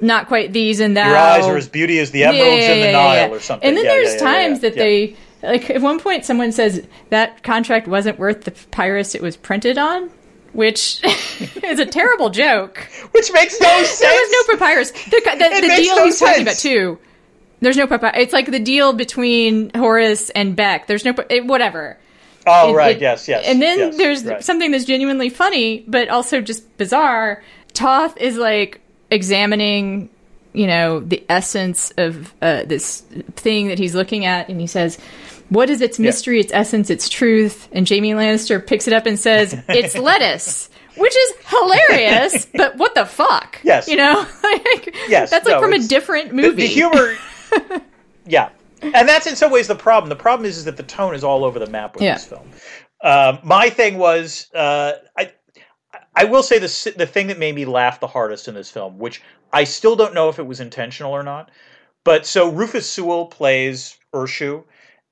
not 0.00 0.28
quite 0.28 0.52
these 0.52 0.80
and 0.80 0.96
that. 0.96 1.08
Your 1.08 1.16
eyes 1.16 1.44
are 1.46 1.56
as 1.56 1.68
beauty 1.68 1.98
as 1.98 2.10
the 2.10 2.24
emeralds 2.24 2.64
in 2.64 2.80
the 2.80 2.92
Nile, 2.92 3.34
or 3.34 3.40
something. 3.40 3.66
And 3.68 3.76
then 3.76 3.84
Yeah, 3.84 3.90
there's 3.92 4.14
yeah, 4.14 4.18
yeah, 4.20 4.32
times 4.32 4.62
yeah, 4.62 4.68
that 4.70 4.76
yeah. 4.76 4.82
they 4.82 5.16
like 5.42 5.70
at 5.70 5.80
one 5.80 5.98
point 5.98 6.24
someone 6.24 6.52
says 6.52 6.86
that 7.08 7.42
contract 7.42 7.88
wasn't 7.88 8.18
worth 8.18 8.44
the 8.44 8.50
papyrus 8.50 9.14
it 9.14 9.22
was 9.22 9.36
printed 9.36 9.78
on, 9.78 10.10
which 10.52 11.00
is 11.64 11.78
a 11.78 11.86
terrible 11.86 12.30
joke. 12.30 12.78
which 13.12 13.32
makes 13.32 13.60
no 13.60 13.68
sense. 13.84 13.98
There 14.00 14.10
was 14.10 14.30
no 14.48 14.56
papyrus. 14.56 14.90
The, 14.90 15.20
the, 15.24 15.60
the 15.60 15.76
deal 15.76 15.96
no 15.96 16.04
he's 16.04 16.18
talking 16.18 16.42
about 16.42 16.56
too. 16.56 16.98
There's 17.60 17.76
no 17.76 17.86
papyrus. 17.86 18.14
It's 18.18 18.32
like 18.32 18.50
the 18.50 18.58
deal 18.60 18.92
between 18.92 19.70
Horus 19.74 20.30
and 20.30 20.56
Bek. 20.56 20.86
There's 20.86 21.04
no 21.04 21.14
it, 21.28 21.46
whatever. 21.46 21.98
Oh 22.46 22.70
It- 22.72 22.76
right, 22.76 22.96
it- 22.96 23.02
yes, 23.02 23.28
yes. 23.28 23.44
And 23.46 23.60
then 23.60 23.78
yes, 23.78 23.96
there's 23.98 24.24
right. 24.24 24.42
something 24.44 24.70
that's 24.70 24.86
genuinely 24.86 25.28
funny, 25.28 25.84
but 25.86 26.08
also 26.08 26.40
just 26.40 26.76
bizarre. 26.78 27.42
Thoth 27.74 28.16
is 28.16 28.36
like 28.38 28.80
examining, 29.10 30.08
you 30.54 30.66
know, 30.66 31.00
the 31.00 31.22
essence 31.28 31.92
of 31.98 32.32
uh, 32.42 32.64
this 32.64 33.00
thing 33.36 33.68
that 33.68 33.78
he's 33.78 33.94
looking 33.94 34.24
at, 34.24 34.48
and 34.48 34.60
he 34.60 34.66
says, 34.66 34.98
"What 35.50 35.68
is 35.70 35.80
its 35.82 35.98
mystery? 35.98 36.40
Its 36.40 36.52
essence? 36.52 36.88
Its 36.90 37.08
truth?" 37.08 37.68
And 37.72 37.86
Jaime 37.88 38.12
Lannister 38.12 38.66
picks 38.66 38.86
it 38.88 38.92
up 38.94 39.04
and 39.06 39.18
says, 39.18 39.54
"It's 39.68 39.96
lettuce." 39.98 40.70
Which 40.96 41.16
is 41.16 41.32
hilarious, 41.46 42.46
but 42.54 42.76
what 42.76 42.94
the 42.94 43.06
fuck? 43.06 43.58
Yes. 43.62 43.86
you 43.88 43.96
know, 43.96 44.26
like, 44.42 44.94
Yes, 45.08 45.30
that's 45.30 45.46
like 45.46 45.54
no, 45.56 45.60
from 45.62 45.72
a 45.72 45.78
different 45.78 46.32
movie. 46.34 46.62
the 46.62 46.66
humor. 46.66 47.14
yeah, 48.26 48.50
and 48.82 49.08
that's 49.08 49.26
in 49.26 49.36
some 49.36 49.50
ways 49.50 49.68
the 49.68 49.74
problem. 49.74 50.08
The 50.08 50.16
problem 50.16 50.46
is, 50.46 50.58
is 50.58 50.64
that 50.64 50.76
the 50.76 50.82
tone 50.82 51.14
is 51.14 51.24
all 51.24 51.44
over 51.44 51.58
the 51.58 51.66
map 51.68 51.94
with 51.94 52.02
Yeah. 52.02 52.14
this 52.14 52.26
film. 52.26 52.50
Um, 53.02 53.38
my 53.42 53.70
thing 53.70 53.96
was, 53.98 54.48
uh, 54.54 54.92
I, 55.16 55.32
I 56.14 56.24
will 56.24 56.42
say 56.42 56.58
the 56.58 56.94
the 56.96 57.06
thing 57.06 57.28
that 57.28 57.38
made 57.38 57.54
me 57.54 57.64
laugh 57.64 58.00
the 58.00 58.06
hardest 58.08 58.48
in 58.48 58.54
this 58.54 58.70
film, 58.70 58.98
which 58.98 59.22
I 59.52 59.64
still 59.64 59.96
don't 59.96 60.12
know 60.12 60.28
if 60.28 60.38
it 60.38 60.46
was 60.46 60.60
intentional 60.60 61.12
or 61.12 61.22
not, 61.22 61.50
but 62.04 62.26
so 62.26 62.50
Rufus 62.50 62.90
Sewell 62.90 63.26
plays 63.26 63.96
Urshu, 64.12 64.64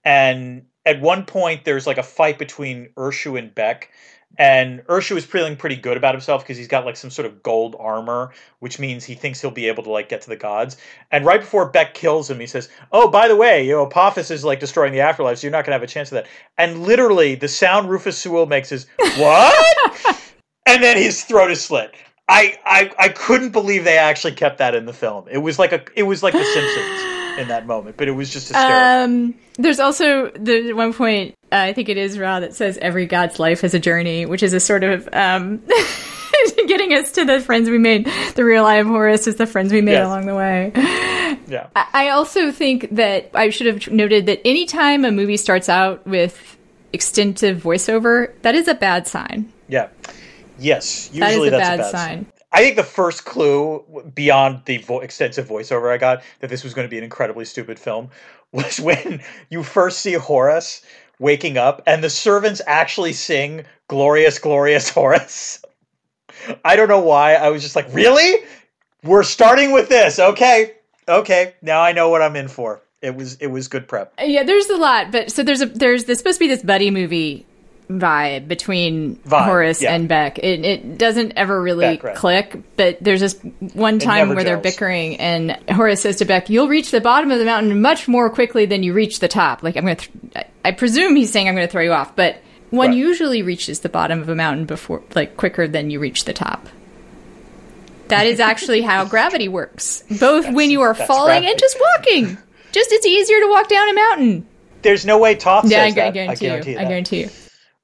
and 0.08 0.64
at 0.86 1.02
one 1.02 1.26
point 1.26 1.66
there's 1.66 1.86
like 1.86 1.98
a 1.98 2.02
fight 2.02 2.38
between 2.38 2.88
Urshu 2.96 3.38
and 3.38 3.54
Bek. 3.54 3.90
And 4.38 4.80
Urshu 4.86 5.16
is 5.18 5.24
feeling 5.26 5.54
pretty 5.54 5.76
good 5.76 5.98
about 5.98 6.14
himself 6.14 6.42
because 6.42 6.56
he's 6.56 6.68
got 6.68 6.86
like 6.86 6.96
some 6.96 7.10
sort 7.10 7.26
of 7.26 7.42
gold 7.42 7.76
armor, 7.78 8.32
which 8.60 8.78
means 8.78 9.04
he 9.04 9.14
thinks 9.14 9.40
he'll 9.40 9.50
be 9.50 9.68
able 9.68 9.82
to 9.82 9.90
like 9.90 10.08
get 10.08 10.22
to 10.22 10.30
the 10.30 10.36
gods. 10.36 10.78
And 11.10 11.26
right 11.26 11.40
before 11.40 11.68
Bek 11.68 11.92
kills 11.92 12.30
him, 12.30 12.40
he 12.40 12.46
says, 12.46 12.70
"Oh, 12.90 13.10
by 13.10 13.28
the 13.28 13.36
way, 13.36 13.66
you 13.66 13.72
know, 13.72 13.84
Apophis 13.84 14.30
is 14.30 14.44
like 14.44 14.60
destroying 14.60 14.92
the 14.92 15.00
afterlife, 15.00 15.38
so 15.38 15.46
you're 15.46 15.52
not 15.52 15.66
going 15.66 15.72
to 15.72 15.78
have 15.78 15.82
a 15.82 15.86
chance 15.86 16.10
of 16.10 16.16
that." 16.16 16.26
And 16.56 16.84
literally, 16.84 17.34
the 17.34 17.48
sound 17.48 17.90
Rufus 17.90 18.16
Sewell 18.16 18.46
makes 18.46 18.72
is 18.72 18.86
"What?" 19.16 20.16
and 20.66 20.82
then 20.82 20.96
his 20.96 21.24
throat 21.24 21.50
is 21.50 21.62
slit. 21.62 21.94
I, 22.28 22.58
I 22.64 22.92
I 22.98 23.08
couldn't 23.08 23.50
believe 23.50 23.84
they 23.84 23.98
actually 23.98 24.34
kept 24.34 24.58
that 24.58 24.74
in 24.74 24.86
the 24.86 24.94
film. 24.94 25.26
It 25.30 25.38
was 25.38 25.58
like 25.58 25.72
a 25.72 25.84
it 25.96 26.04
was 26.04 26.22
like 26.22 26.32
The 26.32 26.44
Simpsons 26.44 27.17
in 27.38 27.48
that 27.48 27.66
moment, 27.66 27.96
but 27.96 28.08
it 28.08 28.12
was 28.12 28.30
just 28.32 28.48
hysterical. 28.48 29.04
Um, 29.04 29.34
there's 29.56 29.80
also 29.80 30.30
the 30.30 30.72
one 30.72 30.92
point 30.92 31.34
uh, 31.50 31.56
I 31.56 31.72
think 31.72 31.88
it 31.88 31.96
is 31.96 32.18
Ra 32.18 32.40
that 32.40 32.54
says 32.54 32.78
every 32.78 33.06
god's 33.06 33.38
life 33.38 33.64
is 33.64 33.74
a 33.74 33.78
journey, 33.78 34.26
which 34.26 34.42
is 34.42 34.52
a 34.52 34.60
sort 34.60 34.84
of 34.84 35.08
um, 35.12 35.62
getting 36.66 36.92
us 36.92 37.12
to 37.12 37.24
the 37.24 37.40
friends 37.40 37.70
we 37.70 37.78
made. 37.78 38.06
The 38.34 38.44
real 38.44 38.66
I 38.66 38.76
am 38.76 38.88
Horus 38.88 39.26
is 39.26 39.36
the 39.36 39.46
friends 39.46 39.72
we 39.72 39.80
made 39.80 39.92
Yes. 39.92 40.06
along 40.06 40.26
the 40.26 40.34
way. 40.34 40.72
yeah. 41.46 41.68
I 41.74 42.10
also 42.10 42.52
think 42.52 42.88
that 42.96 43.30
I 43.34 43.50
should 43.50 43.66
have 43.66 43.88
noted 43.90 44.26
that 44.26 44.46
anytime 44.46 45.04
a 45.04 45.10
movie 45.10 45.38
starts 45.38 45.68
out 45.68 46.06
with 46.06 46.56
extensive 46.92 47.62
voiceover, 47.62 48.32
that 48.42 48.54
is 48.54 48.68
a 48.68 48.74
bad 48.74 49.06
sign. 49.06 49.50
Yeah. 49.68 49.88
Yes. 50.58 51.08
That 51.08 51.32
is 51.32 51.46
a 51.46 51.50
that's 51.50 51.62
bad 51.68 51.80
a 51.80 51.82
bad 51.82 51.90
sign. 51.90 52.26
I 52.50 52.62
think 52.62 52.76
the 52.76 52.82
first 52.82 53.24
clue 53.24 53.84
beyond 54.14 54.62
the 54.64 54.78
vo- 54.78 55.00
extensive 55.00 55.48
voiceover 55.48 55.92
I 55.92 55.98
got 55.98 56.22
that 56.40 56.48
this 56.48 56.64
was 56.64 56.74
going 56.74 56.86
to 56.86 56.90
be 56.90 56.98
an 56.98 57.04
incredibly 57.04 57.44
stupid 57.44 57.78
film 57.78 58.10
was 58.52 58.80
when 58.80 59.22
you 59.50 59.62
first 59.62 60.00
see 60.00 60.14
Horus 60.14 60.82
waking 61.18 61.58
up 61.58 61.82
and 61.86 62.02
the 62.02 62.10
servants 62.10 62.62
actually 62.66 63.12
sing 63.12 63.64
glorious 63.88 64.38
glorious 64.38 64.88
Horus. 64.94 65.62
I 66.64 66.76
don't 66.76 66.88
know 66.88 67.00
why. 67.00 67.34
I 67.34 67.50
was 67.50 67.62
just 67.62 67.74
like, 67.74 67.92
"Really? 67.92 68.44
We're 69.02 69.24
starting 69.24 69.72
with 69.72 69.88
this. 69.88 70.18
Okay. 70.18 70.76
Okay. 71.08 71.54
Now 71.62 71.80
I 71.80 71.92
know 71.92 72.08
what 72.10 72.22
I'm 72.22 72.36
in 72.36 72.48
for." 72.48 72.80
It 73.02 73.14
was 73.14 73.36
it 73.36 73.48
was 73.48 73.68
good 73.68 73.88
prep. 73.88 74.12
Yeah, 74.20 74.44
there's 74.44 74.68
a 74.68 74.76
lot, 74.76 75.10
but 75.12 75.30
so 75.30 75.42
there's 75.42 75.60
a 75.60 75.66
there's 75.66 76.04
there's 76.04 76.18
supposed 76.18 76.38
to 76.38 76.44
be 76.44 76.48
this 76.48 76.62
buddy 76.62 76.90
movie 76.90 77.44
vibe 77.88 78.48
between 78.48 79.16
Vibe, 79.16 79.44
Horus 79.46 79.82
yeah. 79.82 79.94
and 79.94 80.08
Bek. 80.08 80.38
It 80.38 80.64
it 80.64 80.98
doesn't 80.98 81.32
ever 81.36 81.60
really 81.60 81.86
Bek, 81.96 82.02
right. 82.04 82.14
click, 82.16 82.56
but 82.76 82.98
there's 83.00 83.20
this 83.20 83.38
one 83.72 83.98
time 83.98 84.28
where 84.34 84.44
they're 84.44 84.58
bickering, 84.58 85.16
and 85.16 85.52
Horus 85.70 86.02
says 86.02 86.16
to 86.16 86.24
Bek, 86.24 86.50
"You'll 86.50 86.68
reach 86.68 86.90
the 86.90 87.00
bottom 87.00 87.30
of 87.30 87.38
the 87.38 87.44
mountain 87.44 87.80
much 87.80 88.06
more 88.08 88.28
quickly 88.30 88.66
than 88.66 88.82
you 88.82 88.92
reach 88.92 89.20
the 89.20 89.28
top." 89.28 89.62
Like 89.62 89.76
I'm 89.76 89.84
gonna, 89.84 89.96
th- 89.96 90.10
I- 90.36 90.44
I 90.66 90.72
presume 90.72 91.16
he's 91.16 91.30
saying 91.32 91.48
I'm 91.48 91.54
gonna 91.54 91.66
throw 91.68 91.82
you 91.82 91.92
off, 91.92 92.14
but 92.14 92.36
one 92.70 92.88
Right. 92.90 92.96
usually 92.98 93.40
reaches 93.42 93.80
the 93.80 93.88
bottom 93.88 94.20
of 94.20 94.28
a 94.28 94.34
mountain 94.34 94.66
before, 94.66 95.02
like 95.14 95.36
quicker 95.38 95.66
than 95.66 95.90
you 95.90 95.98
reach 96.00 96.24
the 96.26 96.34
top. 96.34 96.68
That 98.08 98.26
is 98.26 98.40
actually 98.40 98.82
how 98.82 99.04
gravity 99.08 99.48
works, 99.48 100.02
both 100.20 100.50
when 100.50 100.70
you 100.70 100.80
are 100.82 100.94
falling 100.94 101.42
gravity. 101.42 101.50
and 101.52 101.58
just 101.60 101.78
walking. 101.80 102.38
Just 102.70 102.92
it's 102.92 103.06
easier 103.06 103.40
to 103.40 103.48
walk 103.48 103.66
down 103.68 103.88
a 103.88 103.94
mountain. 103.94 104.46
There's 104.82 105.06
no 105.06 105.16
way 105.18 105.36
Thoth 105.36 105.64
Yeah, 105.70 105.84
I, 105.84 105.88
says 105.88 105.92
I 105.92 106.00
that. 106.04 106.14
guarantee, 106.14 106.46
I 106.46 106.50
guarantee 106.50 106.70
you. 106.72 106.76
that. 106.76 106.84
I 106.84 106.88
guarantee 106.88 107.20
you. 107.22 107.30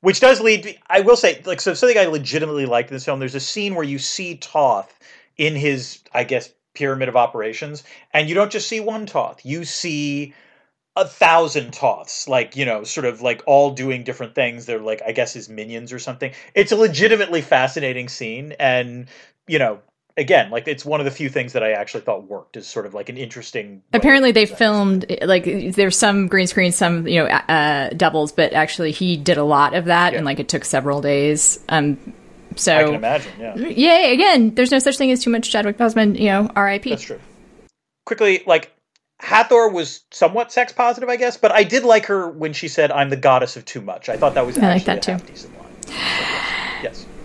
Which 0.05 0.21
does 0.21 0.39
lead. 0.39 0.79
I 0.87 1.01
will 1.01 1.17
say, 1.17 1.41
like, 1.47 1.63
so 1.63 1.73
something 1.73 1.97
I 1.97 2.05
legitimately 2.05 2.67
liked 2.67 2.91
in 2.91 2.95
this 2.95 3.07
film. 3.07 3.21
There's 3.21 3.35
a 3.35 3.41
scene 3.41 3.75
where 3.75 3.87
you 3.87 3.99
see 3.99 4.35
Thoth 4.35 4.99
in 5.39 5.57
his, 5.57 6.01
I 6.13 6.25
guess, 6.25 6.53
pyramid 6.75 7.09
of 7.09 7.17
operations, 7.17 7.85
and 8.13 8.29
you 8.29 8.35
don't 8.35 8.53
just 8.53 8.69
see 8.69 8.81
one 8.81 9.07
Thoth. 9.07 9.47
You 9.47 9.65
see 9.65 10.35
a 10.95 11.09
thousand 11.09 11.73
Thoths, 11.73 12.29
like 12.29 12.55
you 12.55 12.67
know, 12.67 12.85
sort 12.85 13.07
of 13.07 13.23
like 13.23 13.43
all 13.47 13.71
doing 13.71 14.05
different 14.05 14.35
things. 14.35 14.67
They're 14.67 14.79
like, 14.79 15.01
I 15.07 15.13
guess, 15.13 15.33
his 15.33 15.49
minions 15.49 15.91
or 15.91 15.99
something. 15.99 16.33
It's 16.55 16.73
a 16.73 16.77
legitimately 16.77 17.41
fascinating 17.41 18.11
scene, 18.11 18.53
and 18.61 19.07
you 19.49 19.59
know. 19.59 19.81
Again, 20.17 20.51
like 20.51 20.69
it's 20.69 20.85
one 20.85 21.01
of 21.01 21.05
the 21.07 21.11
few 21.11 21.29
things 21.29 21.55
that 21.55 21.65
I 21.65 21.73
actually 21.73 22.03
thought 22.03 22.29
worked 22.29 22.57
as 22.57 22.69
sort 22.69 22.87
of 22.87 22.95
like 22.95 23.09
an 23.09 23.17
interesting. 23.17 23.83
Apparently, 23.93 24.31
they 24.31 24.47
filmed 24.47 25.07
like 25.23 25.45
there's 25.75 25.99
some 25.99 26.29
green 26.29 26.47
screen, 26.47 26.71
some 26.71 27.09
you 27.09 27.19
know 27.21 27.27
uh, 27.27 27.91
doubles, 27.91 28.31
but 28.31 28.53
actually 28.53 28.93
he 28.93 29.17
did 29.17 29.39
a 29.39 29.43
lot 29.45 29.75
of 29.75 29.87
that, 29.87 30.13
Yeah. 30.13 30.19
and 30.19 30.25
like 30.25 30.39
it 30.39 30.49
took 30.49 30.65
several 30.65 31.01
days. 31.01 31.59
Um, 31.69 31.99
so 32.55 32.77
I 32.77 32.85
can 32.85 32.95
imagine, 32.95 33.33
yeah. 33.41 33.57
yeah, 33.57 34.07
again, 34.13 34.55
there's 34.55 34.71
no 34.71 34.79
such 34.79 34.97
thing 34.99 35.11
as 35.11 35.21
too 35.21 35.31
much 35.31 35.51
Chadwick 35.51 35.77
Boseman. 35.79 36.17
You 36.17 36.27
know, 36.27 36.51
R.I.P. 36.55 36.91
That's 36.91 37.03
true. 37.03 37.19
Quickly, 38.07 38.45
like 38.47 38.71
Hathor 39.19 39.69
was 39.71 40.03
somewhat 40.13 40.53
sex 40.53 40.73
positive, 40.73 41.09
I 41.09 41.17
guess, 41.17 41.37
but 41.37 41.51
I 41.51 41.65
did 41.65 41.83
like 41.83 42.07
her 42.07 42.31
when 42.31 42.53
she 42.53 42.69
said, 42.69 42.93
"I'm 42.93 43.11
the 43.11 43.17
goddess 43.17 43.57
of 43.57 43.65
too 43.65 43.81
much." 43.81 44.09
I 44.09 44.17
thought 44.17 44.35
that 44.35 44.47
was 44.47 44.57
I 44.59 44.75
like 44.75 44.85
that 44.85 45.09
a 45.09 45.19
too. 45.19 45.27
decent 45.27 45.59
line. 45.59 45.73
But 45.87 45.91
yes. 45.95 45.99
yes. 46.21 46.34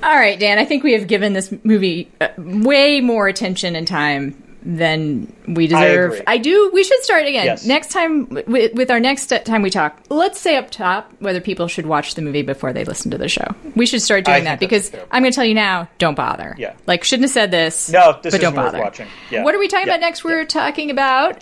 All 0.02 0.16
right, 0.16 0.40
Dan. 0.40 0.58
I 0.60 0.66
think 0.66 0.84
we 0.84 0.94
have 0.94 1.08
given 1.08 1.34
this 1.34 1.54
movie 1.64 2.10
uh, 2.22 2.30
way 2.38 3.02
more 3.02 3.28
attention 3.28 3.76
and 3.76 3.86
time 3.88 4.42
than 4.62 5.34
we 5.48 5.68
deserve. 5.68 6.20
agree. 6.20 6.38
do. 6.40 6.72
We 6.74 6.84
should 6.84 7.02
start 7.04 7.26
again 7.26 7.46
Yes. 7.46 7.66
next 7.66 7.92
time 7.92 8.28
with, 8.30 8.74
with 8.74 8.92
our 8.92 9.00
next 9.00 9.28
time 9.46 9.62
we 9.62 9.70
talk. 9.70 10.02
Let's 10.10 10.40
say 10.40 10.58
up 10.58 10.70
top 10.70 11.12
whether 11.20 11.40
people 11.42 11.68
should 11.68 11.86
watch 11.86 12.16
the 12.16 12.22
movie 12.22 12.42
before 12.42 12.74
they 12.74 12.84
listen 12.86 13.12
to 13.12 13.18
the 13.18 13.30
show. 13.30 13.56
We 13.76 13.86
should 13.86 14.02
start 14.02 14.26
doing 14.26 14.42
I 14.42 14.46
that 14.46 14.60
because 14.60 14.92
I'm 15.12 15.22
going 15.24 15.32
to 15.32 15.36
tell 15.36 15.46
you 15.46 15.54
now. 15.54 15.88
Don't 15.98 16.16
bother. 16.16 16.56
Yeah. 16.58 16.74
Like 16.88 17.04
shouldn't 17.06 17.24
have 17.26 17.32
said 17.32 17.52
this. 17.52 17.90
No, 17.90 18.20
this 18.22 18.34
but 18.34 18.42
don't 18.42 18.54
worth 18.56 18.66
bother. 18.74 18.80
watching. 18.80 19.08
Yeah. 19.32 19.44
What 19.44 19.56
are 19.56 19.60
we 19.60 19.68
talking 19.70 19.88
Yeah. 19.88 19.94
about 19.96 20.02
next? 20.02 20.24
We're 20.26 20.46
talking 20.46 20.92
about 20.92 21.42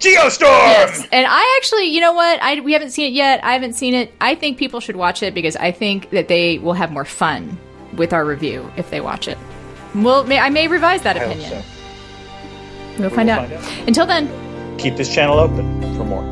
Geostorm. 0.00 0.40
Yes. 0.42 1.06
And 1.12 1.26
I 1.28 1.56
actually, 1.60 1.84
you 1.86 2.00
know 2.00 2.14
what? 2.14 2.40
I 2.42 2.60
we 2.60 2.72
haven't 2.72 2.90
seen 2.90 3.06
it 3.06 3.12
yet. 3.12 3.44
I 3.44 3.52
haven't 3.52 3.74
seen 3.74 3.94
it. 3.94 4.12
I 4.20 4.34
think 4.34 4.58
people 4.58 4.80
should 4.80 4.96
watch 4.96 5.22
it 5.22 5.34
because 5.34 5.54
I 5.56 5.70
think 5.70 6.10
that 6.10 6.26
they 6.28 6.58
will 6.58 6.72
have 6.72 6.90
more 6.90 7.04
fun 7.04 7.58
with 8.00 8.12
our 8.14 8.24
review 8.24 8.68
if 8.76 8.90
they 8.90 9.00
watch 9.00 9.28
it. 9.28 9.36
Well, 9.94 10.24
may, 10.24 10.38
I 10.38 10.48
may 10.48 10.66
revise 10.68 11.02
that 11.02 11.16
opinion. 11.16 11.50
so. 11.50 11.62
We'll, 12.98 13.10
We 13.10 13.14
find, 13.16 13.28
will 13.28 13.34
out. 13.36 13.48
find 13.50 13.52
out. 13.82 13.88
Until 13.88 14.06
then, 14.06 14.76
Keep 14.78 14.96
this 14.96 15.12
channel 15.14 15.38
open 15.38 15.80
for 15.96 16.04
more. 16.04 16.24